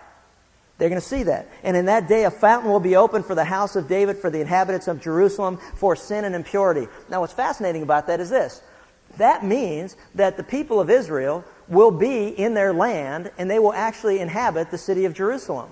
They're 0.81 0.89
going 0.89 1.01
to 1.01 1.07
see 1.07 1.25
that. 1.25 1.47
And 1.63 1.77
in 1.77 1.85
that 1.85 2.09
day, 2.09 2.25
a 2.25 2.31
fountain 2.31 2.71
will 2.71 2.81
be 2.81 2.97
opened 2.97 3.27
for 3.27 3.35
the 3.35 3.45
house 3.45 3.77
of 3.77 3.87
David, 3.87 4.17
for 4.17 4.31
the 4.31 4.41
inhabitants 4.41 4.89
of 4.89 5.03
Jerusalem, 5.03 5.59
for 5.75 5.95
sin 5.95 6.25
and 6.25 6.35
impurity. 6.35 6.89
Now, 7.11 7.21
what's 7.21 7.35
fascinating 7.35 7.83
about 7.83 8.07
that 8.07 8.19
is 8.19 8.31
this. 8.31 8.63
That 9.19 9.45
means 9.45 9.95
that 10.15 10.39
the 10.39 10.43
people 10.43 10.81
of 10.81 10.89
Israel 10.89 11.45
will 11.69 11.91
be 11.91 12.29
in 12.29 12.55
their 12.55 12.73
land 12.73 13.31
and 13.37 13.51
they 13.51 13.59
will 13.59 13.75
actually 13.75 14.21
inhabit 14.21 14.71
the 14.71 14.79
city 14.79 15.05
of 15.05 15.13
Jerusalem. 15.13 15.69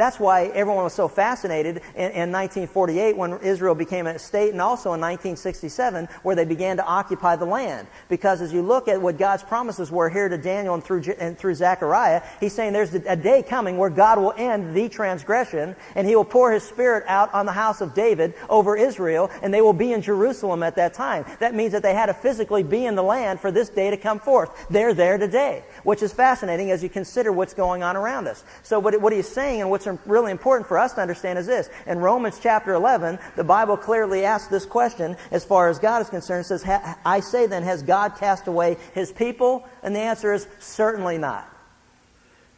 That's 0.00 0.18
why 0.18 0.46
everyone 0.46 0.84
was 0.84 0.94
so 0.94 1.08
fascinated 1.08 1.82
in, 1.94 2.12
in, 2.12 2.32
1948 2.32 3.18
when 3.18 3.38
Israel 3.40 3.74
became 3.74 4.06
a 4.06 4.18
state 4.18 4.52
and 4.52 4.62
also 4.62 4.94
in 4.94 5.00
1967 5.02 6.08
where 6.22 6.34
they 6.34 6.46
began 6.46 6.78
to 6.78 6.84
occupy 6.86 7.36
the 7.36 7.44
land. 7.44 7.86
Because 8.08 8.40
as 8.40 8.50
you 8.50 8.62
look 8.62 8.88
at 8.88 9.02
what 9.02 9.18
God's 9.18 9.42
promises 9.42 9.90
were 9.90 10.08
here 10.08 10.26
to 10.26 10.38
Daniel 10.38 10.72
and 10.72 10.82
through, 10.82 11.02
and 11.18 11.36
through 11.36 11.54
Zechariah, 11.54 12.22
he's 12.40 12.54
saying 12.54 12.72
there's 12.72 12.94
a 12.94 13.14
day 13.14 13.42
coming 13.42 13.76
where 13.76 13.90
God 13.90 14.18
will 14.18 14.32
end 14.34 14.74
the 14.74 14.88
transgression 14.88 15.76
and 15.94 16.06
he 16.06 16.16
will 16.16 16.24
pour 16.24 16.50
his 16.50 16.62
spirit 16.62 17.04
out 17.06 17.34
on 17.34 17.44
the 17.44 17.52
house 17.52 17.82
of 17.82 17.92
David 17.92 18.32
over 18.48 18.78
Israel 18.78 19.30
and 19.42 19.52
they 19.52 19.60
will 19.60 19.74
be 19.74 19.92
in 19.92 20.00
Jerusalem 20.00 20.62
at 20.62 20.76
that 20.76 20.94
time. 20.94 21.26
That 21.40 21.54
means 21.54 21.72
that 21.72 21.82
they 21.82 21.92
had 21.92 22.06
to 22.06 22.14
physically 22.14 22.62
be 22.62 22.86
in 22.86 22.94
the 22.94 23.02
land 23.02 23.38
for 23.40 23.50
this 23.50 23.68
day 23.68 23.90
to 23.90 23.98
come 23.98 24.18
forth. 24.18 24.50
They're 24.70 24.94
there 24.94 25.18
today, 25.18 25.62
which 25.82 26.02
is 26.02 26.12
fascinating 26.12 26.70
as 26.70 26.82
you 26.82 26.88
consider 26.88 27.32
what's 27.32 27.54
going 27.54 27.82
on 27.82 27.96
around 27.96 28.28
us. 28.28 28.42
So 28.62 28.78
what, 28.78 29.00
what 29.00 29.12
he's 29.12 29.28
saying 29.28 29.60
and 29.60 29.70
what's 29.70 29.86
really 30.06 30.30
important 30.30 30.68
for 30.68 30.78
us 30.78 30.92
to 30.94 31.00
understand 31.00 31.38
is 31.38 31.46
this. 31.46 31.68
In 31.86 31.98
Romans 31.98 32.38
chapter 32.42 32.72
11, 32.74 33.18
the 33.36 33.44
Bible 33.44 33.76
clearly 33.76 34.24
asks 34.24 34.48
this 34.48 34.66
question 34.66 35.16
as 35.30 35.44
far 35.44 35.68
as 35.68 35.78
God 35.78 36.02
is 36.02 36.08
concerned. 36.08 36.42
It 36.42 36.48
says, 36.48 36.64
I 37.04 37.20
say 37.20 37.46
then, 37.46 37.62
has 37.62 37.82
God 37.82 38.16
cast 38.16 38.46
away 38.46 38.76
his 38.94 39.12
people? 39.12 39.66
And 39.82 39.94
the 39.94 40.00
answer 40.00 40.32
is 40.32 40.46
certainly 40.58 41.18
not. 41.18 41.46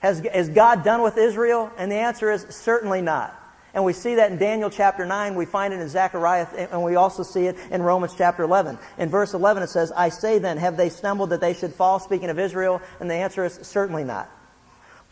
Has, 0.00 0.48
God 0.48 0.82
done 0.82 1.02
with 1.02 1.16
Israel? 1.16 1.70
And 1.78 1.90
the 1.90 1.96
answer 1.96 2.30
is 2.30 2.44
certainly 2.50 3.02
not. 3.02 3.38
And 3.74 3.84
we 3.84 3.92
see 3.94 4.16
that 4.16 4.30
in 4.30 4.38
Daniel 4.38 4.68
chapter 4.68 5.06
9, 5.06 5.34
we 5.34 5.46
find 5.46 5.72
it 5.72 5.80
in 5.80 5.88
Zechariah, 5.88 6.46
and 6.70 6.82
we 6.82 6.96
also 6.96 7.22
see 7.22 7.46
it 7.46 7.56
in 7.70 7.82
Romans 7.82 8.14
chapter 8.16 8.42
11. 8.42 8.78
In 8.98 9.08
verse 9.08 9.32
11 9.32 9.62
it 9.62 9.70
says, 9.70 9.92
I 9.92 10.10
say 10.10 10.38
then, 10.38 10.58
have 10.58 10.76
they 10.76 10.90
stumbled 10.90 11.30
that 11.30 11.40
they 11.40 11.54
should 11.54 11.72
fall, 11.74 11.98
speaking 11.98 12.28
of 12.28 12.38
Israel? 12.38 12.82
And 13.00 13.10
the 13.10 13.14
answer 13.14 13.44
is 13.44 13.58
certainly 13.62 14.04
not 14.04 14.28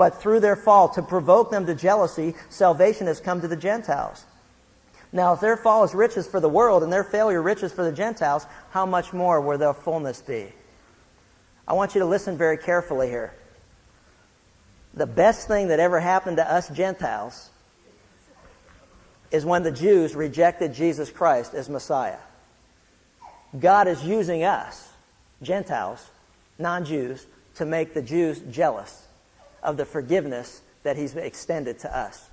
but 0.00 0.22
through 0.22 0.40
their 0.40 0.56
fall, 0.56 0.88
to 0.88 1.02
provoke 1.02 1.50
them 1.50 1.66
to 1.66 1.74
jealousy, 1.74 2.34
salvation 2.48 3.06
has 3.06 3.20
come 3.20 3.42
to 3.42 3.48
the 3.48 3.54
Gentiles. 3.54 4.24
Now, 5.12 5.34
if 5.34 5.40
their 5.40 5.58
fall 5.58 5.84
is 5.84 5.94
riches 5.94 6.26
for 6.26 6.40
the 6.40 6.48
world 6.48 6.82
and 6.82 6.90
their 6.90 7.04
failure 7.04 7.42
riches 7.42 7.70
for 7.70 7.84
the 7.84 7.92
Gentiles, 7.92 8.46
how 8.70 8.86
much 8.86 9.12
more 9.12 9.42
will 9.42 9.58
their 9.58 9.74
fullness 9.74 10.22
be? 10.22 10.50
I 11.68 11.74
want 11.74 11.94
you 11.94 12.00
to 12.00 12.06
listen 12.06 12.38
very 12.38 12.56
carefully 12.56 13.10
here. 13.10 13.34
The 14.94 15.04
best 15.04 15.46
thing 15.46 15.68
that 15.68 15.80
ever 15.80 16.00
happened 16.00 16.38
to 16.38 16.50
us 16.50 16.66
Gentiles 16.70 17.50
is 19.30 19.44
when 19.44 19.62
the 19.62 19.70
Jews 19.70 20.14
rejected 20.14 20.74
Jesus 20.74 21.10
Christ 21.10 21.54
as 21.54 21.68
Messiah. 21.68 22.18
God 23.58 23.88
is 23.88 24.02
using 24.04 24.44
us, 24.44 24.88
Gentiles, 25.42 26.04
non-Jews, 26.58 27.26
to 27.56 27.64
make 27.64 27.94
the 27.94 28.02
Jews 28.02 28.40
jealous 28.50 29.06
of 29.62 29.76
the 29.76 29.84
forgiveness 29.84 30.60
that 30.82 30.96
He's 30.96 31.14
extended 31.14 31.80
to 31.80 31.96
us. 31.96 32.24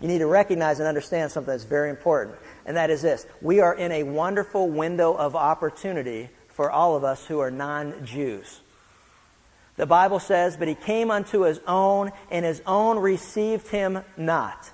You 0.00 0.08
need 0.08 0.18
to 0.18 0.26
recognize 0.26 0.78
and 0.78 0.88
understand 0.88 1.30
something 1.30 1.52
that's 1.52 1.64
very 1.64 1.90
important, 1.90 2.36
and 2.64 2.76
that 2.76 2.90
is 2.90 3.02
this. 3.02 3.26
We 3.42 3.60
are 3.60 3.74
in 3.74 3.92
a 3.92 4.02
wonderful 4.02 4.68
window 4.68 5.14
of 5.14 5.36
opportunity 5.36 6.30
for 6.48 6.70
all 6.70 6.96
of 6.96 7.04
us 7.04 7.24
who 7.26 7.40
are 7.40 7.50
non-Jews. 7.50 8.60
The 9.76 9.86
Bible 9.86 10.18
says, 10.18 10.56
but 10.56 10.68
he 10.68 10.74
came 10.74 11.10
unto 11.10 11.42
his 11.42 11.60
own, 11.66 12.12
and 12.30 12.44
his 12.44 12.62
own 12.66 12.98
received 12.98 13.68
him 13.68 14.02
not. 14.16 14.70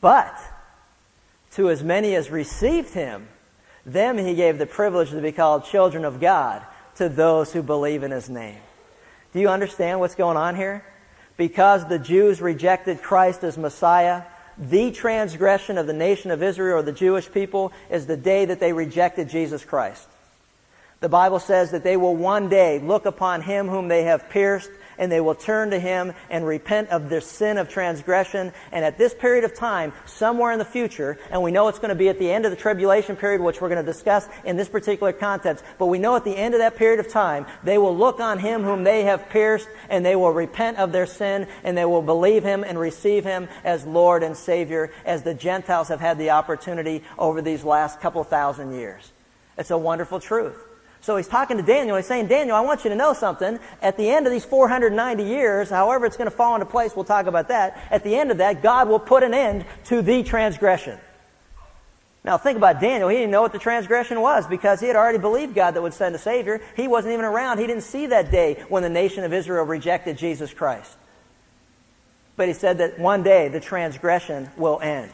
But 0.00 0.38
to 1.52 1.70
as 1.70 1.82
many 1.82 2.14
as 2.14 2.30
received 2.30 2.92
him, 2.92 3.28
them 3.86 4.18
he 4.18 4.34
gave 4.34 4.58
the 4.58 4.66
privilege 4.66 5.10
to 5.10 5.20
be 5.20 5.32
called 5.32 5.64
children 5.64 6.04
of 6.04 6.20
God 6.20 6.62
to 6.96 7.08
those 7.08 7.52
who 7.52 7.62
believe 7.62 8.02
in 8.02 8.10
his 8.10 8.28
name. 8.28 8.58
Do 9.32 9.40
you 9.40 9.48
understand 9.48 10.00
what's 10.00 10.14
going 10.14 10.36
on 10.36 10.56
here? 10.56 10.84
Because 11.36 11.86
the 11.86 11.98
Jews 11.98 12.40
rejected 12.40 13.02
Christ 13.02 13.44
as 13.44 13.56
Messiah, 13.56 14.22
the 14.58 14.90
transgression 14.90 15.78
of 15.78 15.86
the 15.86 15.92
nation 15.92 16.30
of 16.30 16.42
Israel 16.42 16.78
or 16.78 16.82
the 16.82 16.92
Jewish 16.92 17.30
people 17.30 17.72
is 17.90 18.06
the 18.06 18.16
day 18.16 18.46
that 18.46 18.60
they 18.60 18.72
rejected 18.72 19.28
Jesus 19.28 19.64
Christ. 19.64 20.06
The 21.00 21.08
Bible 21.08 21.38
says 21.38 21.70
that 21.70 21.84
they 21.84 21.96
will 21.96 22.16
one 22.16 22.48
day 22.48 22.80
look 22.80 23.06
upon 23.06 23.42
him 23.42 23.68
whom 23.68 23.86
they 23.86 24.04
have 24.04 24.28
pierced 24.30 24.70
and 24.98 25.10
they 25.10 25.20
will 25.20 25.34
turn 25.34 25.70
to 25.70 25.78
Him 25.78 26.12
and 26.30 26.46
repent 26.46 26.90
of 26.90 27.08
their 27.08 27.20
sin 27.20 27.58
of 27.58 27.68
transgression. 27.68 28.52
And 28.72 28.84
at 28.84 28.98
this 28.98 29.14
period 29.14 29.44
of 29.44 29.54
time, 29.54 29.92
somewhere 30.06 30.52
in 30.52 30.58
the 30.58 30.64
future, 30.64 31.18
and 31.30 31.42
we 31.42 31.50
know 31.50 31.68
it's 31.68 31.78
going 31.78 31.90
to 31.90 31.94
be 31.94 32.08
at 32.08 32.18
the 32.18 32.30
end 32.30 32.44
of 32.44 32.50
the 32.50 32.56
tribulation 32.56 33.16
period, 33.16 33.40
which 33.40 33.60
we're 33.60 33.68
going 33.68 33.84
to 33.84 33.92
discuss 33.92 34.28
in 34.44 34.56
this 34.56 34.68
particular 34.68 35.12
context, 35.12 35.64
but 35.78 35.86
we 35.86 35.98
know 35.98 36.16
at 36.16 36.24
the 36.24 36.36
end 36.36 36.54
of 36.54 36.60
that 36.60 36.76
period 36.76 37.00
of 37.00 37.08
time, 37.08 37.46
they 37.64 37.78
will 37.78 37.96
look 37.96 38.20
on 38.20 38.38
Him 38.38 38.62
whom 38.62 38.84
they 38.84 39.04
have 39.04 39.28
pierced, 39.28 39.68
and 39.88 40.04
they 40.04 40.16
will 40.16 40.32
repent 40.32 40.78
of 40.78 40.92
their 40.92 41.06
sin, 41.06 41.46
and 41.64 41.76
they 41.76 41.84
will 41.84 42.02
believe 42.02 42.42
Him 42.42 42.64
and 42.64 42.78
receive 42.78 43.24
Him 43.24 43.48
as 43.64 43.86
Lord 43.86 44.22
and 44.22 44.36
Savior, 44.36 44.92
as 45.04 45.22
the 45.22 45.34
Gentiles 45.34 45.88
have 45.88 46.00
had 46.00 46.18
the 46.18 46.30
opportunity 46.30 47.04
over 47.18 47.42
these 47.42 47.64
last 47.64 48.00
couple 48.00 48.24
thousand 48.24 48.72
years. 48.74 49.10
It's 49.56 49.70
a 49.70 49.78
wonderful 49.78 50.20
truth. 50.20 50.67
So 51.00 51.16
he's 51.16 51.28
talking 51.28 51.56
to 51.56 51.62
Daniel. 51.62 51.96
He's 51.96 52.06
saying, 52.06 52.26
Daniel, 52.26 52.56
I 52.56 52.60
want 52.60 52.84
you 52.84 52.90
to 52.90 52.96
know 52.96 53.12
something. 53.12 53.58
At 53.80 53.96
the 53.96 54.10
end 54.10 54.26
of 54.26 54.32
these 54.32 54.44
490 54.44 55.22
years, 55.22 55.70
however 55.70 56.06
it's 56.06 56.16
going 56.16 56.30
to 56.30 56.36
fall 56.36 56.54
into 56.54 56.66
place, 56.66 56.94
we'll 56.94 57.04
talk 57.04 57.26
about 57.26 57.48
that. 57.48 57.80
At 57.90 58.04
the 58.04 58.16
end 58.16 58.30
of 58.30 58.38
that, 58.38 58.62
God 58.62 58.88
will 58.88 58.98
put 58.98 59.22
an 59.22 59.32
end 59.32 59.64
to 59.86 60.02
the 60.02 60.22
transgression. 60.22 60.98
Now 62.24 62.36
think 62.36 62.58
about 62.58 62.80
Daniel. 62.80 63.08
He 63.08 63.16
didn't 63.16 63.30
know 63.30 63.42
what 63.42 63.52
the 63.52 63.58
transgression 63.58 64.20
was 64.20 64.46
because 64.46 64.80
he 64.80 64.86
had 64.86 64.96
already 64.96 65.18
believed 65.18 65.54
God 65.54 65.72
that 65.72 65.82
would 65.82 65.94
send 65.94 66.14
a 66.14 66.18
Savior. 66.18 66.60
He 66.76 66.88
wasn't 66.88 67.14
even 67.14 67.24
around. 67.24 67.58
He 67.58 67.66
didn't 67.66 67.84
see 67.84 68.06
that 68.06 68.30
day 68.30 68.64
when 68.68 68.82
the 68.82 68.90
nation 68.90 69.24
of 69.24 69.32
Israel 69.32 69.64
rejected 69.64 70.18
Jesus 70.18 70.52
Christ. 70.52 70.94
But 72.36 72.48
he 72.48 72.54
said 72.54 72.78
that 72.78 72.98
one 72.98 73.22
day 73.22 73.48
the 73.48 73.60
transgression 73.60 74.50
will 74.56 74.80
end 74.80 75.10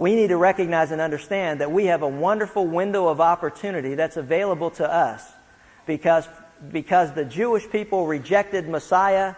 we 0.00 0.16
need 0.16 0.28
to 0.28 0.36
recognize 0.38 0.92
and 0.92 1.00
understand 1.02 1.60
that 1.60 1.70
we 1.70 1.84
have 1.84 2.00
a 2.00 2.08
wonderful 2.08 2.66
window 2.66 3.08
of 3.08 3.20
opportunity 3.20 3.96
that's 3.96 4.16
available 4.16 4.70
to 4.70 4.90
us 4.90 5.22
because, 5.84 6.26
because 6.72 7.12
the 7.12 7.26
Jewish 7.26 7.68
people 7.68 8.06
rejected 8.06 8.66
Messiah. 8.66 9.34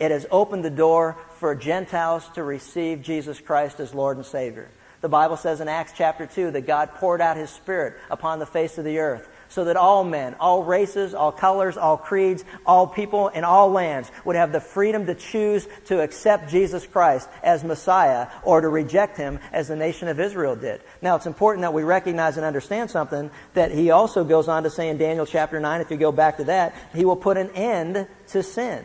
It 0.00 0.10
has 0.10 0.24
opened 0.30 0.64
the 0.64 0.70
door 0.70 1.18
for 1.38 1.54
Gentiles 1.54 2.26
to 2.34 2.42
receive 2.42 3.02
Jesus 3.02 3.38
Christ 3.38 3.78
as 3.78 3.92
Lord 3.92 4.16
and 4.16 4.24
Savior. 4.24 4.70
The 5.02 5.10
Bible 5.10 5.36
says 5.36 5.60
in 5.60 5.68
Acts 5.68 5.92
chapter 5.94 6.24
2 6.24 6.52
that 6.52 6.66
God 6.66 6.94
poured 6.94 7.20
out 7.20 7.36
His 7.36 7.50
Spirit 7.50 7.98
upon 8.10 8.38
the 8.38 8.46
face 8.46 8.78
of 8.78 8.86
the 8.86 9.00
earth 9.00 9.28
so 9.48 9.64
that 9.64 9.76
all 9.76 10.04
men, 10.04 10.34
all 10.40 10.62
races, 10.62 11.14
all 11.14 11.32
colors, 11.32 11.76
all 11.76 11.96
creeds, 11.96 12.44
all 12.64 12.86
people 12.86 13.28
in 13.28 13.44
all 13.44 13.70
lands 13.70 14.10
would 14.24 14.36
have 14.36 14.52
the 14.52 14.60
freedom 14.60 15.06
to 15.06 15.14
choose 15.14 15.66
to 15.86 16.00
accept 16.00 16.50
Jesus 16.50 16.86
Christ 16.86 17.28
as 17.42 17.64
Messiah 17.64 18.28
or 18.42 18.60
to 18.60 18.68
reject 18.68 19.16
Him 19.16 19.38
as 19.52 19.68
the 19.68 19.76
nation 19.76 20.08
of 20.08 20.20
Israel 20.20 20.56
did. 20.56 20.80
Now 21.00 21.16
it's 21.16 21.26
important 21.26 21.62
that 21.62 21.72
we 21.72 21.82
recognize 21.82 22.36
and 22.36 22.46
understand 22.46 22.90
something 22.90 23.30
that 23.54 23.70
He 23.70 23.90
also 23.90 24.24
goes 24.24 24.48
on 24.48 24.64
to 24.64 24.70
say 24.70 24.88
in 24.88 24.98
Daniel 24.98 25.26
chapter 25.26 25.60
9, 25.60 25.80
if 25.80 25.90
you 25.90 25.96
go 25.96 26.12
back 26.12 26.38
to 26.38 26.44
that, 26.44 26.74
He 26.94 27.04
will 27.04 27.16
put 27.16 27.36
an 27.36 27.50
end 27.50 28.06
to 28.28 28.42
sin. 28.42 28.84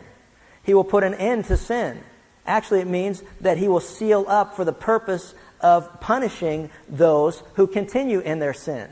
He 0.62 0.74
will 0.74 0.84
put 0.84 1.04
an 1.04 1.14
end 1.14 1.46
to 1.46 1.56
sin. 1.56 2.02
Actually, 2.46 2.80
it 2.80 2.88
means 2.88 3.22
that 3.40 3.58
He 3.58 3.68
will 3.68 3.80
seal 3.80 4.24
up 4.28 4.56
for 4.56 4.64
the 4.64 4.72
purpose 4.72 5.34
of 5.60 6.00
punishing 6.00 6.70
those 6.88 7.42
who 7.54 7.66
continue 7.66 8.18
in 8.20 8.38
their 8.40 8.54
sin 8.54 8.88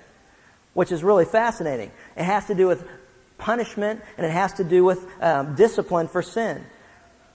which 0.74 0.92
is 0.92 1.02
really 1.02 1.24
fascinating. 1.24 1.90
It 2.16 2.24
has 2.24 2.46
to 2.46 2.54
do 2.54 2.66
with 2.66 2.86
punishment 3.38 4.00
and 4.16 4.26
it 4.26 4.30
has 4.30 4.54
to 4.54 4.64
do 4.64 4.84
with 4.84 5.04
um, 5.20 5.54
discipline 5.54 6.08
for 6.08 6.22
sin. 6.22 6.64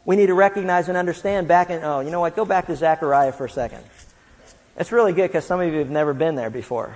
We 0.06 0.16
need 0.16 0.28
to 0.28 0.36
recognize 0.36 0.88
and 0.88 0.98
understand 0.98 1.48
back 1.48 1.70
in, 1.70 1.84
oh, 1.84 2.00
you 2.02 2.12
know 2.12 2.20
what, 2.20 2.36
go 2.36 2.46
back 2.46 2.68
to 2.68 2.76
Zechariah 2.76 3.32
for 3.32 3.46
a 3.46 3.50
second. 3.50 3.84
It's 4.78 4.92
really 4.92 5.14
good 5.14 5.28
because 5.28 5.46
some 5.46 5.60
of 5.60 5.72
you 5.72 5.80
have 5.80 5.90
never 5.90 6.14
been 6.14 6.36
there 6.36 6.50
before. 6.50 6.96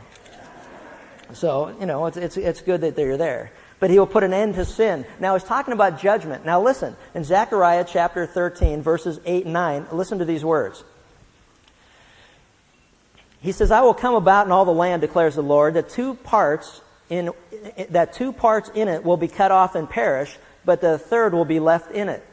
So, 1.33 1.75
you 1.79 1.85
know, 1.85 2.05
it's, 2.07 2.17
it's, 2.17 2.37
it's 2.37 2.61
good 2.61 2.81
that 2.81 2.97
you're 2.97 3.17
there. 3.17 3.51
But 3.79 3.89
he 3.89 3.97
will 3.97 4.07
put 4.07 4.23
an 4.23 4.33
end 4.33 4.55
to 4.55 4.65
sin. 4.65 5.05
Now 5.19 5.35
he's 5.35 5.43
talking 5.43 5.73
about 5.73 6.01
judgment. 6.01 6.45
Now 6.45 6.61
listen, 6.61 6.95
in 7.15 7.23
Zechariah 7.23 7.85
chapter 7.87 8.25
13 8.25 8.81
verses 8.81 9.19
8 9.25 9.45
and 9.45 9.53
9, 9.53 9.87
listen 9.91 10.19
to 10.19 10.25
these 10.25 10.43
words. 10.43 10.83
He 13.41 13.53
says, 13.53 13.71
I 13.71 13.81
will 13.81 13.93
come 13.93 14.15
about 14.15 14.45
in 14.45 14.51
all 14.51 14.65
the 14.65 14.71
land, 14.71 15.01
declares 15.01 15.35
the 15.35 15.43
Lord, 15.43 15.75
that 15.75 15.89
two 15.89 16.13
parts 16.13 16.81
in, 17.09 17.31
that 17.89 18.13
two 18.13 18.33
parts 18.33 18.69
in 18.75 18.87
it 18.87 19.03
will 19.03 19.17
be 19.17 19.27
cut 19.27 19.51
off 19.51 19.75
and 19.75 19.89
perish, 19.89 20.37
but 20.65 20.81
the 20.81 20.97
third 20.97 21.33
will 21.33 21.45
be 21.45 21.59
left 21.59 21.91
in 21.91 22.09
it. 22.09 22.23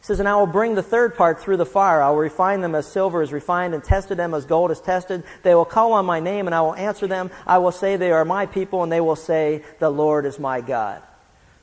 He 0.00 0.06
says, 0.06 0.20
and 0.20 0.28
I 0.28 0.36
will 0.36 0.46
bring 0.46 0.74
the 0.74 0.82
third 0.82 1.16
part 1.16 1.40
through 1.40 1.56
the 1.56 1.66
fire. 1.66 2.02
I 2.02 2.10
will 2.10 2.18
refine 2.18 2.60
them 2.60 2.74
as 2.74 2.86
silver 2.86 3.22
is 3.22 3.32
refined 3.32 3.74
and 3.74 3.82
tested 3.82 4.18
them 4.18 4.34
as 4.34 4.44
gold 4.44 4.70
is 4.70 4.80
tested. 4.80 5.24
They 5.42 5.54
will 5.54 5.64
call 5.64 5.94
on 5.94 6.04
my 6.04 6.20
name 6.20 6.46
and 6.46 6.54
I 6.54 6.60
will 6.60 6.74
answer 6.74 7.06
them. 7.06 7.30
I 7.46 7.58
will 7.58 7.72
say 7.72 7.96
they 7.96 8.12
are 8.12 8.24
my 8.24 8.44
people 8.46 8.82
and 8.82 8.92
they 8.92 9.00
will 9.00 9.16
say 9.16 9.62
the 9.78 9.88
Lord 9.88 10.26
is 10.26 10.38
my 10.38 10.60
God. 10.60 11.02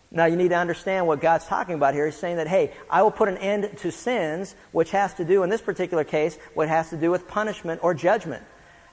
Now 0.10 0.26
you 0.26 0.36
need 0.36 0.50
to 0.50 0.58
understand 0.58 1.08
what 1.08 1.22
God's 1.22 1.46
talking 1.46 1.76
about 1.76 1.94
here. 1.94 2.06
He's 2.06 2.18
saying 2.18 2.38
that, 2.38 2.48
hey, 2.48 2.74
I 2.90 3.04
will 3.04 3.12
put 3.12 3.30
an 3.30 3.38
end 3.38 3.78
to 3.78 3.92
sins, 3.92 4.56
which 4.72 4.92
has 4.92 5.14
to 5.16 5.26
do, 5.26 5.44
in 5.44 5.50
this 5.50 5.62
particular 5.62 6.04
case, 6.04 6.38
what 6.54 6.68
has 6.68 6.90
to 6.90 6.98
do 6.98 7.12
with 7.12 7.28
punishment 7.28 7.82
or 7.84 7.94
judgment. 7.94 8.44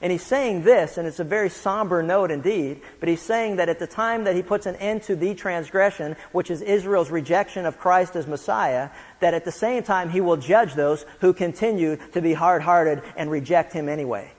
And 0.01 0.13
he's 0.13 0.23
saying 0.23 0.63
this, 0.63 0.97
and 0.97 1.05
it's 1.05 1.19
a 1.19 1.25
very 1.25 1.49
somber 1.49 2.01
note 2.01 2.31
indeed, 2.31 2.81
but 3.01 3.09
he's 3.09 3.21
saying 3.21 3.57
that 3.57 3.67
at 3.67 3.79
the 3.79 3.87
time 3.87 4.23
that 4.23 4.35
he 4.35 4.41
puts 4.41 4.65
an 4.65 4.77
end 4.77 5.03
to 5.03 5.15
the 5.15 5.35
transgression, 5.35 6.15
which 6.31 6.49
is 6.49 6.61
Israel's 6.61 7.11
rejection 7.11 7.65
of 7.65 7.79
Christ 7.79 8.15
as 8.15 8.25
Messiah, 8.25 8.91
that 9.19 9.33
at 9.33 9.43
the 9.43 9.51
same 9.51 9.83
time 9.83 10.09
he 10.09 10.21
will 10.21 10.37
judge 10.37 10.73
those 10.73 11.05
who 11.19 11.33
continue 11.33 11.97
to 12.13 12.21
be 12.21 12.33
hard-hearted 12.33 13.03
and 13.17 13.29
reject 13.29 13.73
him 13.73 13.89
anyway. 13.89 14.31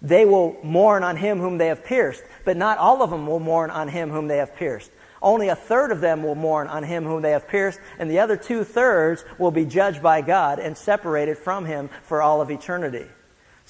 They 0.00 0.24
will 0.24 0.56
mourn 0.62 1.02
on 1.02 1.18
him 1.18 1.40
whom 1.40 1.58
they 1.58 1.68
have 1.68 1.84
pierced, 1.84 2.22
but 2.46 2.56
not 2.56 2.78
all 2.78 3.02
of 3.02 3.10
them 3.10 3.26
will 3.26 3.40
mourn 3.40 3.70
on 3.70 3.88
him 3.88 4.08
whom 4.08 4.28
they 4.28 4.38
have 4.38 4.56
pierced. 4.56 4.90
Only 5.20 5.48
a 5.48 5.56
third 5.56 5.92
of 5.92 6.00
them 6.00 6.22
will 6.22 6.34
mourn 6.34 6.68
on 6.68 6.82
him 6.82 7.04
whom 7.04 7.20
they 7.20 7.30
have 7.32 7.48
pierced, 7.48 7.80
and 7.98 8.10
the 8.10 8.20
other 8.20 8.36
two 8.36 8.64
thirds 8.64 9.24
will 9.38 9.50
be 9.50 9.66
judged 9.66 10.02
by 10.02 10.22
God 10.22 10.58
and 10.58 10.76
separated 10.76 11.36
from 11.36 11.66
him 11.66 11.90
for 12.04 12.22
all 12.22 12.40
of 12.40 12.50
eternity. 12.50 13.06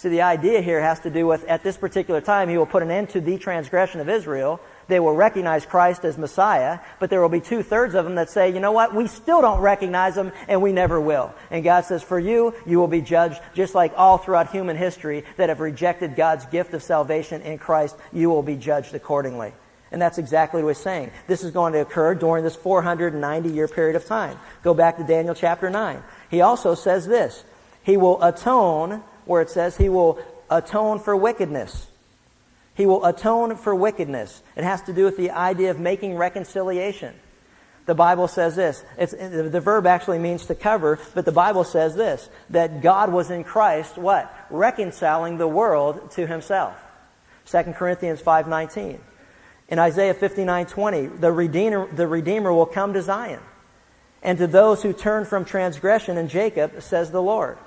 See, 0.05 0.11
the 0.11 0.21
idea 0.21 0.61
here 0.61 0.83
has 0.83 1.01
to 1.01 1.09
do 1.09 1.27
with 1.27 1.45
at 1.45 1.63
this 1.63 1.79
particular 1.79 2.21
time, 2.21 2.51
he 2.51 2.59
will 2.59 2.67
put 2.67 2.83
an 2.83 2.91
end 2.91 3.09
to 3.11 3.23
the 3.23 3.39
transgression 3.39 4.03
of 4.03 4.11
Israel. 4.11 4.61
They 4.87 5.01
will 5.01 5.15
recognize 5.15 5.65
Christ 5.65 6.05
as 6.05 6.19
Messiah, 6.19 6.81
but 7.01 7.09
there 7.09 7.23
will 7.23 7.31
be 7.31 7.41
two 7.41 7.63
thirds 7.63 7.95
of 7.95 8.05
them 8.05 8.17
that 8.17 8.29
say, 8.29 8.53
you 8.53 8.61
know 8.61 8.73
what, 8.73 8.95
we 8.95 9.07
still 9.07 9.41
don't 9.41 9.63
recognize 9.63 10.15
him 10.15 10.33
and 10.47 10.61
we 10.61 10.73
never 10.73 11.01
will. 11.01 11.33
And 11.51 11.65
God 11.65 11.87
says, 11.87 12.03
for 12.03 12.19
you, 12.19 12.53
you 12.67 12.79
will 12.79 12.87
be 12.87 13.01
judged 13.01 13.41
just 13.55 13.75
like 13.75 13.95
all 13.97 14.19
throughout 14.19 14.51
human 14.51 14.77
history 14.77 15.25
that 15.39 15.49
have 15.49 15.61
rejected 15.61 16.17
God's 16.17 16.45
gift 16.45 16.75
of 16.75 16.83
salvation 16.83 17.41
in 17.41 17.57
Christ, 17.57 17.97
you 18.13 18.29
will 18.29 18.43
be 18.43 18.57
judged 18.57 18.95
accordingly. 18.95 19.55
And 19.91 20.03
that's 20.03 20.19
exactly 20.19 20.63
what 20.63 20.77
he's 20.77 20.85
saying. 20.85 21.13
This 21.29 21.43
is 21.43 21.51
going 21.53 21.73
to 21.73 21.81
occur 21.81 22.15
during 22.15 22.45
this 22.45 22.57
490 22.57 23.49
year 23.49 23.69
period 23.69 23.97
of 23.97 24.05
time. 24.05 24.39
Go 24.63 24.75
back 24.75 24.99
to 24.99 25.05
Daniel 25.05 25.35
chapter 25.35 25.71
9. 25.71 26.03
He 26.31 26.43
also 26.43 26.75
says 26.75 27.07
this. 27.07 27.43
He 27.85 27.97
will 27.97 28.23
atone 28.23 29.03
where 29.27 29.43
it 29.43 29.51
says 29.51 29.77
he 29.77 29.89
will 29.89 30.19
atone 30.51 30.99
for 31.01 31.17
wickedness. 31.17 31.87
He 32.75 32.87
will 32.87 33.05
atone 33.05 33.57
for 33.57 33.75
wickedness. 33.75 34.43
It 34.57 34.65
has 34.65 34.83
to 34.83 34.93
do 34.93 35.05
with 35.05 35.17
the 35.17 35.31
idea 35.31 35.71
of 35.71 35.79
making 35.79 36.17
reconciliation. 36.17 37.15
The 37.87 37.95
Bible 37.95 38.29
says 38.29 38.57
this. 38.57 38.83
the 38.97 39.61
verb 39.61 39.87
actually 39.87 40.19
means 40.19 40.47
to 40.47 40.55
cover, 40.55 40.99
but 41.15 41.25
the 41.25 41.33
Bible 41.33 41.65
says 41.65 41.95
this, 41.95 42.29
that 42.51 42.83
God 42.83 43.13
was 43.13 43.31
in 43.31 43.45
Christ, 43.45 43.99
what? 43.99 44.35
Reconciling 44.51 45.37
the 45.37 45.47
world 45.49 46.11
to 46.13 46.27
himself. 46.27 46.75
2 47.47 47.63
Corinthians 47.75 48.23
5.19. 48.23 48.99
In 49.69 49.79
Isaiah 49.79 50.15
59.20, 50.15 51.21
the 51.21 51.31
Redeemer, 51.31 51.87
the 51.87 52.07
Redeemer 52.07 52.53
will 52.53 52.67
come 52.67 52.95
to 52.95 53.03
Zion. 53.03 53.41
And 54.23 54.39
to 54.39 54.47
those 54.47 54.83
who 54.83 54.95
turn 54.95 55.27
from 55.27 55.45
transgression 55.45 56.17
in 56.17 56.29
Jacob, 56.29 56.81
says 56.83 57.11
the 57.11 57.23
Lord. 57.23 57.59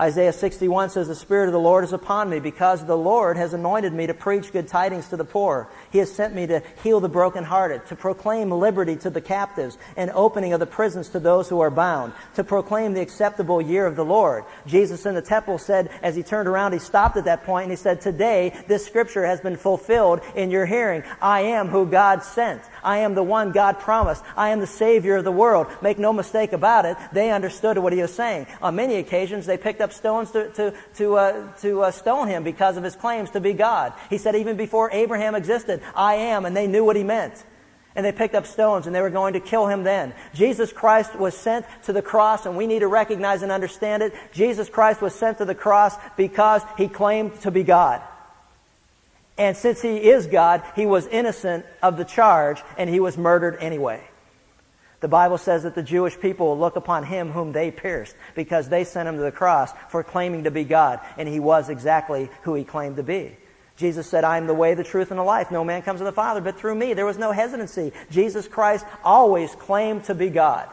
Isaiah 0.00 0.32
61 0.32 0.90
says, 0.90 1.08
The 1.08 1.16
Spirit 1.16 1.46
of 1.46 1.52
the 1.52 1.58
Lord 1.58 1.82
is 1.82 1.92
upon 1.92 2.30
me 2.30 2.38
because 2.38 2.84
the 2.84 2.96
Lord 2.96 3.36
has 3.36 3.52
anointed 3.52 3.92
me 3.92 4.06
to 4.06 4.14
preach 4.14 4.52
good 4.52 4.68
tidings 4.68 5.08
to 5.08 5.16
the 5.16 5.24
poor. 5.24 5.68
He 5.90 5.98
has 5.98 6.12
sent 6.12 6.34
me 6.34 6.46
to 6.46 6.62
heal 6.84 7.00
the 7.00 7.08
brokenhearted, 7.08 7.86
to 7.86 7.96
proclaim 7.96 8.52
liberty 8.52 8.94
to 8.96 9.10
the 9.10 9.20
captives 9.20 9.76
and 9.96 10.12
opening 10.14 10.52
of 10.52 10.60
the 10.60 10.66
prisons 10.66 11.08
to 11.10 11.18
those 11.18 11.48
who 11.48 11.60
are 11.60 11.70
bound, 11.70 12.12
to 12.36 12.44
proclaim 12.44 12.94
the 12.94 13.00
acceptable 13.00 13.60
year 13.60 13.86
of 13.86 13.96
the 13.96 14.04
Lord. 14.04 14.44
Jesus 14.66 15.04
in 15.04 15.16
the 15.16 15.22
temple 15.22 15.58
said, 15.58 15.90
as 16.00 16.14
he 16.14 16.22
turned 16.22 16.48
around, 16.48 16.74
he 16.74 16.78
stopped 16.78 17.16
at 17.16 17.24
that 17.24 17.44
point 17.44 17.64
and 17.64 17.72
he 17.72 17.76
said, 17.76 18.00
Today 18.00 18.56
this 18.68 18.86
scripture 18.86 19.26
has 19.26 19.40
been 19.40 19.56
fulfilled 19.56 20.20
in 20.36 20.52
your 20.52 20.64
hearing. 20.64 21.02
I 21.20 21.40
am 21.40 21.66
who 21.66 21.86
God 21.86 22.22
sent. 22.22 22.62
I 22.84 22.98
am 22.98 23.14
the 23.14 23.24
one 23.24 23.50
God 23.50 23.80
promised. 23.80 24.22
I 24.36 24.50
am 24.50 24.60
the 24.60 24.66
Savior 24.68 25.16
of 25.16 25.24
the 25.24 25.32
world. 25.32 25.66
Make 25.82 25.98
no 25.98 26.12
mistake 26.12 26.52
about 26.52 26.84
it. 26.84 26.96
They 27.12 27.30
understood 27.30 27.78
what 27.78 27.92
he 27.92 28.00
was 28.00 28.14
saying. 28.14 28.46
On 28.62 28.76
many 28.76 28.96
occasions, 28.96 29.46
they 29.46 29.58
picked 29.58 29.80
up 29.80 29.87
stones 29.92 30.30
to, 30.32 30.50
to, 30.50 30.74
to, 30.96 31.16
uh, 31.16 31.52
to 31.60 31.82
uh, 31.82 31.90
stone 31.90 32.28
him 32.28 32.44
because 32.44 32.76
of 32.76 32.84
his 32.84 32.96
claims 32.96 33.30
to 33.30 33.40
be 33.40 33.52
God. 33.52 33.92
He 34.10 34.18
said 34.18 34.36
even 34.36 34.56
before 34.56 34.90
Abraham 34.92 35.34
existed, 35.34 35.82
I 35.94 36.14
am, 36.14 36.44
and 36.46 36.56
they 36.56 36.66
knew 36.66 36.84
what 36.84 36.96
he 36.96 37.04
meant. 37.04 37.34
And 37.94 38.06
they 38.06 38.12
picked 38.12 38.34
up 38.34 38.46
stones 38.46 38.86
and 38.86 38.94
they 38.94 39.00
were 39.00 39.10
going 39.10 39.32
to 39.32 39.40
kill 39.40 39.66
him 39.66 39.82
then. 39.82 40.14
Jesus 40.32 40.72
Christ 40.72 41.16
was 41.16 41.36
sent 41.36 41.66
to 41.84 41.92
the 41.92 42.02
cross 42.02 42.46
and 42.46 42.56
we 42.56 42.66
need 42.66 42.80
to 42.80 42.86
recognize 42.86 43.42
and 43.42 43.50
understand 43.50 44.04
it. 44.04 44.14
Jesus 44.32 44.68
Christ 44.68 45.02
was 45.02 45.14
sent 45.14 45.38
to 45.38 45.44
the 45.44 45.54
cross 45.54 45.96
because 46.16 46.62
he 46.76 46.86
claimed 46.86 47.40
to 47.40 47.50
be 47.50 47.64
God. 47.64 48.00
And 49.36 49.56
since 49.56 49.80
he 49.80 49.96
is 49.96 50.26
God, 50.26 50.62
he 50.76 50.86
was 50.86 51.06
innocent 51.06 51.66
of 51.82 51.96
the 51.96 52.04
charge 52.04 52.62
and 52.76 52.88
he 52.88 53.00
was 53.00 53.18
murdered 53.18 53.56
anyway. 53.60 54.02
The 55.00 55.08
Bible 55.08 55.38
says 55.38 55.62
that 55.62 55.76
the 55.76 55.82
Jewish 55.82 56.18
people 56.18 56.48
will 56.48 56.58
look 56.58 56.76
upon 56.76 57.04
him 57.04 57.30
whom 57.30 57.52
they 57.52 57.70
pierced 57.70 58.16
because 58.34 58.68
they 58.68 58.82
sent 58.84 59.08
him 59.08 59.16
to 59.16 59.22
the 59.22 59.30
cross 59.30 59.72
for 59.90 60.02
claiming 60.02 60.44
to 60.44 60.50
be 60.50 60.64
God, 60.64 61.00
and 61.16 61.28
he 61.28 61.38
was 61.38 61.68
exactly 61.68 62.28
who 62.42 62.54
he 62.54 62.64
claimed 62.64 62.96
to 62.96 63.04
be. 63.04 63.36
Jesus 63.76 64.08
said, 64.08 64.24
I 64.24 64.38
am 64.38 64.48
the 64.48 64.54
way, 64.54 64.74
the 64.74 64.82
truth, 64.82 65.12
and 65.12 65.20
the 65.20 65.24
life. 65.24 65.52
No 65.52 65.62
man 65.62 65.82
comes 65.82 66.00
to 66.00 66.04
the 66.04 66.10
Father 66.10 66.40
but 66.40 66.58
through 66.58 66.74
me. 66.74 66.94
There 66.94 67.06
was 67.06 67.16
no 67.16 67.30
hesitancy. 67.30 67.92
Jesus 68.10 68.48
Christ 68.48 68.84
always 69.04 69.54
claimed 69.54 70.04
to 70.04 70.16
be 70.16 70.30
God. 70.30 70.68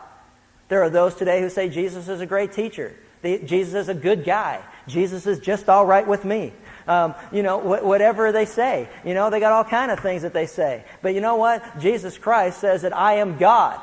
There 0.69 0.81
are 0.81 0.89
those 0.89 1.13
today 1.13 1.39
who 1.39 1.49
say 1.49 1.69
Jesus 1.69 2.07
is 2.07 2.19
a 2.19 2.25
great 2.25 2.53
teacher. 2.53 2.95
Jesus 3.23 3.75
is 3.75 3.89
a 3.89 3.93
good 3.93 4.25
guy. 4.25 4.63
Jesus 4.87 5.27
is 5.27 5.39
just 5.39 5.69
all 5.69 5.85
right 5.85 6.07
with 6.07 6.25
me. 6.25 6.51
Um, 6.87 7.13
you 7.31 7.43
know, 7.43 7.59
wh- 7.59 7.83
whatever 7.83 8.31
they 8.31 8.45
say. 8.45 8.89
You 9.03 9.13
know, 9.13 9.29
they 9.29 9.39
got 9.39 9.51
all 9.51 9.63
kind 9.63 9.91
of 9.91 9.99
things 9.99 10.23
that 10.23 10.33
they 10.33 10.47
say. 10.47 10.83
But 11.03 11.13
you 11.13 11.21
know 11.21 11.35
what? 11.35 11.79
Jesus 11.79 12.17
Christ 12.17 12.59
says 12.59 12.81
that 12.81 12.95
I 12.95 13.15
am 13.15 13.37
God. 13.37 13.79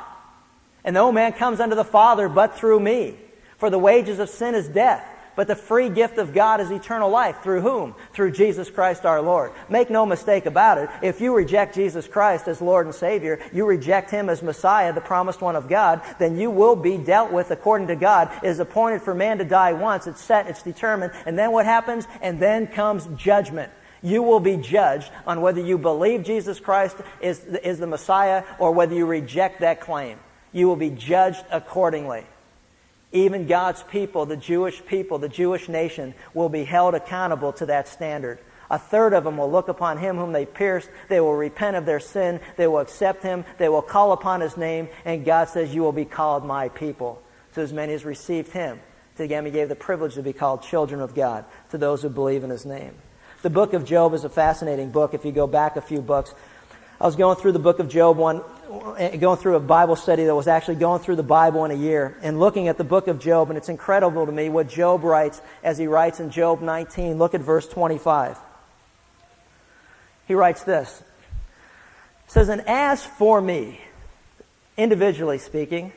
And 0.83 0.93
no 0.93 1.11
man 1.11 1.33
comes 1.33 1.59
unto 1.59 1.75
the 1.75 1.83
Father 1.83 2.29
but 2.29 2.57
through 2.57 2.79
me. 2.79 3.17
For 3.57 3.69
the 3.69 3.79
wages 3.79 4.19
of 4.19 4.29
sin 4.29 4.55
is 4.55 4.67
death. 4.67 5.05
But 5.35 5.47
the 5.47 5.55
free 5.55 5.89
gift 5.89 6.19
of 6.19 6.33
God 6.33 6.61
is 6.61 6.69
eternal 6.69 7.09
life. 7.09 7.41
Through 7.41 7.61
whom? 7.61 7.95
Through 8.13 8.31
Jesus 8.31 8.69
Christ 8.69 9.05
our 9.05 9.21
Lord. 9.21 9.51
Make 9.69 9.89
no 9.89 10.05
mistake 10.05 10.45
about 10.45 10.77
it. 10.77 10.89
If 11.01 11.21
you 11.21 11.35
reject 11.35 11.73
Jesus 11.73 12.07
Christ 12.07 12.47
as 12.47 12.61
Lord 12.61 12.85
and 12.85 12.93
Savior, 12.93 13.39
you 13.51 13.65
reject 13.65 14.11
Him 14.11 14.29
as 14.29 14.43
Messiah, 14.43 14.93
the 14.93 15.01
promised 15.01 15.41
one 15.41 15.55
of 15.55 15.67
God, 15.67 16.01
then 16.19 16.37
you 16.37 16.51
will 16.51 16.75
be 16.75 16.97
dealt 16.97 17.31
with 17.31 17.49
according 17.49 17.87
to 17.87 17.95
God. 17.95 18.31
It 18.43 18.49
is 18.49 18.59
appointed 18.59 19.01
for 19.01 19.15
man 19.15 19.39
to 19.39 19.43
die 19.43 19.73
once. 19.73 20.05
It's 20.05 20.21
set, 20.21 20.47
it's 20.47 20.61
determined. 20.61 21.13
And 21.25 21.37
then 21.37 21.51
what 21.51 21.65
happens? 21.65 22.05
And 22.21 22.39
then 22.39 22.67
comes 22.67 23.07
judgment. 23.17 23.71
You 24.03 24.21
will 24.21 24.41
be 24.41 24.57
judged 24.57 25.09
on 25.25 25.41
whether 25.41 25.61
you 25.61 25.77
believe 25.77 26.23
Jesus 26.23 26.59
Christ 26.59 26.97
is, 27.21 27.39
is 27.39 27.79
the 27.79 27.87
Messiah 27.87 28.43
or 28.59 28.73
whether 28.73 28.93
you 28.93 29.05
reject 29.05 29.61
that 29.61 29.81
claim. 29.81 30.19
You 30.53 30.67
will 30.67 30.75
be 30.75 30.91
judged 30.91 31.43
accordingly. 31.51 32.25
Even 33.11 33.45
God's 33.45 33.83
people, 33.83 34.25
the 34.25 34.37
Jewish 34.37 34.83
people, 34.85 35.19
the 35.19 35.29
Jewish 35.29 35.67
nation, 35.67 36.15
will 36.33 36.49
be 36.49 36.63
held 36.63 36.95
accountable 36.95 37.53
to 37.53 37.67
that 37.67 37.87
standard. 37.87 38.39
A 38.71 38.79
third 38.79 39.13
of 39.13 39.23
them 39.23 39.37
will 39.37 39.51
look 39.51 39.67
upon 39.67 39.97
him 39.97 40.17
whom 40.17 40.31
they 40.31 40.47
pierced. 40.47 40.89
They 41.09 41.19
will 41.19 41.35
repent 41.35 41.75
of 41.75 41.85
their 41.85 41.99
sin. 41.99 42.39
They 42.57 42.65
will 42.65 42.79
accept 42.79 43.21
him. 43.21 43.45
They 43.59 43.69
will 43.69 43.83
call 43.83 44.13
upon 44.13 44.41
his 44.41 44.57
name. 44.57 44.89
And 45.05 45.25
God 45.25 45.49
says, 45.49 45.73
You 45.73 45.83
will 45.83 45.91
be 45.91 46.05
called 46.05 46.43
my 46.43 46.69
people. 46.69 47.21
To 47.53 47.61
as 47.61 47.71
many 47.71 47.93
as 47.93 48.03
received 48.03 48.51
him, 48.51 48.79
to 49.17 49.27
them 49.27 49.45
he 49.45 49.51
gave 49.51 49.69
the 49.69 49.75
privilege 49.75 50.15
to 50.15 50.23
be 50.23 50.33
called 50.33 50.63
children 50.63 51.01
of 51.01 51.13
God, 51.13 51.45
to 51.69 51.77
those 51.77 52.01
who 52.01 52.09
believe 52.09 52.43
in 52.43 52.49
his 52.49 52.65
name. 52.65 52.95
The 53.43 53.51
book 53.51 53.73
of 53.73 53.85
Job 53.85 54.15
is 54.15 54.23
a 54.23 54.29
fascinating 54.29 54.89
book. 54.89 55.13
If 55.13 55.23
you 55.23 55.31
go 55.31 55.45
back 55.45 55.75
a 55.75 55.81
few 55.81 56.01
books, 56.01 56.33
I 56.99 57.05
was 57.05 57.15
going 57.15 57.37
through 57.37 57.51
the 57.51 57.59
book 57.59 57.77
of 57.77 57.89
Job 57.89 58.17
one, 58.17 58.41
Uh, 58.73 59.15
going 59.17 59.37
through 59.37 59.55
a 59.55 59.59
Bible 59.59 59.95
study 59.95 60.23
that 60.23 60.33
was 60.33 60.47
actually 60.47 60.75
going 60.75 60.99
through 60.99 61.15
the 61.15 61.21
Bible 61.21 61.63
in 61.63 61.69
a 61.69 61.75
year 61.75 62.17
and 62.23 62.39
looking 62.39 62.69
at 62.69 62.77
the 62.77 62.83
book 62.83 63.07
of 63.07 63.19
Job, 63.19 63.49
and 63.49 63.57
it's 63.57 63.69
incredible 63.69 64.25
to 64.25 64.31
me 64.31 64.49
what 64.49 64.67
Job 64.67 65.03
writes 65.03 65.39
as 65.63 65.77
he 65.77 65.85
writes 65.85 66.19
in 66.19 66.31
Job 66.31 66.59
19. 66.59 67.19
Look 67.19 67.35
at 67.35 67.41
verse 67.41 67.67
25. 67.67 68.35
He 70.27 70.33
writes 70.33 70.63
this. 70.63 71.03
He 72.25 72.31
says, 72.31 72.49
And 72.49 72.67
as 72.67 73.03
for 73.03 73.39
me, 73.39 73.79
individually 74.75 75.37
speaking, 75.37 75.91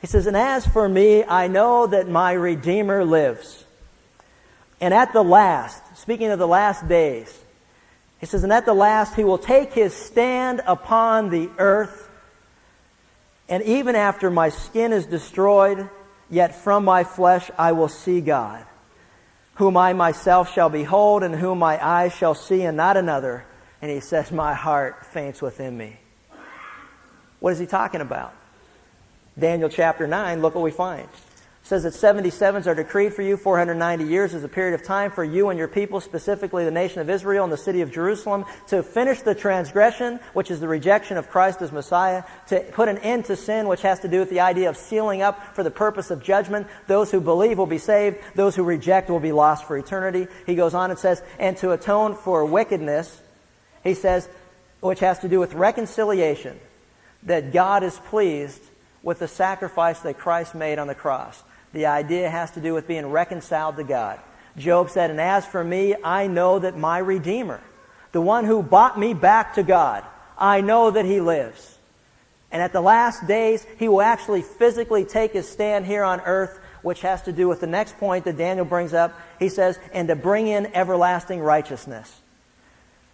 he 0.00 0.08
says, 0.08 0.26
And 0.26 0.36
as 0.36 0.66
for 0.66 0.88
me, 0.88 1.22
I 1.22 1.46
know 1.46 1.86
that 1.86 2.08
my 2.08 2.32
Redeemer 2.32 3.04
lives. 3.04 3.64
And 4.80 4.92
at 4.92 5.12
the 5.12 5.22
last, 5.22 5.80
speaking 5.98 6.32
of 6.32 6.40
the 6.40 6.48
last 6.48 6.88
days, 6.88 7.32
he 8.18 8.26
says, 8.26 8.42
And 8.42 8.52
at 8.52 8.66
the 8.66 8.74
last, 8.74 9.14
he 9.14 9.22
will 9.22 9.38
take 9.38 9.72
his 9.72 9.94
stand 9.94 10.62
upon 10.66 11.30
the 11.30 11.48
earth 11.58 11.97
and 13.48 13.62
even 13.62 13.96
after 13.96 14.30
my 14.30 14.50
skin 14.50 14.92
is 14.92 15.06
destroyed, 15.06 15.88
yet 16.28 16.62
from 16.62 16.84
my 16.84 17.04
flesh 17.04 17.50
I 17.58 17.72
will 17.72 17.88
see 17.88 18.20
God, 18.20 18.64
whom 19.54 19.76
I 19.76 19.92
myself 19.92 20.52
shall 20.52 20.68
behold 20.68 21.22
and 21.22 21.34
whom 21.34 21.58
my 21.58 21.84
eyes 21.84 22.14
shall 22.14 22.34
see 22.34 22.62
and 22.62 22.76
not 22.76 22.96
another. 22.96 23.44
And 23.80 23.90
he 23.90 24.00
says, 24.00 24.32
my 24.32 24.54
heart 24.54 25.06
faints 25.06 25.40
within 25.40 25.76
me. 25.76 25.98
What 27.40 27.52
is 27.52 27.58
he 27.58 27.66
talking 27.66 28.00
about? 28.00 28.34
Daniel 29.38 29.68
chapter 29.68 30.06
9, 30.06 30.42
look 30.42 30.54
what 30.54 30.64
we 30.64 30.72
find 30.72 31.08
says 31.68 31.82
that 31.82 31.92
77s 31.92 32.66
are 32.66 32.74
decreed 32.74 33.12
for 33.12 33.20
you. 33.20 33.36
490 33.36 34.04
years 34.04 34.32
is 34.32 34.42
a 34.42 34.48
period 34.48 34.72
of 34.72 34.86
time 34.86 35.10
for 35.10 35.22
you 35.22 35.50
and 35.50 35.58
your 35.58 35.68
people, 35.68 36.00
specifically 36.00 36.64
the 36.64 36.70
nation 36.70 37.02
of 37.02 37.10
Israel 37.10 37.44
and 37.44 37.52
the 37.52 37.58
city 37.58 37.82
of 37.82 37.92
Jerusalem, 37.92 38.46
to 38.68 38.82
finish 38.82 39.20
the 39.20 39.34
transgression, 39.34 40.18
which 40.32 40.50
is 40.50 40.60
the 40.60 40.66
rejection 40.66 41.18
of 41.18 41.28
Christ 41.28 41.60
as 41.60 41.70
Messiah, 41.70 42.22
to 42.46 42.60
put 42.60 42.88
an 42.88 42.96
end 42.98 43.26
to 43.26 43.36
sin, 43.36 43.68
which 43.68 43.82
has 43.82 44.00
to 44.00 44.08
do 44.08 44.18
with 44.18 44.30
the 44.30 44.40
idea 44.40 44.70
of 44.70 44.78
sealing 44.78 45.20
up 45.20 45.54
for 45.54 45.62
the 45.62 45.70
purpose 45.70 46.10
of 46.10 46.22
judgment. 46.22 46.68
Those 46.86 47.10
who 47.10 47.20
believe 47.20 47.58
will 47.58 47.66
be 47.66 47.76
saved. 47.76 48.16
Those 48.34 48.56
who 48.56 48.62
reject 48.62 49.10
will 49.10 49.20
be 49.20 49.32
lost 49.32 49.66
for 49.66 49.76
eternity. 49.76 50.26
He 50.46 50.54
goes 50.54 50.72
on 50.72 50.90
and 50.90 50.98
says, 50.98 51.22
and 51.38 51.54
to 51.58 51.72
atone 51.72 52.14
for 52.14 52.46
wickedness, 52.46 53.14
he 53.84 53.92
says, 53.92 54.26
which 54.80 55.00
has 55.00 55.18
to 55.18 55.28
do 55.28 55.38
with 55.38 55.52
reconciliation, 55.52 56.58
that 57.24 57.52
God 57.52 57.82
is 57.82 57.98
pleased 58.06 58.62
with 59.02 59.18
the 59.18 59.28
sacrifice 59.28 60.00
that 60.00 60.16
Christ 60.16 60.54
made 60.54 60.78
on 60.78 60.86
the 60.86 60.94
cross. 60.94 61.42
The 61.72 61.86
idea 61.86 62.30
has 62.30 62.50
to 62.52 62.60
do 62.60 62.74
with 62.74 62.88
being 62.88 63.06
reconciled 63.06 63.76
to 63.76 63.84
God. 63.84 64.18
Job 64.56 64.90
said, 64.90 65.10
And 65.10 65.20
as 65.20 65.46
for 65.46 65.62
me, 65.62 65.94
I 66.02 66.26
know 66.26 66.58
that 66.58 66.76
my 66.76 66.98
Redeemer, 66.98 67.60
the 68.12 68.20
one 68.20 68.44
who 68.44 68.62
bought 68.62 68.98
me 68.98 69.14
back 69.14 69.54
to 69.54 69.62
God, 69.62 70.04
I 70.36 70.60
know 70.60 70.90
that 70.90 71.04
he 71.04 71.20
lives. 71.20 71.76
And 72.50 72.62
at 72.62 72.72
the 72.72 72.80
last 72.80 73.26
days, 73.26 73.64
he 73.78 73.88
will 73.88 74.00
actually 74.00 74.42
physically 74.42 75.04
take 75.04 75.32
his 75.32 75.48
stand 75.48 75.84
here 75.84 76.02
on 76.02 76.20
earth, 76.20 76.58
which 76.82 77.02
has 77.02 77.22
to 77.22 77.32
do 77.32 77.48
with 77.48 77.60
the 77.60 77.66
next 77.66 77.98
point 77.98 78.24
that 78.24 78.38
Daniel 78.38 78.64
brings 78.64 78.94
up. 78.94 79.18
He 79.38 79.50
says, 79.50 79.78
and 79.92 80.08
to 80.08 80.16
bring 80.16 80.46
in 80.46 80.74
everlasting 80.74 81.40
righteousness. 81.40 82.10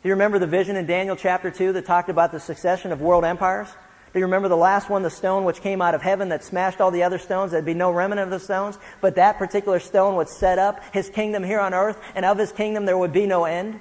Do 0.03 0.09
you 0.09 0.15
remember 0.15 0.39
the 0.39 0.47
vision 0.47 0.77
in 0.77 0.87
Daniel 0.87 1.17
chapter 1.17 1.51
2 1.51 1.73
that 1.73 1.87
talked 1.87 2.11
about 2.11 2.31
the 2.31 2.39
succession 2.39 2.93
of 2.93 3.01
world 3.01 3.25
empires? 3.25 3.69
Do 4.15 4.21
you 4.21 4.27
remember 4.27 4.49
the 4.49 4.57
last 4.57 4.89
one, 4.89 5.03
the 5.03 5.11
stone 5.11 5.43
which 5.43 5.61
came 5.61 5.83
out 5.83 5.97
of 5.97 6.01
heaven 6.01 6.29
that 6.29 6.45
smashed 6.45 6.81
all 6.81 6.93
the 6.93 7.03
other 7.03 7.19
stones? 7.19 7.51
There'd 7.51 7.65
be 7.65 7.75
no 7.75 7.91
remnant 7.91 8.21
of 8.21 8.31
the 8.31 8.39
stones, 8.39 8.79
but 9.01 9.17
that 9.17 9.39
particular 9.39 9.81
stone 9.81 10.15
would 10.15 10.29
set 10.29 10.57
up 10.61 10.81
his 10.93 11.11
kingdom 11.11 11.43
here 11.43 11.59
on 11.59 11.75
earth, 11.75 11.99
and 12.15 12.25
of 12.25 12.39
his 12.39 12.53
kingdom 12.53 12.85
there 12.85 12.97
would 12.97 13.13
be 13.13 13.27
no 13.27 13.45
end. 13.45 13.81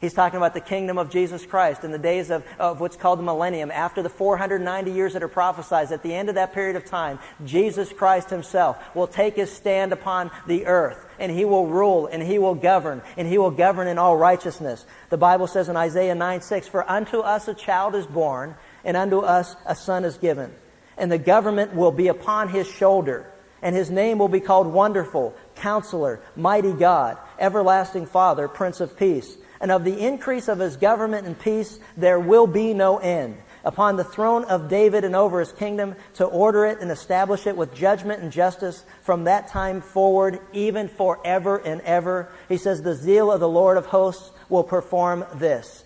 He's 0.00 0.12
talking 0.12 0.36
about 0.36 0.54
the 0.54 0.60
kingdom 0.60 0.98
of 0.98 1.10
Jesus 1.10 1.44
Christ 1.44 1.82
in 1.82 1.90
the 1.90 1.98
days 1.98 2.30
of, 2.30 2.44
of 2.60 2.78
what's 2.78 2.94
called 2.94 3.18
the 3.18 3.24
millennium. 3.24 3.72
After 3.72 4.02
the 4.02 4.08
490 4.08 4.92
years 4.92 5.14
that 5.14 5.24
are 5.24 5.28
prophesied, 5.28 5.90
at 5.90 6.04
the 6.04 6.14
end 6.14 6.28
of 6.28 6.36
that 6.36 6.52
period 6.52 6.76
of 6.76 6.84
time, 6.84 7.18
Jesus 7.44 7.92
Christ 7.92 8.30
himself 8.30 8.76
will 8.94 9.08
take 9.08 9.34
his 9.34 9.50
stand 9.50 9.92
upon 9.92 10.30
the 10.46 10.66
earth 10.66 11.04
and 11.18 11.32
he 11.32 11.44
will 11.44 11.66
rule 11.66 12.06
and 12.06 12.22
he 12.22 12.38
will 12.38 12.54
govern 12.54 13.02
and 13.16 13.26
he 13.26 13.38
will 13.38 13.50
govern 13.50 13.88
in 13.88 13.98
all 13.98 14.16
righteousness. 14.16 14.84
The 15.10 15.16
Bible 15.16 15.46
says 15.48 15.68
in 15.68 15.76
Isaiah 15.76 16.14
9 16.14 16.42
6, 16.42 16.68
For 16.68 16.88
unto 16.88 17.18
us 17.20 17.48
a 17.48 17.54
child 17.54 17.94
is 17.94 18.06
born 18.06 18.54
and 18.84 18.96
unto 18.96 19.20
us 19.20 19.54
a 19.66 19.74
son 19.74 20.04
is 20.04 20.18
given. 20.18 20.52
And 20.96 21.10
the 21.10 21.18
government 21.18 21.74
will 21.74 21.92
be 21.92 22.08
upon 22.08 22.48
his 22.48 22.68
shoulder, 22.68 23.30
and 23.62 23.74
his 23.74 23.90
name 23.90 24.18
will 24.18 24.28
be 24.28 24.40
called 24.40 24.66
Wonderful, 24.66 25.34
Counselor, 25.56 26.20
Mighty 26.36 26.72
God, 26.72 27.18
Everlasting 27.38 28.06
Father, 28.06 28.46
Prince 28.46 28.80
of 28.80 28.96
Peace. 28.96 29.36
And 29.60 29.72
of 29.72 29.84
the 29.84 29.98
increase 29.98 30.48
of 30.48 30.58
his 30.58 30.76
government 30.76 31.26
and 31.26 31.38
peace 31.38 31.78
there 31.96 32.20
will 32.20 32.46
be 32.46 32.74
no 32.74 32.98
end. 32.98 33.36
Upon 33.64 33.96
the 33.96 34.04
throne 34.04 34.44
of 34.44 34.68
David 34.68 35.04
and 35.04 35.16
over 35.16 35.40
his 35.40 35.52
kingdom 35.52 35.94
to 36.14 36.26
order 36.26 36.66
it 36.66 36.80
and 36.80 36.90
establish 36.90 37.46
it 37.46 37.56
with 37.56 37.74
judgment 37.74 38.20
and 38.20 38.30
justice 38.30 38.84
from 39.04 39.24
that 39.24 39.48
time 39.48 39.80
forward, 39.80 40.38
even 40.52 40.88
forever 40.88 41.56
and 41.56 41.80
ever. 41.80 42.28
He 42.50 42.58
says, 42.58 42.82
the 42.82 42.94
zeal 42.94 43.32
of 43.32 43.40
the 43.40 43.48
Lord 43.48 43.78
of 43.78 43.86
hosts 43.86 44.30
will 44.50 44.64
perform 44.64 45.24
this. 45.36 45.83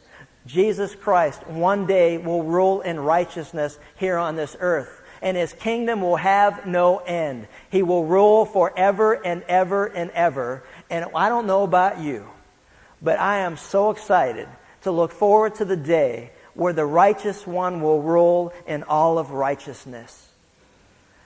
Jesus 0.49 0.95
Christ 0.95 1.47
one 1.47 1.87
day 1.87 2.17
will 2.17 2.43
rule 2.43 2.81
in 2.81 2.99
righteousness 2.99 3.79
here 3.97 4.17
on 4.17 4.35
this 4.35 4.57
earth. 4.59 4.91
And 5.21 5.37
his 5.37 5.53
kingdom 5.53 6.01
will 6.01 6.17
have 6.17 6.65
no 6.67 6.99
end. 6.99 7.49
He 7.71 7.83
will 7.83 8.05
rule 8.05 8.47
forever 8.47 9.13
and 9.13 9.43
ever 9.43 9.87
and 9.87 10.11
ever. 10.13 10.63
And 10.89 11.07
I 11.15 11.29
don't 11.29 11.47
know 11.47 11.65
about 11.65 12.01
you, 12.01 12.27
but 13.03 13.19
I 13.19 13.41
am 13.41 13.57
so 13.57 13.91
excited 13.91 14.49
to 14.83 14.91
look 14.91 15.13
forward 15.13 15.57
to 15.57 15.65
the 15.65 15.77
day 15.77 16.31
where 16.55 16.73
the 16.73 16.87
righteous 16.87 17.47
one 17.47 17.83
will 17.83 18.01
rule 18.01 18.55
in 18.67 18.85
all 18.85 19.19
of 19.19 19.33
righteousness. 19.33 20.27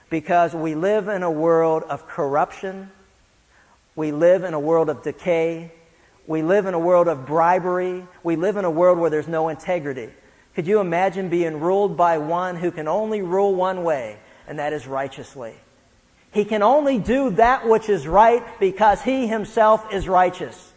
Because 0.09 0.53
we 0.53 0.75
live 0.75 1.07
in 1.07 1.23
a 1.23 1.31
world 1.31 1.83
of 1.83 2.07
corruption. 2.07 2.91
We 3.95 4.11
live 4.11 4.43
in 4.43 4.53
a 4.53 4.59
world 4.59 4.89
of 4.89 5.01
decay. 5.01 5.71
We 6.25 6.41
live 6.41 6.65
in 6.65 6.73
a 6.73 6.79
world 6.79 7.07
of 7.07 7.25
bribery. 7.25 8.05
We 8.23 8.35
live 8.35 8.57
in 8.57 8.65
a 8.65 8.71
world 8.71 8.97
where 8.97 9.09
there's 9.09 9.27
no 9.27 9.49
integrity. 9.49 10.09
Could 10.55 10.67
you 10.67 10.79
imagine 10.79 11.29
being 11.29 11.59
ruled 11.59 11.97
by 11.97 12.19
one 12.19 12.55
who 12.55 12.71
can 12.71 12.87
only 12.87 13.21
rule 13.21 13.53
one 13.55 13.83
way, 13.83 14.17
and 14.47 14.59
that 14.59 14.71
is 14.71 14.87
righteously? 14.87 15.55
He 16.31 16.45
can 16.45 16.63
only 16.63 16.97
do 16.97 17.31
that 17.31 17.67
which 17.67 17.89
is 17.89 18.07
right 18.07 18.43
because 18.59 19.01
he 19.01 19.27
himself 19.27 19.93
is 19.93 20.07
righteous. 20.07 20.71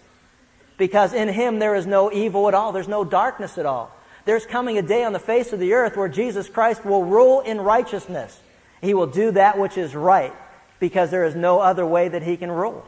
Because 0.76 1.14
in 1.14 1.28
him 1.28 1.58
there 1.58 1.74
is 1.74 1.86
no 1.86 2.12
evil 2.12 2.48
at 2.48 2.54
all. 2.54 2.72
There's 2.72 2.88
no 2.88 3.04
darkness 3.04 3.56
at 3.56 3.66
all. 3.66 3.90
There's 4.24 4.44
coming 4.44 4.76
a 4.76 4.82
day 4.82 5.04
on 5.04 5.12
the 5.12 5.18
face 5.18 5.52
of 5.52 5.60
the 5.60 5.74
earth 5.74 5.96
where 5.96 6.08
Jesus 6.08 6.48
Christ 6.48 6.84
will 6.84 7.04
rule 7.04 7.40
in 7.40 7.60
righteousness. 7.60 8.38
He 8.82 8.92
will 8.92 9.06
do 9.06 9.30
that 9.30 9.58
which 9.58 9.78
is 9.78 9.94
right 9.94 10.34
because 10.80 11.10
there 11.10 11.24
is 11.24 11.34
no 11.34 11.60
other 11.60 11.86
way 11.86 12.08
that 12.08 12.22
he 12.22 12.36
can 12.36 12.50
rule. 12.50 12.84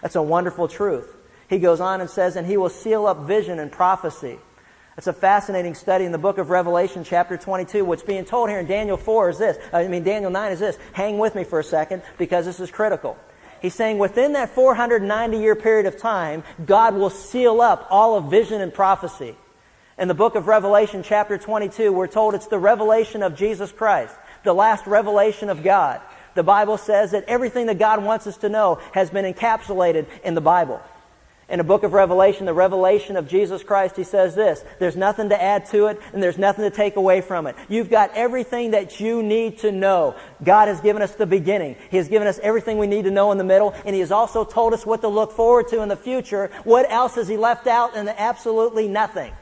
That's 0.00 0.14
a 0.14 0.22
wonderful 0.22 0.68
truth. 0.68 1.15
He 1.48 1.58
goes 1.58 1.80
on 1.80 2.00
and 2.00 2.10
says, 2.10 2.36
and 2.36 2.46
he 2.46 2.56
will 2.56 2.68
seal 2.68 3.06
up 3.06 3.26
vision 3.26 3.58
and 3.58 3.70
prophecy. 3.70 4.38
It's 4.96 5.06
a 5.06 5.12
fascinating 5.12 5.74
study 5.74 6.06
in 6.06 6.12
the 6.12 6.18
book 6.18 6.38
of 6.38 6.48
Revelation, 6.48 7.04
chapter 7.04 7.36
22. 7.36 7.84
What's 7.84 8.02
being 8.02 8.24
told 8.24 8.48
here 8.48 8.58
in 8.58 8.66
Daniel 8.66 8.96
4 8.96 9.30
is 9.30 9.38
this. 9.38 9.58
I 9.72 9.86
mean, 9.88 10.04
Daniel 10.04 10.30
9 10.30 10.52
is 10.52 10.58
this. 10.58 10.78
Hang 10.92 11.18
with 11.18 11.34
me 11.34 11.44
for 11.44 11.60
a 11.60 11.64
second 11.64 12.02
because 12.16 12.46
this 12.46 12.60
is 12.60 12.70
critical. 12.70 13.16
He's 13.60 13.74
saying 13.74 13.98
within 13.98 14.32
that 14.32 14.54
490 14.54 15.38
year 15.38 15.54
period 15.54 15.86
of 15.86 15.98
time, 15.98 16.44
God 16.64 16.94
will 16.94 17.10
seal 17.10 17.60
up 17.60 17.86
all 17.90 18.16
of 18.16 18.30
vision 18.30 18.60
and 18.60 18.72
prophecy. 18.72 19.36
In 19.98 20.08
the 20.08 20.14
book 20.14 20.34
of 20.34 20.46
Revelation, 20.46 21.02
chapter 21.02 21.38
22, 21.38 21.92
we're 21.92 22.06
told 22.06 22.34
it's 22.34 22.48
the 22.48 22.58
revelation 22.58 23.22
of 23.22 23.34
Jesus 23.34 23.72
Christ, 23.72 24.14
the 24.44 24.52
last 24.52 24.86
revelation 24.86 25.48
of 25.48 25.62
God. 25.62 26.00
The 26.34 26.42
Bible 26.42 26.76
says 26.76 27.12
that 27.12 27.24
everything 27.28 27.66
that 27.66 27.78
God 27.78 28.04
wants 28.04 28.26
us 28.26 28.36
to 28.38 28.48
know 28.48 28.78
has 28.92 29.08
been 29.10 29.30
encapsulated 29.30 30.06
in 30.22 30.34
the 30.34 30.42
Bible. 30.42 30.80
In 31.48 31.58
the 31.58 31.64
book 31.64 31.84
of 31.84 31.92
Revelation, 31.92 32.44
the 32.44 32.52
revelation 32.52 33.16
of 33.16 33.28
Jesus 33.28 33.62
Christ, 33.62 33.96
he 33.96 34.02
says 34.02 34.34
this, 34.34 34.64
there's 34.80 34.96
nothing 34.96 35.28
to 35.28 35.40
add 35.40 35.66
to 35.66 35.86
it 35.86 36.00
and 36.12 36.20
there's 36.20 36.38
nothing 36.38 36.64
to 36.68 36.74
take 36.74 36.96
away 36.96 37.20
from 37.20 37.46
it. 37.46 37.54
You've 37.68 37.88
got 37.88 38.10
everything 38.16 38.72
that 38.72 38.98
you 38.98 39.22
need 39.22 39.58
to 39.58 39.70
know. 39.70 40.16
God 40.42 40.66
has 40.66 40.80
given 40.80 41.02
us 41.02 41.14
the 41.14 41.24
beginning. 41.24 41.76
He 41.88 41.98
has 41.98 42.08
given 42.08 42.26
us 42.26 42.40
everything 42.42 42.78
we 42.78 42.88
need 42.88 43.04
to 43.04 43.12
know 43.12 43.30
in 43.30 43.38
the 43.38 43.44
middle 43.44 43.74
and 43.84 43.94
he 43.94 44.00
has 44.00 44.10
also 44.10 44.44
told 44.44 44.74
us 44.74 44.84
what 44.84 45.02
to 45.02 45.08
look 45.08 45.32
forward 45.32 45.68
to 45.68 45.82
in 45.82 45.88
the 45.88 45.96
future. 45.96 46.50
What 46.64 46.90
else 46.90 47.14
has 47.14 47.28
he 47.28 47.36
left 47.36 47.68
out? 47.68 47.96
And 47.96 48.08
absolutely 48.08 48.88
nothing. 48.88 49.32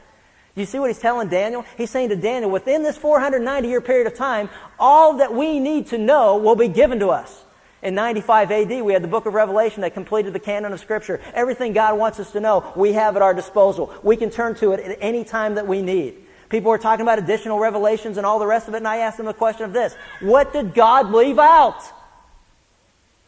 You 0.55 0.65
see 0.65 0.77
what 0.77 0.91
he's 0.91 0.99
telling 0.99 1.29
Daniel? 1.29 1.65
He's 1.75 1.89
saying 1.89 2.09
to 2.09 2.15
Daniel, 2.15 2.51
within 2.51 2.83
this 2.83 2.97
490 2.97 3.67
year 3.67 3.81
period 3.81 4.05
of 4.05 4.15
time, 4.15 4.49
all 4.77 5.17
that 5.17 5.33
we 5.33 5.59
need 5.59 5.87
to 5.87 5.97
know 5.97 6.37
will 6.37 6.55
be 6.55 6.67
given 6.67 6.99
to 6.99 7.09
us. 7.09 7.44
In 7.85 7.93
95 7.93 8.51
AD, 8.51 8.81
we 8.81 8.93
had 8.93 9.03
the 9.03 9.07
book 9.07 9.27
of 9.27 9.35
Revelation 9.35 9.81
that 9.81 9.93
completed 9.93 10.33
the 10.33 10.39
canon 10.39 10.73
of 10.73 10.79
Scripture. 10.79 11.21
Everything 11.35 11.71
God 11.71 11.99
wants 11.99 12.19
us 12.19 12.31
to 12.31 12.39
know, 12.39 12.73
we 12.75 12.93
have 12.93 13.15
at 13.15 13.21
our 13.21 13.35
disposal. 13.35 13.93
We 14.01 14.17
can 14.17 14.31
turn 14.31 14.55
to 14.55 14.71
it 14.71 14.79
at 14.79 14.97
any 15.01 15.23
time 15.23 15.53
that 15.53 15.67
we 15.67 15.83
need. 15.83 16.15
People 16.49 16.71
were 16.71 16.79
talking 16.79 17.03
about 17.03 17.19
additional 17.19 17.59
revelations 17.59 18.17
and 18.17 18.25
all 18.25 18.39
the 18.39 18.47
rest 18.47 18.67
of 18.67 18.73
it, 18.73 18.77
and 18.77 18.87
I 18.87 18.97
asked 18.97 19.17
them 19.17 19.27
a 19.27 19.35
question 19.35 19.65
of 19.65 19.73
this. 19.73 19.95
What 20.19 20.51
did 20.51 20.73
God 20.73 21.11
leave 21.11 21.37
out? 21.37 21.79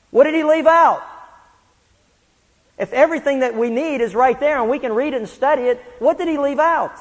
What 0.09 0.23
did 0.23 0.33
He 0.33 0.43
leave 0.43 0.65
out? 0.65 1.03
If 2.79 2.93
everything 2.93 3.41
that 3.41 3.55
we 3.55 3.69
need 3.69 4.01
is 4.01 4.15
right 4.15 4.39
there 4.39 4.59
and 4.59 4.71
we 4.71 4.79
can 4.79 4.91
read 4.91 5.13
it 5.13 5.17
and 5.17 5.29
study 5.29 5.63
it, 5.63 5.79
what 5.99 6.17
did 6.17 6.27
He 6.27 6.39
leave 6.39 6.57
out? 6.57 6.97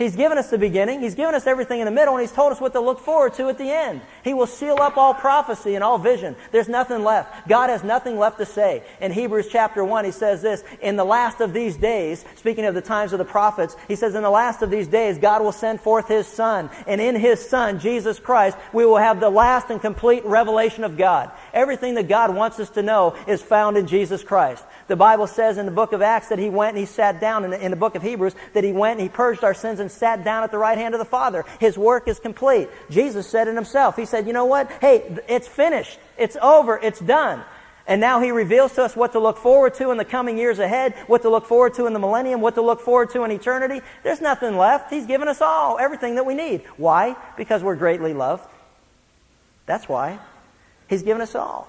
He's 0.00 0.16
given 0.16 0.38
us 0.38 0.48
the 0.48 0.56
beginning. 0.56 1.02
He's 1.02 1.14
given 1.14 1.34
us 1.34 1.46
everything 1.46 1.80
in 1.80 1.84
the 1.84 1.90
middle 1.90 2.14
and 2.14 2.22
He's 2.22 2.32
told 2.32 2.52
us 2.52 2.60
what 2.60 2.72
to 2.72 2.80
look 2.80 3.00
forward 3.00 3.34
to 3.34 3.50
at 3.50 3.58
the 3.58 3.70
end. 3.70 4.00
He 4.24 4.32
will 4.32 4.46
seal 4.46 4.80
up 4.80 4.96
all 4.96 5.12
prophecy 5.12 5.74
and 5.74 5.84
all 5.84 5.98
vision. 5.98 6.36
There's 6.52 6.70
nothing 6.70 7.04
left. 7.04 7.46
God 7.46 7.68
has 7.68 7.84
nothing 7.84 8.18
left 8.18 8.38
to 8.38 8.46
say. 8.46 8.82
In 9.02 9.12
Hebrews 9.12 9.48
chapter 9.52 9.84
1, 9.84 10.06
He 10.06 10.10
says 10.10 10.40
this, 10.40 10.64
in 10.80 10.96
the 10.96 11.04
last 11.04 11.42
of 11.42 11.52
these 11.52 11.76
days, 11.76 12.24
speaking 12.36 12.64
of 12.64 12.74
the 12.74 12.80
times 12.80 13.12
of 13.12 13.18
the 13.18 13.26
prophets, 13.26 13.76
He 13.88 13.96
says, 13.96 14.14
in 14.14 14.22
the 14.22 14.30
last 14.30 14.62
of 14.62 14.70
these 14.70 14.88
days, 14.88 15.18
God 15.18 15.42
will 15.42 15.52
send 15.52 15.82
forth 15.82 16.08
His 16.08 16.26
Son. 16.26 16.70
And 16.86 16.98
in 16.98 17.14
His 17.14 17.46
Son, 17.46 17.78
Jesus 17.78 18.18
Christ, 18.18 18.56
we 18.72 18.86
will 18.86 18.96
have 18.96 19.20
the 19.20 19.28
last 19.28 19.68
and 19.68 19.82
complete 19.82 20.24
revelation 20.24 20.84
of 20.84 20.96
God. 20.96 21.30
Everything 21.52 21.96
that 21.96 22.08
God 22.08 22.34
wants 22.34 22.58
us 22.58 22.70
to 22.70 22.80
know 22.82 23.16
is 23.26 23.42
found 23.42 23.76
in 23.76 23.86
Jesus 23.86 24.24
Christ. 24.24 24.64
The 24.90 24.96
Bible 24.96 25.28
says 25.28 25.56
in 25.56 25.66
the 25.66 25.70
book 25.70 25.92
of 25.92 26.02
Acts 26.02 26.30
that 26.30 26.40
he 26.40 26.50
went 26.50 26.70
and 26.70 26.78
he 26.78 26.84
sat 26.84 27.20
down 27.20 27.44
in 27.44 27.52
the, 27.52 27.64
in 27.64 27.70
the 27.70 27.76
book 27.76 27.94
of 27.94 28.02
Hebrews 28.02 28.34
that 28.54 28.64
he 28.64 28.72
went 28.72 28.98
and 28.98 29.08
he 29.08 29.08
purged 29.08 29.44
our 29.44 29.54
sins 29.54 29.78
and 29.78 29.88
sat 29.88 30.24
down 30.24 30.42
at 30.42 30.50
the 30.50 30.58
right 30.58 30.76
hand 30.76 30.96
of 30.96 30.98
the 30.98 31.04
Father. 31.04 31.44
His 31.60 31.78
work 31.78 32.08
is 32.08 32.18
complete. 32.18 32.68
Jesus 32.90 33.28
said 33.28 33.46
it 33.46 33.54
himself. 33.54 33.94
He 33.94 34.04
said, 34.04 34.26
you 34.26 34.32
know 34.32 34.46
what? 34.46 34.68
Hey, 34.80 35.04
it's 35.28 35.46
finished. 35.46 35.96
It's 36.18 36.36
over. 36.42 36.76
It's 36.76 36.98
done. 36.98 37.40
And 37.86 38.00
now 38.00 38.20
he 38.20 38.32
reveals 38.32 38.72
to 38.72 38.82
us 38.82 38.96
what 38.96 39.12
to 39.12 39.20
look 39.20 39.36
forward 39.36 39.74
to 39.74 39.92
in 39.92 39.96
the 39.96 40.04
coming 40.04 40.36
years 40.36 40.58
ahead, 40.58 40.94
what 41.06 41.22
to 41.22 41.30
look 41.30 41.46
forward 41.46 41.74
to 41.74 41.86
in 41.86 41.92
the 41.92 42.00
millennium, 42.00 42.40
what 42.40 42.56
to 42.56 42.62
look 42.62 42.80
forward 42.80 43.10
to 43.10 43.22
in 43.22 43.30
eternity. 43.30 43.82
There's 44.02 44.20
nothing 44.20 44.56
left. 44.56 44.92
He's 44.92 45.06
given 45.06 45.28
us 45.28 45.40
all, 45.40 45.78
everything 45.78 46.16
that 46.16 46.26
we 46.26 46.34
need. 46.34 46.62
Why? 46.78 47.14
Because 47.36 47.62
we're 47.62 47.76
greatly 47.76 48.12
loved. 48.12 48.44
That's 49.66 49.88
why. 49.88 50.18
He's 50.88 51.04
given 51.04 51.22
us 51.22 51.36
all. 51.36 51.68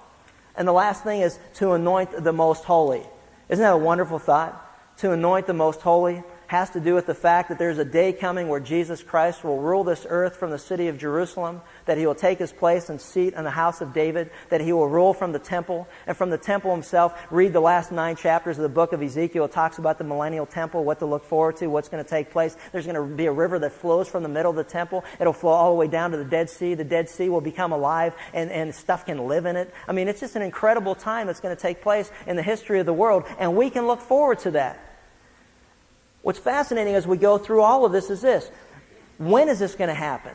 And 0.56 0.68
the 0.68 0.74
last 0.74 1.04
thing 1.04 1.22
is 1.22 1.38
to 1.56 1.74
anoint 1.74 2.24
the 2.24 2.34
most 2.34 2.64
holy. 2.64 3.06
Isn't 3.49 3.64
that 3.64 3.74
a 3.74 3.78
wonderful 3.78 4.20
thought? 4.20 4.68
To 4.97 5.12
anoint 5.12 5.47
the 5.47 5.54
most 5.54 5.82
holy 5.82 6.24
has 6.52 6.70
to 6.72 6.82
do 6.82 6.93
with 6.93 7.06
the 7.06 7.16
fact 7.16 7.47
that 7.47 7.58
there's 7.58 7.78
a 7.78 7.86
day 7.86 8.12
coming 8.12 8.49
where 8.49 8.60
Jesus 8.60 9.02
Christ 9.02 9.41
will 9.41 9.58
rule 9.58 9.86
this 9.86 10.06
earth 10.10 10.36
from 10.36 10.52
the 10.52 10.60
city 10.60 10.89
of 10.89 10.97
Jerusalem, 10.97 11.62
that 11.86 11.97
he 11.97 12.06
will 12.06 12.14
take 12.14 12.39
his 12.39 12.52
place 12.52 12.89
and 12.89 12.99
seat 12.99 13.36
in 13.36 13.45
the 13.45 13.49
house 13.49 13.80
of 13.80 13.93
David, 13.93 14.32
that 14.49 14.60
he 14.60 14.74
will 14.74 14.89
rule 14.89 15.14
from 15.14 15.32
the 15.32 15.39
temple, 15.39 15.88
and 16.06 16.18
from 16.18 16.30
the 16.30 16.38
temple 16.38 16.72
himself, 16.72 17.18
read 17.32 17.54
the 17.54 17.62
last 17.62 17.93
nine 17.93 18.18
chapters 18.18 18.58
of 18.58 18.64
the 18.64 18.68
book 18.70 18.91
of 18.91 19.02
Ezekiel. 19.02 19.45
It 19.45 19.54
talks 19.54 19.78
about 19.78 19.97
the 19.97 20.04
millennial 20.04 20.45
temple, 20.45 20.84
what 20.84 20.99
to 20.99 21.06
look 21.06 21.24
forward 21.24 21.56
to, 21.60 21.68
what's 21.68 21.88
going 21.88 22.04
to 22.04 22.10
take 22.10 22.32
place. 22.32 22.54
There's 22.74 22.86
going 22.86 22.97
to 22.97 23.16
be 23.16 23.28
a 23.28 23.32
river 23.32 23.58
that 23.60 23.72
flows 23.72 24.10
from 24.10 24.22
the 24.22 24.28
middle 24.28 24.52
of 24.52 24.58
the 24.58 24.66
temple. 24.66 25.06
It'll 25.22 25.32
flow 25.32 25.54
all 25.54 25.72
the 25.72 25.78
way 25.78 25.88
down 25.88 26.12
to 26.12 26.18
the 26.18 26.26
Dead 26.26 26.49
Sea. 26.49 26.74
The 26.74 26.84
Dead 26.84 27.08
Sea 27.08 27.30
will 27.30 27.39
become 27.39 27.72
alive 27.72 28.14
and, 28.34 28.52
and 28.52 28.76
stuff 28.76 29.06
can 29.06 29.26
live 29.26 29.45
in 29.45 29.56
it. 29.56 29.74
I 29.88 29.93
mean, 29.93 30.10
it's 30.10 30.20
just 30.20 30.36
an 30.36 30.41
incredible 30.41 30.95
time 30.95 31.28
that's 31.28 31.39
going 31.39 31.56
to 31.56 31.62
take 31.62 31.82
place 31.82 32.12
in 32.28 32.36
the 32.36 32.43
history 32.43 32.82
of 32.82 32.86
the 32.86 32.91
world, 32.91 33.24
and 33.39 33.56
we 33.56 33.70
can 33.70 33.88
look 33.88 34.02
forward 34.02 34.39
to 34.39 34.52
that. 34.52 34.91
What's 36.22 36.39
fascinating 36.39 36.95
as 36.95 37.07
we 37.07 37.17
go 37.17 37.38
through 37.38 37.61
all 37.61 37.86
of 37.86 37.91
this 37.91 38.09
is 38.09 38.22
this. 38.22 38.49
When 39.17 39.49
is 39.49 39.59
this 39.59 39.76
going 39.76 39.89
to 39.89 39.93
happen? 39.93 40.34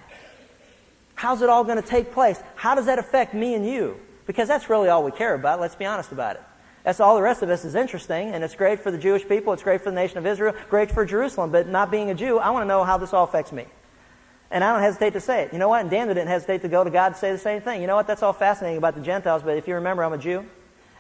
How's 1.14 1.42
it 1.42 1.48
all 1.48 1.64
going 1.64 1.80
to 1.80 1.88
take 1.88 2.12
place? 2.12 2.38
How 2.54 2.74
does 2.74 2.86
that 2.86 2.98
affect 2.98 3.34
me 3.34 3.54
and 3.54 3.66
you? 3.66 3.96
Because 4.26 4.48
that's 4.48 4.68
really 4.68 4.88
all 4.88 5.04
we 5.04 5.12
care 5.12 5.34
about. 5.34 5.60
Let's 5.60 5.74
be 5.74 5.86
honest 5.86 6.12
about 6.12 6.36
it. 6.36 6.42
That's 6.84 7.00
all 7.00 7.16
the 7.16 7.22
rest 7.22 7.42
of 7.42 7.50
us 7.50 7.64
is 7.64 7.74
interesting, 7.74 8.30
and 8.30 8.44
it's 8.44 8.54
great 8.54 8.80
for 8.80 8.92
the 8.92 8.98
Jewish 8.98 9.26
people, 9.26 9.52
it's 9.52 9.62
great 9.64 9.82
for 9.82 9.90
the 9.90 9.96
nation 9.96 10.18
of 10.18 10.26
Israel, 10.26 10.54
great 10.70 10.92
for 10.92 11.04
Jerusalem, 11.04 11.50
but 11.50 11.66
not 11.66 11.90
being 11.90 12.10
a 12.10 12.14
Jew, 12.14 12.38
I 12.38 12.50
want 12.50 12.62
to 12.62 12.68
know 12.68 12.84
how 12.84 12.96
this 12.96 13.12
all 13.12 13.24
affects 13.24 13.50
me. 13.50 13.64
And 14.52 14.62
I 14.62 14.72
don't 14.72 14.82
hesitate 14.82 15.14
to 15.14 15.20
say 15.20 15.42
it. 15.42 15.52
You 15.52 15.58
know 15.58 15.68
what? 15.68 15.80
And 15.80 15.90
Daniel 15.90 16.14
didn't 16.14 16.28
hesitate 16.28 16.62
to 16.62 16.68
go 16.68 16.84
to 16.84 16.90
God 16.90 17.06
and 17.06 17.16
say 17.16 17.32
the 17.32 17.38
same 17.38 17.60
thing. 17.60 17.80
You 17.80 17.88
know 17.88 17.96
what? 17.96 18.06
That's 18.06 18.22
all 18.22 18.32
fascinating 18.32 18.78
about 18.78 18.94
the 18.94 19.00
Gentiles, 19.00 19.42
but 19.42 19.56
if 19.56 19.66
you 19.66 19.74
remember, 19.74 20.04
I'm 20.04 20.12
a 20.12 20.18
Jew. 20.18 20.46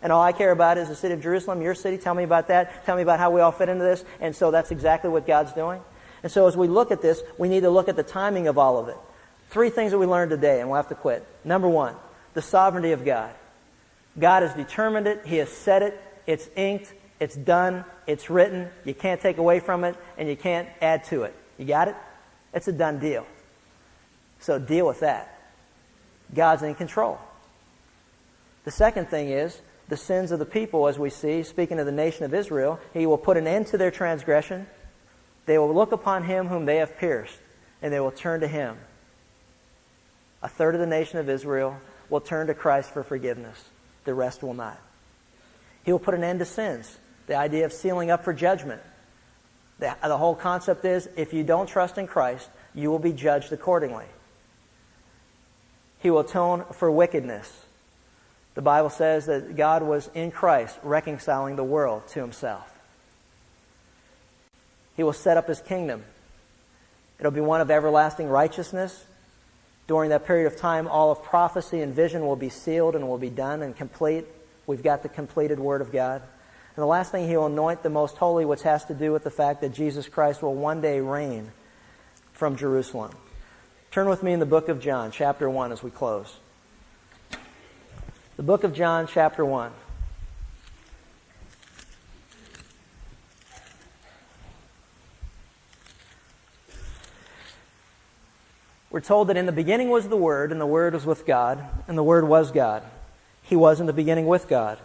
And 0.02 0.12
all 0.12 0.22
I 0.22 0.32
care 0.32 0.50
about 0.50 0.78
is 0.78 0.88
the 0.88 0.96
city 0.96 1.14
of 1.14 1.22
Jerusalem, 1.22 1.62
your 1.62 1.74
city. 1.74 1.98
Tell 1.98 2.14
me 2.14 2.24
about 2.24 2.48
that. 2.48 2.84
Tell 2.84 2.96
me 2.96 3.02
about 3.02 3.18
how 3.18 3.30
we 3.30 3.40
all 3.40 3.52
fit 3.52 3.68
into 3.68 3.84
this. 3.84 4.04
And 4.20 4.36
so 4.36 4.50
that's 4.50 4.70
exactly 4.70 5.10
what 5.10 5.26
God's 5.26 5.52
doing. 5.52 5.80
And 6.22 6.30
so 6.30 6.46
as 6.46 6.56
we 6.56 6.68
look 6.68 6.90
at 6.90 7.02
this, 7.02 7.22
we 7.38 7.48
need 7.48 7.60
to 7.60 7.70
look 7.70 7.88
at 7.88 7.96
the 7.96 8.02
timing 8.02 8.48
of 8.48 8.58
all 8.58 8.78
of 8.78 8.88
it. 8.88 8.96
Three 9.50 9.70
things 9.70 9.92
that 9.92 9.98
we 9.98 10.06
learned 10.06 10.30
today, 10.30 10.60
and 10.60 10.68
we'll 10.68 10.76
have 10.76 10.88
to 10.88 10.94
quit. 10.94 11.26
Number 11.44 11.68
one, 11.68 11.94
the 12.34 12.42
sovereignty 12.42 12.92
of 12.92 13.04
God. 13.04 13.32
God 14.18 14.42
has 14.42 14.54
determined 14.54 15.06
it. 15.06 15.22
He 15.24 15.36
has 15.36 15.50
said 15.50 15.82
it. 15.82 16.00
It's 16.26 16.48
inked. 16.56 16.92
It's 17.20 17.36
done. 17.36 17.84
It's 18.06 18.28
written. 18.28 18.68
You 18.84 18.94
can't 18.94 19.20
take 19.20 19.38
away 19.38 19.60
from 19.60 19.84
it, 19.84 19.96
and 20.18 20.28
you 20.28 20.36
can't 20.36 20.68
add 20.82 21.04
to 21.04 21.22
it. 21.22 21.34
You 21.58 21.64
got 21.64 21.88
it? 21.88 21.96
It's 22.52 22.68
a 22.68 22.72
done 22.72 22.98
deal. 22.98 23.26
So 24.40 24.58
deal 24.58 24.86
with 24.86 25.00
that. 25.00 25.32
God's 26.34 26.62
in 26.62 26.74
control. 26.74 27.18
The 28.64 28.70
second 28.70 29.08
thing 29.08 29.30
is 29.30 29.58
the 29.88 29.96
sins 29.96 30.32
of 30.32 30.38
the 30.38 30.46
people, 30.46 30.88
as 30.88 30.98
we 30.98 31.10
see, 31.10 31.42
speaking 31.42 31.78
of 31.78 31.86
the 31.86 31.92
nation 31.92 32.24
of 32.24 32.34
Israel. 32.34 32.80
He 32.92 33.06
will 33.06 33.18
put 33.18 33.36
an 33.36 33.46
end 33.46 33.68
to 33.68 33.78
their 33.78 33.90
transgression. 33.90 34.66
They 35.46 35.58
will 35.58 35.72
look 35.72 35.92
upon 35.92 36.24
him 36.24 36.48
whom 36.48 36.64
they 36.64 36.76
have 36.76 36.98
pierced, 36.98 37.38
and 37.82 37.92
they 37.92 38.00
will 38.00 38.10
turn 38.10 38.40
to 38.40 38.48
him. 38.48 38.76
A 40.42 40.48
third 40.48 40.74
of 40.74 40.80
the 40.80 40.86
nation 40.86 41.18
of 41.18 41.28
Israel 41.28 41.78
will 42.10 42.20
turn 42.20 42.48
to 42.48 42.54
Christ 42.54 42.90
for 42.90 43.02
forgiveness. 43.02 43.62
The 44.04 44.14
rest 44.14 44.42
will 44.42 44.54
not. 44.54 44.78
He 45.84 45.92
will 45.92 46.00
put 46.00 46.14
an 46.14 46.24
end 46.24 46.40
to 46.40 46.44
sins. 46.44 46.94
The 47.26 47.36
idea 47.36 47.64
of 47.64 47.72
sealing 47.72 48.10
up 48.10 48.24
for 48.24 48.32
judgment. 48.32 48.82
The, 49.78 49.96
the 50.02 50.16
whole 50.16 50.34
concept 50.34 50.84
is 50.84 51.08
if 51.16 51.32
you 51.32 51.44
don't 51.44 51.68
trust 51.68 51.98
in 51.98 52.06
Christ, 52.06 52.48
you 52.74 52.90
will 52.90 52.98
be 52.98 53.12
judged 53.12 53.52
accordingly. 53.52 54.06
He 56.00 56.10
will 56.10 56.20
atone 56.20 56.64
for 56.74 56.90
wickedness. 56.90 57.50
The 58.56 58.62
Bible 58.62 58.88
says 58.88 59.26
that 59.26 59.54
God 59.54 59.82
was 59.82 60.10
in 60.14 60.30
Christ 60.30 60.76
reconciling 60.82 61.56
the 61.56 61.64
world 61.64 62.08
to 62.08 62.20
himself. 62.20 62.66
He 64.96 65.02
will 65.02 65.12
set 65.12 65.36
up 65.36 65.46
his 65.46 65.60
kingdom. 65.60 66.02
It'll 67.20 67.30
be 67.30 67.42
one 67.42 67.60
of 67.60 67.70
everlasting 67.70 68.28
righteousness. 68.28 69.04
During 69.86 70.08
that 70.08 70.24
period 70.26 70.46
of 70.46 70.56
time, 70.56 70.88
all 70.88 71.12
of 71.12 71.22
prophecy 71.22 71.82
and 71.82 71.94
vision 71.94 72.26
will 72.26 72.34
be 72.34 72.48
sealed 72.48 72.96
and 72.96 73.06
will 73.06 73.18
be 73.18 73.28
done 73.28 73.60
and 73.60 73.76
complete. 73.76 74.24
We've 74.66 74.82
got 74.82 75.02
the 75.02 75.10
completed 75.10 75.60
Word 75.60 75.82
of 75.82 75.92
God. 75.92 76.22
And 76.22 76.82
the 76.82 76.86
last 76.86 77.12
thing, 77.12 77.28
He 77.28 77.36
will 77.36 77.46
anoint 77.46 77.82
the 77.82 77.90
most 77.90 78.16
holy, 78.16 78.46
which 78.46 78.62
has 78.62 78.86
to 78.86 78.94
do 78.94 79.12
with 79.12 79.22
the 79.22 79.30
fact 79.30 79.60
that 79.60 79.74
Jesus 79.74 80.08
Christ 80.08 80.40
will 80.40 80.54
one 80.54 80.80
day 80.80 81.00
reign 81.00 81.52
from 82.32 82.56
Jerusalem. 82.56 83.12
Turn 83.90 84.08
with 84.08 84.22
me 84.22 84.32
in 84.32 84.40
the 84.40 84.46
book 84.46 84.70
of 84.70 84.80
John, 84.80 85.10
chapter 85.10 85.48
1, 85.48 85.72
as 85.72 85.82
we 85.82 85.90
close. 85.90 86.34
The 88.36 88.42
book 88.42 88.64
of 88.64 88.74
John, 88.74 89.06
chapter 89.06 89.46
1. 89.46 89.72
We're 98.90 99.00
told 99.00 99.28
that 99.28 99.38
in 99.38 99.46
the 99.46 99.52
beginning 99.52 99.88
was 99.88 100.06
the 100.06 100.18
Word, 100.18 100.52
and 100.52 100.60
the 100.60 100.66
Word 100.66 100.92
was 100.92 101.06
with 101.06 101.24
God, 101.24 101.64
and 101.88 101.96
the 101.96 102.02
Word 102.02 102.28
was 102.28 102.50
God. 102.50 102.82
He 103.44 103.56
was 103.56 103.80
in 103.80 103.86
the 103.86 103.94
beginning 103.94 104.26
with 104.26 104.48
God. 104.48 104.78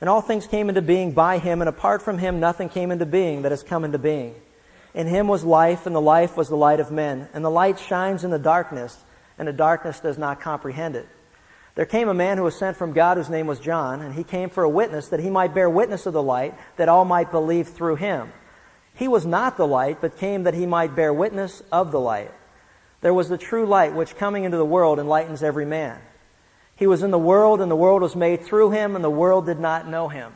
And 0.00 0.08
all 0.08 0.22
things 0.22 0.46
came 0.46 0.70
into 0.70 0.80
being 0.80 1.12
by 1.12 1.36
him, 1.36 1.60
and 1.60 1.68
apart 1.68 2.00
from 2.00 2.16
him 2.16 2.40
nothing 2.40 2.70
came 2.70 2.90
into 2.90 3.04
being 3.04 3.42
that 3.42 3.52
has 3.52 3.62
come 3.62 3.84
into 3.84 3.98
being. 3.98 4.34
In 4.94 5.06
him 5.06 5.28
was 5.28 5.44
life, 5.44 5.84
and 5.84 5.94
the 5.94 6.00
life 6.00 6.34
was 6.34 6.48
the 6.48 6.56
light 6.56 6.80
of 6.80 6.90
men. 6.90 7.28
And 7.34 7.44
the 7.44 7.50
light 7.50 7.78
shines 7.78 8.24
in 8.24 8.30
the 8.30 8.38
darkness, 8.38 8.96
and 9.38 9.46
the 9.46 9.52
darkness 9.52 10.00
does 10.00 10.16
not 10.16 10.40
comprehend 10.40 10.96
it. 10.96 11.06
There 11.76 11.84
came 11.84 12.08
a 12.08 12.14
man 12.14 12.38
who 12.38 12.44
was 12.44 12.58
sent 12.58 12.78
from 12.78 12.94
God 12.94 13.18
whose 13.18 13.28
name 13.28 13.46
was 13.46 13.60
John, 13.60 14.00
and 14.00 14.14
he 14.14 14.24
came 14.24 14.48
for 14.48 14.64
a 14.64 14.68
witness 14.68 15.08
that 15.08 15.20
he 15.20 15.28
might 15.28 15.54
bear 15.54 15.68
witness 15.68 16.06
of 16.06 16.14
the 16.14 16.22
light, 16.22 16.54
that 16.76 16.88
all 16.88 17.04
might 17.04 17.30
believe 17.30 17.68
through 17.68 17.96
him. 17.96 18.32
He 18.94 19.08
was 19.08 19.26
not 19.26 19.58
the 19.58 19.66
light, 19.66 20.00
but 20.00 20.16
came 20.16 20.44
that 20.44 20.54
he 20.54 20.64
might 20.64 20.96
bear 20.96 21.12
witness 21.12 21.62
of 21.70 21.92
the 21.92 22.00
light. 22.00 22.32
There 23.02 23.12
was 23.12 23.28
the 23.28 23.36
true 23.36 23.66
light 23.66 23.94
which 23.94 24.16
coming 24.16 24.44
into 24.44 24.56
the 24.56 24.64
world 24.64 24.98
enlightens 24.98 25.42
every 25.42 25.66
man. 25.66 25.98
He 26.76 26.86
was 26.86 27.02
in 27.02 27.10
the 27.10 27.18
world, 27.18 27.60
and 27.60 27.70
the 27.70 27.76
world 27.76 28.00
was 28.00 28.16
made 28.16 28.46
through 28.46 28.70
him, 28.70 28.96
and 28.96 29.04
the 29.04 29.10
world 29.10 29.44
did 29.44 29.60
not 29.60 29.86
know 29.86 30.08
him. 30.08 30.32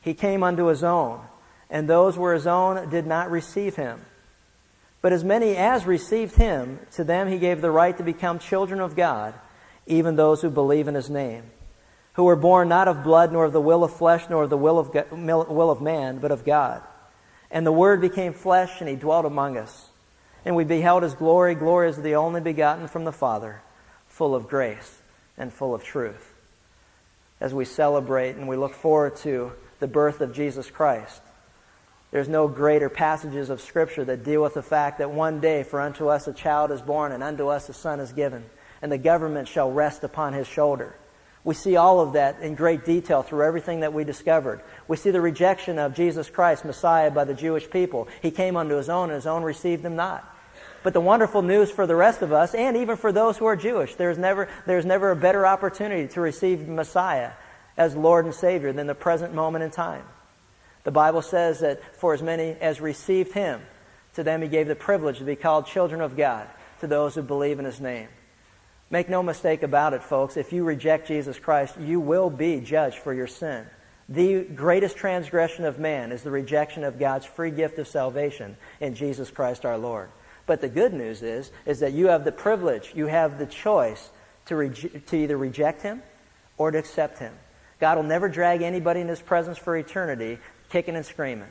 He 0.00 0.14
came 0.14 0.44
unto 0.44 0.66
his 0.66 0.84
own, 0.84 1.20
and 1.70 1.88
those 1.88 2.16
were 2.16 2.34
his 2.34 2.46
own 2.46 2.88
did 2.88 3.04
not 3.04 3.32
receive 3.32 3.74
him. 3.74 4.00
But 5.02 5.12
as 5.12 5.24
many 5.24 5.56
as 5.56 5.86
received 5.86 6.36
him, 6.36 6.78
to 6.92 7.02
them 7.02 7.26
he 7.26 7.38
gave 7.38 7.60
the 7.60 7.70
right 7.70 7.96
to 7.96 8.04
become 8.04 8.38
children 8.38 8.80
of 8.80 8.94
God, 8.94 9.34
even 9.88 10.16
those 10.16 10.40
who 10.40 10.50
believe 10.50 10.88
in 10.88 10.94
his 10.94 11.10
name, 11.10 11.42
who 12.12 12.24
were 12.24 12.36
born 12.36 12.68
not 12.68 12.88
of 12.88 13.04
blood, 13.04 13.32
nor 13.32 13.44
of 13.44 13.52
the 13.52 13.60
will 13.60 13.84
of 13.84 13.92
flesh, 13.94 14.24
nor 14.30 14.44
of 14.44 14.50
the 14.50 14.56
will 14.56 14.78
of, 14.78 14.94
will 15.12 15.70
of 15.70 15.80
man, 15.80 16.18
but 16.18 16.30
of 16.30 16.44
God. 16.44 16.82
And 17.50 17.66
the 17.66 17.72
Word 17.72 18.00
became 18.00 18.32
flesh, 18.32 18.80
and 18.80 18.88
he 18.88 18.96
dwelt 18.96 19.24
among 19.24 19.56
us. 19.56 19.88
And 20.44 20.54
we 20.54 20.64
beheld 20.64 21.02
his 21.02 21.14
glory, 21.14 21.54
glory 21.54 21.88
as 21.88 21.96
the 21.96 22.16
only 22.16 22.40
begotten 22.40 22.88
from 22.88 23.04
the 23.04 23.12
Father, 23.12 23.60
full 24.06 24.34
of 24.34 24.48
grace 24.48 24.98
and 25.36 25.52
full 25.52 25.74
of 25.74 25.84
truth. 25.84 26.34
As 27.40 27.54
we 27.54 27.64
celebrate 27.64 28.36
and 28.36 28.48
we 28.48 28.56
look 28.56 28.74
forward 28.74 29.16
to 29.16 29.52
the 29.78 29.86
birth 29.86 30.20
of 30.20 30.34
Jesus 30.34 30.68
Christ, 30.70 31.20
there's 32.10 32.28
no 32.28 32.48
greater 32.48 32.88
passages 32.88 33.50
of 33.50 33.60
Scripture 33.60 34.04
that 34.04 34.24
deal 34.24 34.42
with 34.42 34.54
the 34.54 34.62
fact 34.62 34.98
that 34.98 35.10
one 35.10 35.40
day 35.40 35.62
for 35.62 35.80
unto 35.80 36.08
us 36.08 36.26
a 36.26 36.32
child 36.32 36.72
is 36.72 36.80
born 36.80 37.12
and 37.12 37.22
unto 37.22 37.48
us 37.48 37.68
a 37.68 37.74
son 37.74 38.00
is 38.00 38.12
given, 38.12 38.44
and 38.82 38.90
the 38.90 38.98
government 38.98 39.48
shall 39.48 39.70
rest 39.70 40.04
upon 40.04 40.32
his 40.32 40.46
shoulder. 40.46 40.94
We 41.44 41.54
see 41.54 41.76
all 41.76 42.00
of 42.00 42.12
that 42.12 42.40
in 42.40 42.56
great 42.56 42.84
detail 42.84 43.22
through 43.22 43.44
everything 43.44 43.80
that 43.80 43.94
we 43.94 44.04
discovered. 44.04 44.60
We 44.86 44.96
see 44.96 45.10
the 45.10 45.20
rejection 45.20 45.78
of 45.78 45.94
Jesus 45.94 46.28
Christ, 46.28 46.64
Messiah, 46.64 47.10
by 47.10 47.24
the 47.24 47.34
Jewish 47.34 47.70
people. 47.70 48.08
He 48.20 48.30
came 48.30 48.56
unto 48.56 48.76
his 48.76 48.88
own, 48.88 49.04
and 49.04 49.14
his 49.14 49.26
own 49.26 49.42
received 49.42 49.84
him 49.84 49.96
not. 49.96 50.28
But 50.82 50.92
the 50.92 51.00
wonderful 51.00 51.42
news 51.42 51.70
for 51.70 51.86
the 51.86 51.96
rest 51.96 52.22
of 52.22 52.32
us, 52.32 52.54
and 52.54 52.76
even 52.76 52.96
for 52.96 53.12
those 53.12 53.36
who 53.36 53.46
are 53.46 53.56
Jewish, 53.56 53.94
there's 53.94 54.18
never, 54.18 54.48
there's 54.66 54.84
never 54.84 55.10
a 55.10 55.16
better 55.16 55.46
opportunity 55.46 56.08
to 56.08 56.20
receive 56.20 56.68
Messiah 56.68 57.32
as 57.76 57.96
Lord 57.96 58.24
and 58.24 58.34
Savior 58.34 58.72
than 58.72 58.86
the 58.86 58.94
present 58.94 59.34
moment 59.34 59.64
in 59.64 59.70
time. 59.70 60.04
The 60.84 60.90
Bible 60.90 61.22
says 61.22 61.60
that 61.60 61.80
for 61.96 62.14
as 62.14 62.22
many 62.22 62.50
as 62.60 62.80
received 62.80 63.32
Him, 63.32 63.60
to 64.14 64.22
them 64.22 64.42
He 64.42 64.48
gave 64.48 64.68
the 64.68 64.74
privilege 64.74 65.18
to 65.18 65.24
be 65.24 65.36
called 65.36 65.66
children 65.66 66.00
of 66.00 66.16
God, 66.16 66.46
to 66.80 66.86
those 66.86 67.14
who 67.14 67.22
believe 67.22 67.58
in 67.58 67.64
His 67.64 67.80
name. 67.80 68.08
Make 68.90 69.10
no 69.10 69.22
mistake 69.22 69.62
about 69.62 69.92
it, 69.92 70.02
folks. 70.02 70.36
If 70.36 70.52
you 70.52 70.64
reject 70.64 71.08
Jesus 71.08 71.38
Christ, 71.38 71.78
you 71.78 72.00
will 72.00 72.30
be 72.30 72.60
judged 72.60 72.98
for 72.98 73.12
your 73.12 73.26
sin. 73.26 73.66
The 74.08 74.42
greatest 74.42 74.96
transgression 74.96 75.66
of 75.66 75.78
man 75.78 76.12
is 76.12 76.22
the 76.22 76.30
rejection 76.30 76.84
of 76.84 76.98
God's 76.98 77.26
free 77.26 77.50
gift 77.50 77.78
of 77.78 77.86
salvation 77.86 78.56
in 78.80 78.94
Jesus 78.94 79.30
Christ 79.30 79.66
our 79.66 79.76
Lord. 79.76 80.08
But 80.46 80.62
the 80.62 80.68
good 80.68 80.94
news 80.94 81.22
is, 81.22 81.50
is 81.66 81.80
that 81.80 81.92
you 81.92 82.06
have 82.06 82.24
the 82.24 82.32
privilege, 82.32 82.90
you 82.94 83.06
have 83.06 83.38
the 83.38 83.44
choice 83.44 84.08
to, 84.46 84.70
to 84.70 85.16
either 85.16 85.36
reject 85.36 85.82
Him 85.82 86.02
or 86.56 86.70
to 86.70 86.78
accept 86.78 87.18
Him. 87.18 87.34
God 87.80 87.98
will 87.98 88.04
never 88.04 88.30
drag 88.30 88.62
anybody 88.62 89.00
in 89.00 89.08
His 89.08 89.20
presence 89.20 89.58
for 89.58 89.76
eternity 89.76 90.38
kicking 90.70 90.96
and 90.96 91.04
screaming. 91.04 91.48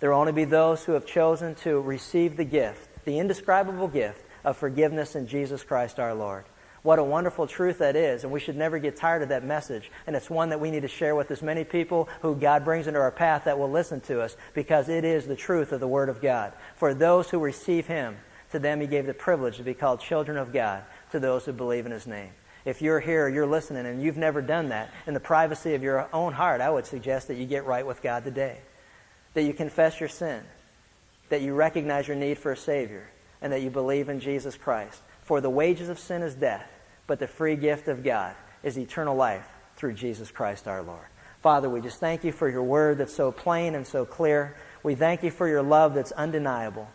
There 0.00 0.10
will 0.10 0.18
only 0.18 0.32
be 0.32 0.44
those 0.44 0.82
who 0.82 0.92
have 0.92 1.06
chosen 1.06 1.54
to 1.56 1.80
receive 1.80 2.36
the 2.36 2.44
gift, 2.44 2.88
the 3.04 3.20
indescribable 3.20 3.86
gift 3.86 4.20
of 4.44 4.56
forgiveness 4.56 5.14
in 5.14 5.28
Jesus 5.28 5.62
Christ 5.62 6.00
our 6.00 6.14
Lord. 6.14 6.44
What 6.84 6.98
a 6.98 7.02
wonderful 7.02 7.46
truth 7.46 7.78
that 7.78 7.96
is, 7.96 8.24
and 8.24 8.32
we 8.32 8.40
should 8.40 8.58
never 8.58 8.78
get 8.78 8.96
tired 8.96 9.22
of 9.22 9.30
that 9.30 9.42
message. 9.42 9.90
And 10.06 10.14
it's 10.14 10.28
one 10.28 10.50
that 10.50 10.60
we 10.60 10.70
need 10.70 10.82
to 10.82 10.88
share 10.88 11.14
with 11.14 11.30
as 11.30 11.40
many 11.40 11.64
people 11.64 12.10
who 12.20 12.36
God 12.36 12.62
brings 12.66 12.86
into 12.86 13.00
our 13.00 13.10
path 13.10 13.44
that 13.44 13.58
will 13.58 13.70
listen 13.70 14.02
to 14.02 14.20
us, 14.20 14.36
because 14.52 14.90
it 14.90 15.02
is 15.02 15.26
the 15.26 15.34
truth 15.34 15.72
of 15.72 15.80
the 15.80 15.88
Word 15.88 16.10
of 16.10 16.20
God. 16.20 16.52
For 16.76 16.92
those 16.92 17.30
who 17.30 17.38
receive 17.38 17.86
Him, 17.86 18.18
to 18.52 18.58
them 18.58 18.82
He 18.82 18.86
gave 18.86 19.06
the 19.06 19.14
privilege 19.14 19.56
to 19.56 19.62
be 19.62 19.72
called 19.72 20.00
children 20.00 20.36
of 20.36 20.52
God, 20.52 20.82
to 21.12 21.18
those 21.18 21.46
who 21.46 21.54
believe 21.54 21.86
in 21.86 21.92
His 21.92 22.06
name. 22.06 22.28
If 22.66 22.82
you're 22.82 23.00
here, 23.00 23.30
you're 23.30 23.46
listening, 23.46 23.86
and 23.86 24.02
you've 24.02 24.18
never 24.18 24.42
done 24.42 24.68
that, 24.68 24.92
in 25.06 25.14
the 25.14 25.20
privacy 25.20 25.74
of 25.74 25.82
your 25.82 26.06
own 26.12 26.34
heart, 26.34 26.60
I 26.60 26.68
would 26.68 26.84
suggest 26.84 27.28
that 27.28 27.36
you 27.36 27.46
get 27.46 27.64
right 27.64 27.86
with 27.86 28.02
God 28.02 28.24
today. 28.24 28.58
That 29.32 29.44
you 29.44 29.54
confess 29.54 29.98
your 29.98 30.10
sin, 30.10 30.42
that 31.30 31.40
you 31.40 31.54
recognize 31.54 32.06
your 32.06 32.18
need 32.18 32.36
for 32.36 32.52
a 32.52 32.58
Savior, 32.58 33.08
and 33.40 33.54
that 33.54 33.62
you 33.62 33.70
believe 33.70 34.10
in 34.10 34.20
Jesus 34.20 34.54
Christ. 34.54 35.00
For 35.22 35.40
the 35.40 35.48
wages 35.48 35.88
of 35.88 35.98
sin 35.98 36.20
is 36.20 36.34
death, 36.34 36.70
but 37.06 37.18
the 37.18 37.26
free 37.26 37.56
gift 37.56 37.88
of 37.88 38.02
God 38.02 38.34
is 38.62 38.78
eternal 38.78 39.16
life 39.16 39.46
through 39.76 39.94
Jesus 39.94 40.30
Christ 40.30 40.66
our 40.66 40.82
Lord. 40.82 41.06
Father, 41.42 41.68
we 41.68 41.80
just 41.80 42.00
thank 42.00 42.24
you 42.24 42.32
for 42.32 42.48
your 42.48 42.62
word 42.62 42.98
that's 42.98 43.14
so 43.14 43.30
plain 43.30 43.74
and 43.74 43.86
so 43.86 44.06
clear. 44.06 44.56
We 44.82 44.94
thank 44.94 45.22
you 45.22 45.30
for 45.30 45.46
your 45.46 45.62
love 45.62 45.94
that's 45.94 46.12
undeniable. 46.12 46.88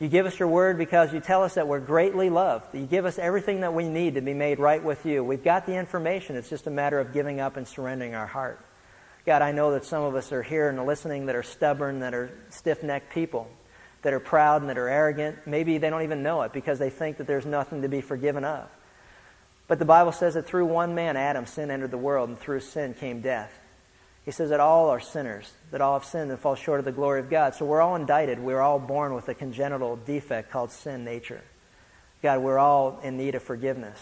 You 0.00 0.08
give 0.08 0.26
us 0.26 0.38
your 0.38 0.48
word 0.48 0.78
because 0.78 1.12
you 1.12 1.20
tell 1.20 1.42
us 1.42 1.54
that 1.54 1.68
we're 1.68 1.80
greatly 1.80 2.30
loved. 2.30 2.74
You 2.74 2.86
give 2.86 3.04
us 3.04 3.18
everything 3.18 3.60
that 3.60 3.74
we 3.74 3.88
need 3.88 4.14
to 4.14 4.22
be 4.22 4.34
made 4.34 4.58
right 4.58 4.82
with 4.82 5.06
you. 5.06 5.22
We've 5.22 5.44
got 5.44 5.66
the 5.66 5.74
information. 5.74 6.36
It's 6.36 6.48
just 6.48 6.66
a 6.66 6.70
matter 6.70 6.98
of 6.98 7.12
giving 7.12 7.40
up 7.40 7.56
and 7.56 7.68
surrendering 7.68 8.14
our 8.14 8.26
heart. 8.26 8.64
God, 9.24 9.40
I 9.40 9.52
know 9.52 9.72
that 9.72 9.84
some 9.84 10.02
of 10.02 10.14
us 10.16 10.32
are 10.32 10.42
here 10.42 10.68
and 10.68 10.84
listening 10.84 11.26
that 11.26 11.36
are 11.36 11.42
stubborn, 11.42 12.00
that 12.00 12.12
are 12.12 12.30
stiff 12.50 12.82
necked 12.82 13.12
people, 13.14 13.48
that 14.02 14.12
are 14.12 14.20
proud 14.20 14.62
and 14.62 14.68
that 14.68 14.78
are 14.78 14.88
arrogant. 14.88 15.46
Maybe 15.46 15.78
they 15.78 15.90
don't 15.90 16.02
even 16.02 16.22
know 16.22 16.42
it 16.42 16.52
because 16.52 16.78
they 16.78 16.90
think 16.90 17.18
that 17.18 17.26
there's 17.26 17.46
nothing 17.46 17.82
to 17.82 17.88
be 17.88 18.00
forgiven 18.00 18.44
of. 18.44 18.68
But 19.66 19.78
the 19.78 19.84
Bible 19.84 20.12
says 20.12 20.34
that 20.34 20.46
through 20.46 20.66
one 20.66 20.94
man, 20.94 21.16
Adam, 21.16 21.46
sin 21.46 21.70
entered 21.70 21.90
the 21.90 21.98
world, 21.98 22.28
and 22.28 22.38
through 22.38 22.60
sin 22.60 22.94
came 22.94 23.20
death. 23.20 23.52
He 24.24 24.30
says 24.30 24.50
that 24.50 24.60
all 24.60 24.90
are 24.90 25.00
sinners, 25.00 25.50
that 25.70 25.80
all 25.80 25.98
have 25.98 26.08
sinned 26.08 26.30
and 26.30 26.40
fall 26.40 26.54
short 26.54 26.78
of 26.78 26.84
the 26.84 26.92
glory 26.92 27.20
of 27.20 27.30
God. 27.30 27.54
So 27.54 27.64
we're 27.64 27.80
all 27.80 27.96
indicted. 27.96 28.38
We're 28.38 28.60
all 28.60 28.78
born 28.78 29.14
with 29.14 29.28
a 29.28 29.34
congenital 29.34 29.96
defect 29.96 30.50
called 30.50 30.72
sin 30.72 31.04
nature. 31.04 31.42
God, 32.22 32.42
we're 32.42 32.58
all 32.58 33.00
in 33.02 33.18
need 33.18 33.34
of 33.34 33.42
forgiveness. 33.42 33.98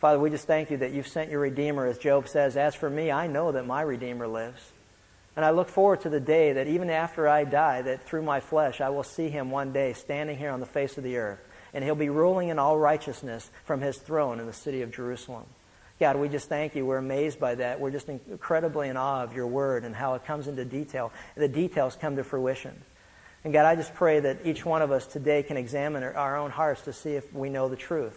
Father, 0.00 0.20
we 0.20 0.30
just 0.30 0.46
thank 0.46 0.70
you 0.70 0.76
that 0.78 0.92
you've 0.92 1.08
sent 1.08 1.30
your 1.30 1.40
Redeemer, 1.40 1.86
as 1.86 1.98
Job 1.98 2.28
says, 2.28 2.56
As 2.56 2.76
for 2.76 2.88
me, 2.88 3.10
I 3.10 3.26
know 3.26 3.50
that 3.50 3.66
my 3.66 3.82
Redeemer 3.82 4.28
lives. 4.28 4.62
And 5.34 5.44
I 5.44 5.50
look 5.50 5.68
forward 5.68 6.02
to 6.02 6.08
the 6.08 6.20
day 6.20 6.52
that 6.52 6.68
even 6.68 6.90
after 6.90 7.28
I 7.28 7.44
die, 7.44 7.82
that 7.82 8.06
through 8.06 8.22
my 8.22 8.38
flesh, 8.38 8.80
I 8.80 8.90
will 8.90 9.04
see 9.04 9.28
him 9.28 9.50
one 9.50 9.72
day 9.72 9.92
standing 9.94 10.36
here 10.36 10.50
on 10.50 10.60
the 10.60 10.66
face 10.66 10.96
of 10.98 11.04
the 11.04 11.16
earth 11.16 11.40
and 11.72 11.84
he'll 11.84 11.94
be 11.94 12.08
ruling 12.08 12.48
in 12.48 12.58
all 12.58 12.78
righteousness 12.78 13.48
from 13.64 13.80
his 13.80 13.96
throne 13.96 14.40
in 14.40 14.46
the 14.46 14.52
city 14.52 14.82
of 14.82 14.90
Jerusalem. 14.90 15.44
God, 16.00 16.16
we 16.16 16.28
just 16.28 16.48
thank 16.48 16.76
you. 16.76 16.86
We're 16.86 16.98
amazed 16.98 17.40
by 17.40 17.56
that. 17.56 17.80
We're 17.80 17.90
just 17.90 18.08
incredibly 18.08 18.88
in 18.88 18.96
awe 18.96 19.24
of 19.24 19.34
your 19.34 19.48
word 19.48 19.84
and 19.84 19.94
how 19.94 20.14
it 20.14 20.24
comes 20.24 20.46
into 20.46 20.64
detail. 20.64 21.12
The 21.36 21.48
details 21.48 21.96
come 22.00 22.16
to 22.16 22.24
fruition. 22.24 22.80
And 23.42 23.52
God, 23.52 23.66
I 23.66 23.74
just 23.74 23.94
pray 23.94 24.20
that 24.20 24.40
each 24.44 24.64
one 24.64 24.82
of 24.82 24.92
us 24.92 25.06
today 25.06 25.42
can 25.42 25.56
examine 25.56 26.02
our 26.04 26.36
own 26.36 26.50
hearts 26.50 26.82
to 26.82 26.92
see 26.92 27.10
if 27.10 27.32
we 27.32 27.50
know 27.50 27.68
the 27.68 27.76
truth. 27.76 28.16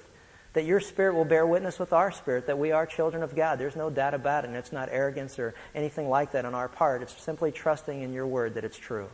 That 0.54 0.66
your 0.66 0.80
spirit 0.80 1.16
will 1.16 1.26
bear 1.26 1.48
witness 1.48 1.80
with 1.80 1.94
our 1.94 2.12
spirit 2.12 2.48
that 2.48 2.60
we 2.60 2.72
are 2.72 2.86
children 2.86 3.24
of 3.24 3.36
God. 3.36 3.58
There's 3.58 3.76
no 3.76 3.90
doubt 3.90 4.14
about 4.14 4.44
it. 4.44 4.50
And 4.50 4.58
it's 4.58 4.74
not 4.74 4.90
arrogance 4.92 5.40
or 5.40 5.56
anything 5.74 6.10
like 6.10 6.34
that 6.34 6.46
on 6.46 6.54
our 6.54 6.68
part. 6.68 7.02
It's 7.02 7.20
simply 7.24 7.52
trusting 7.52 8.02
in 8.02 8.14
your 8.14 8.28
word 8.28 8.56
that 8.56 8.66
it's 8.66 8.78
true. 8.78 9.08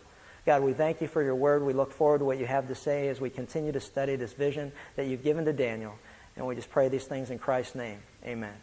God, 0.48 0.64
we 0.64 0.72
thank 0.72 1.02
you 1.02 1.10
for 1.10 1.22
your 1.22 1.36
word. 1.36 1.62
We 1.62 1.74
look 1.74 1.92
forward 1.92 2.20
to 2.20 2.26
what 2.26 2.38
you 2.40 2.46
have 2.46 2.70
to 2.70 2.76
say 2.76 3.10
as 3.10 3.20
we 3.20 3.30
continue 3.30 3.74
to 3.74 3.82
study 3.82 4.16
this 4.16 4.32
vision 4.32 4.72
that 4.96 5.08
you've 5.08 5.22
given 5.22 5.44
to 5.44 5.52
Daniel. 5.52 5.94
And 6.38 6.48
we 6.48 6.56
just 6.56 6.70
pray 6.70 6.88
these 6.88 7.04
things 7.04 7.32
in 7.32 7.38
Christ's 7.38 7.76
name. 7.76 8.00
Amen. 8.26 8.54